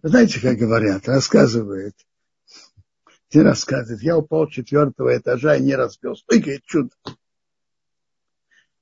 Знаете, 0.03 0.41
как 0.41 0.57
говорят, 0.57 1.07
рассказывает, 1.07 1.95
не 3.33 3.41
рассказывает, 3.41 4.03
я 4.03 4.19
упал 4.19 4.49
четвертого 4.49 5.17
этажа 5.17 5.57
и 5.57 5.63
не 5.63 5.75
разбился. 5.75 6.25
Ой, 6.29 6.39
какое 6.39 6.61
чудо. 6.65 6.91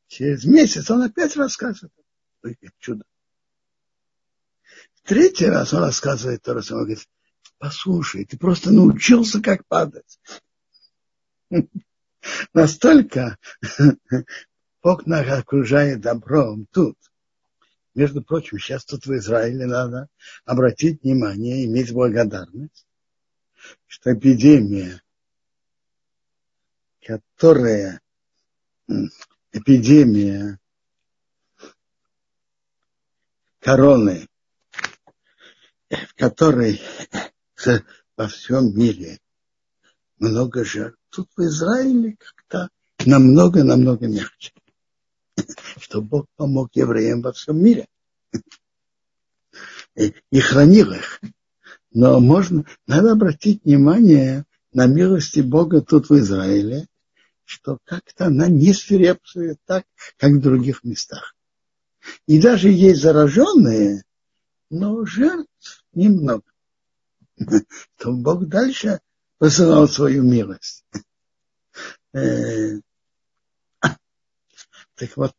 Через 0.09 0.45
месяц 0.45 0.91
он 0.91 1.03
опять 1.03 1.37
рассказывает. 1.37 1.93
Ой, 2.43 2.55
какое 2.55 2.73
чудо. 2.79 3.05
Третий 5.05 5.47
раз 5.47 5.73
он 5.73 5.83
рассказывает 5.83 6.43
то, 6.43 6.53
он 6.53 6.63
говорит, 6.63 7.09
послушай, 7.59 8.25
ты 8.25 8.39
просто 8.39 8.71
научился, 8.71 9.41
как 9.41 9.67
падать. 9.67 10.21
Настолько 12.55 13.39
Бог 14.83 15.07
нас 15.07 15.29
окружает 15.29 16.01
добром 16.01 16.67
тут. 16.71 16.97
Между 17.95 18.23
прочим, 18.23 18.59
сейчас 18.59 18.85
тут 18.85 19.07
в 19.07 19.15
Израиле 19.17 19.67
надо 19.67 20.09
обратить 20.45 21.03
внимание, 21.03 21.65
иметь 21.67 21.93
благодарность, 21.93 22.87
что 23.87 24.15
эпидемия, 24.15 25.03
которая 27.03 28.01
эпидемия 29.53 30.61
короны 33.59 34.30
в 35.91 36.15
которой 36.15 36.81
во 38.17 38.29
всем 38.29 38.77
мире 38.79 39.19
много 40.19 40.65
жертв. 40.65 40.99
Тут 41.11 41.29
в 41.37 41.43
Израиле 41.43 42.17
как-то 42.19 42.71
намного-намного 43.05 44.07
мягче. 44.07 44.53
Что 45.79 46.01
Бог 46.01 46.27
помог 46.37 46.71
евреям 46.75 47.23
во 47.23 47.33
всем 47.33 47.63
мире. 47.63 47.89
И, 49.97 50.41
хранил 50.41 50.93
их. 50.93 51.21
Но 51.93 52.21
можно, 52.21 52.65
надо 52.87 53.13
обратить 53.13 53.65
внимание 53.65 54.45
на 54.73 54.87
милости 54.87 55.41
Бога 55.41 55.81
тут 55.81 56.09
в 56.09 56.19
Израиле, 56.19 56.87
что 57.45 57.79
как-то 57.85 58.27
она 58.27 58.47
не 58.47 58.73
свирепствует 58.73 59.59
так, 59.65 59.85
как 60.17 60.31
в 60.31 60.41
других 60.41 60.85
местах. 60.85 61.35
И 62.27 62.41
даже 62.41 62.71
есть 62.71 63.01
зараженные, 63.01 64.05
но 64.71 65.05
жертв 65.05 65.80
немного. 65.93 66.45
То 67.97 68.13
Бог 68.13 68.47
дальше 68.47 69.01
посылал 69.39 69.89
свою 69.89 70.23
милость. 70.23 70.85
Э, 72.13 72.81
так 74.95 75.17
вот, 75.17 75.35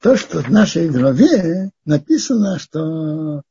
то, 0.00 0.16
что 0.16 0.40
в 0.40 0.50
нашей 0.50 0.88
главе 0.88 1.70
написано, 1.84 2.58
что 2.58 3.42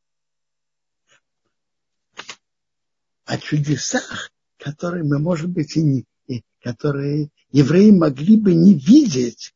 о 3.26 3.38
чудесах, 3.38 4.32
которые 4.58 5.04
мы, 5.04 5.20
может 5.20 5.50
быть, 5.50 5.76
и 5.76 5.82
не, 5.82 6.06
и 6.28 6.44
которые 6.62 7.30
евреи 7.52 7.92
могли 7.92 8.38
бы 8.38 8.54
не 8.54 8.74
видеть 8.74 9.54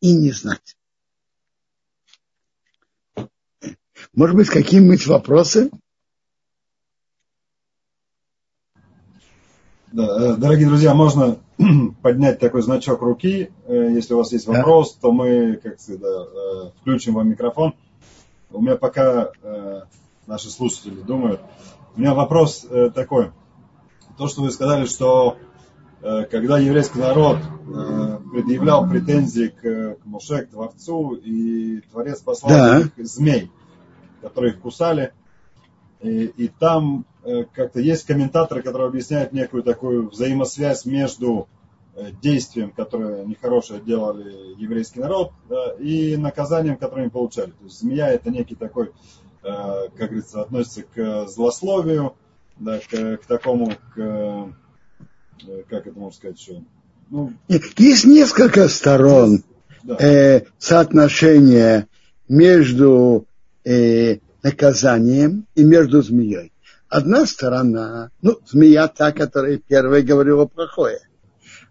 и 0.00 0.14
не 0.14 0.32
знать. 0.32 0.76
Может 4.12 4.36
быть, 4.36 4.48
какие-нибудь 4.48 5.06
вопросы? 5.06 5.70
Да, 9.92 10.04
э, 10.04 10.36
дорогие 10.36 10.68
друзья, 10.68 10.94
можно 10.94 11.38
поднять 12.02 12.38
такой 12.38 12.62
значок 12.62 13.02
руки. 13.02 13.50
Э, 13.66 13.90
если 13.92 14.14
у 14.14 14.18
вас 14.18 14.30
есть 14.30 14.46
вопрос, 14.46 14.94
да. 14.94 15.00
то 15.00 15.12
мы, 15.12 15.58
как 15.60 15.78
всегда, 15.78 16.06
э, 16.06 16.70
включим 16.80 17.14
вам 17.14 17.28
микрофон. 17.28 17.74
У 18.52 18.62
меня 18.62 18.76
пока 18.76 19.30
наши 20.26 20.50
слушатели 20.50 21.00
думают. 21.00 21.40
У 21.96 22.00
меня 22.00 22.14
вопрос 22.14 22.66
такой. 22.96 23.30
То, 24.18 24.26
что 24.26 24.42
вы 24.42 24.50
сказали, 24.50 24.86
что 24.86 25.36
когда 26.00 26.58
еврейский 26.58 26.98
народ 26.98 27.38
предъявлял 28.32 28.88
претензии 28.88 29.54
к, 29.54 30.02
к 30.02 30.04
Моше, 30.04 30.46
к 30.46 30.50
Творцу, 30.50 31.12
и 31.12 31.80
Творец 31.92 32.20
послал 32.22 32.50
да. 32.50 32.80
их 32.80 33.06
змей, 33.06 33.52
которые 34.20 34.54
их 34.54 34.60
кусали, 34.60 35.12
и, 36.00 36.24
и 36.24 36.48
там 36.48 37.04
как-то 37.52 37.80
есть 37.80 38.06
комментаторы, 38.06 38.62
которые 38.62 38.88
объясняют 38.88 39.32
некую 39.32 39.62
такую 39.62 40.08
взаимосвязь 40.08 40.84
между 40.86 41.48
э, 41.94 42.10
действием, 42.22 42.70
которое 42.70 43.24
нехорошее 43.24 43.80
делали 43.80 44.60
еврейский 44.60 45.00
народ, 45.00 45.32
да, 45.48 45.74
и 45.78 46.16
наказанием, 46.16 46.76
которое 46.76 47.02
они 47.02 47.10
получали. 47.10 47.50
То 47.50 47.64
есть 47.64 47.80
змея 47.80 48.08
это 48.08 48.30
некий 48.30 48.54
такой, 48.54 48.92
э, 49.42 49.88
как 49.96 50.08
говорится, 50.08 50.40
относится 50.40 50.82
к 50.82 51.26
злословию, 51.28 52.14
да, 52.58 52.78
к, 52.78 53.18
к 53.18 53.26
такому, 53.26 53.72
к, 53.94 54.54
как 55.68 55.86
это 55.86 55.98
можно 55.98 56.16
сказать 56.16 56.38
еще? 56.38 56.62
Ну, 57.10 57.32
есть 57.48 58.04
несколько 58.04 58.68
сторон 58.68 59.42
да. 59.82 59.96
э, 59.96 60.42
соотношения 60.58 61.88
между 62.28 63.26
э, 63.64 64.18
наказанием 64.42 65.46
и 65.54 65.64
между 65.64 66.02
змеей. 66.02 66.52
Одна 66.90 67.24
сторона, 67.24 68.10
ну, 68.20 68.40
змея 68.44 68.88
та, 68.88 69.12
которая 69.12 69.58
первая 69.58 70.02
говорила 70.02 70.46
плохое. 70.46 70.98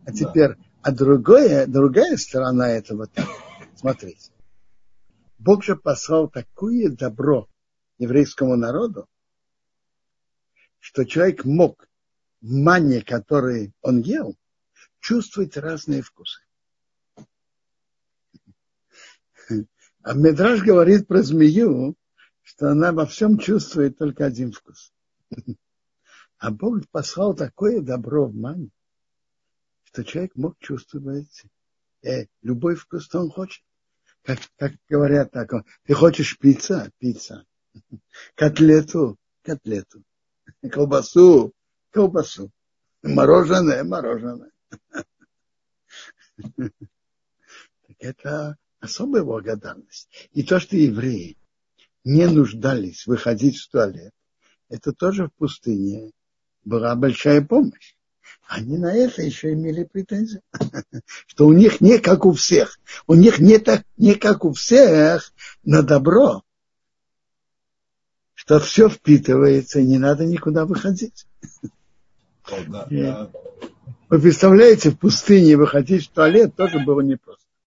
А 0.05 0.13
теперь, 0.13 0.55
да. 0.55 0.63
а 0.81 0.91
другое, 0.93 1.67
другая 1.67 2.15
сторона 2.15 2.69
этого 2.69 3.05
так. 3.07 3.27
Смотрите. 3.75 4.31
Бог 5.37 5.65
же 5.65 5.75
послал 5.75 6.29
такое 6.29 6.89
добро 6.89 7.49
еврейскому 7.97 8.55
народу, 8.55 9.09
что 10.79 11.03
человек 11.03 11.43
мог 11.43 11.89
мане, 12.39 13.01
который 13.01 13.73
он 13.81 13.99
ел, 13.99 14.37
чувствовать 15.01 15.57
разные 15.57 16.01
вкусы. 16.01 16.39
А 20.01 20.13
Медраж 20.13 20.61
говорит 20.61 21.07
про 21.07 21.21
змею, 21.23 21.95
что 22.41 22.71
она 22.71 22.93
во 22.93 23.05
всем 23.05 23.37
чувствует 23.37 23.97
только 23.97 24.25
один 24.25 24.53
вкус. 24.53 24.93
А 26.37 26.51
Бог 26.51 26.87
послал 26.89 27.35
такое 27.35 27.81
добро 27.81 28.25
в 28.25 28.35
мане, 28.35 28.69
что 29.83 30.03
человек 30.03 30.35
мог 30.35 30.57
чувствовать 30.59 31.43
э, 32.01 32.25
вкус, 32.43 33.03
что 33.03 33.19
он 33.19 33.29
хочет. 33.29 33.63
Как, 34.23 34.39
как 34.57 34.73
говорят 34.87 35.31
так, 35.31 35.51
ты 35.83 35.93
хочешь 35.93 36.37
пицца? 36.37 36.91
Пицца. 36.97 37.45
Котлету? 38.35 39.17
Котлету. 39.41 40.03
Колбасу? 40.71 41.53
Колбасу. 41.91 42.51
Мороженое? 43.01 43.83
Мороженое. 43.83 44.51
Так 46.35 47.95
это 47.99 48.57
особая 48.79 49.23
благодарность. 49.23 50.29
И 50.31 50.43
то, 50.43 50.59
что 50.59 50.77
евреи 50.77 51.37
не 52.03 52.27
нуждались 52.27 53.07
выходить 53.07 53.57
в 53.57 53.69
туалет, 53.69 54.13
это 54.69 54.93
тоже 54.93 55.27
в 55.27 55.33
пустыне 55.33 56.11
была 56.63 56.95
большая 56.95 57.41
помощь. 57.41 57.95
Они 58.47 58.77
на 58.77 58.93
это 58.93 59.21
еще 59.21 59.53
имели 59.53 59.83
претензии, 59.83 60.41
что 61.27 61.45
у 61.47 61.53
них 61.53 61.81
не 61.81 61.99
как 61.99 62.25
у 62.25 62.31
всех, 62.31 62.79
у 63.07 63.15
них 63.15 63.39
не, 63.39 63.59
так, 63.59 63.83
не 63.97 64.15
как 64.15 64.45
у 64.45 64.53
всех 64.53 65.33
на 65.63 65.83
добро, 65.83 66.43
что 68.33 68.59
все 68.59 68.89
впитывается, 68.89 69.79
и 69.79 69.85
не 69.85 69.97
надо 69.97 70.25
никуда 70.25 70.65
выходить. 70.65 71.27
Вы 74.09 74.19
представляете, 74.19 74.89
в 74.89 74.97
пустыне 74.97 75.55
выходить 75.55 76.07
в 76.07 76.11
туалет 76.11 76.55
тоже 76.55 76.79
было 76.79 77.01
непросто. 77.01 77.45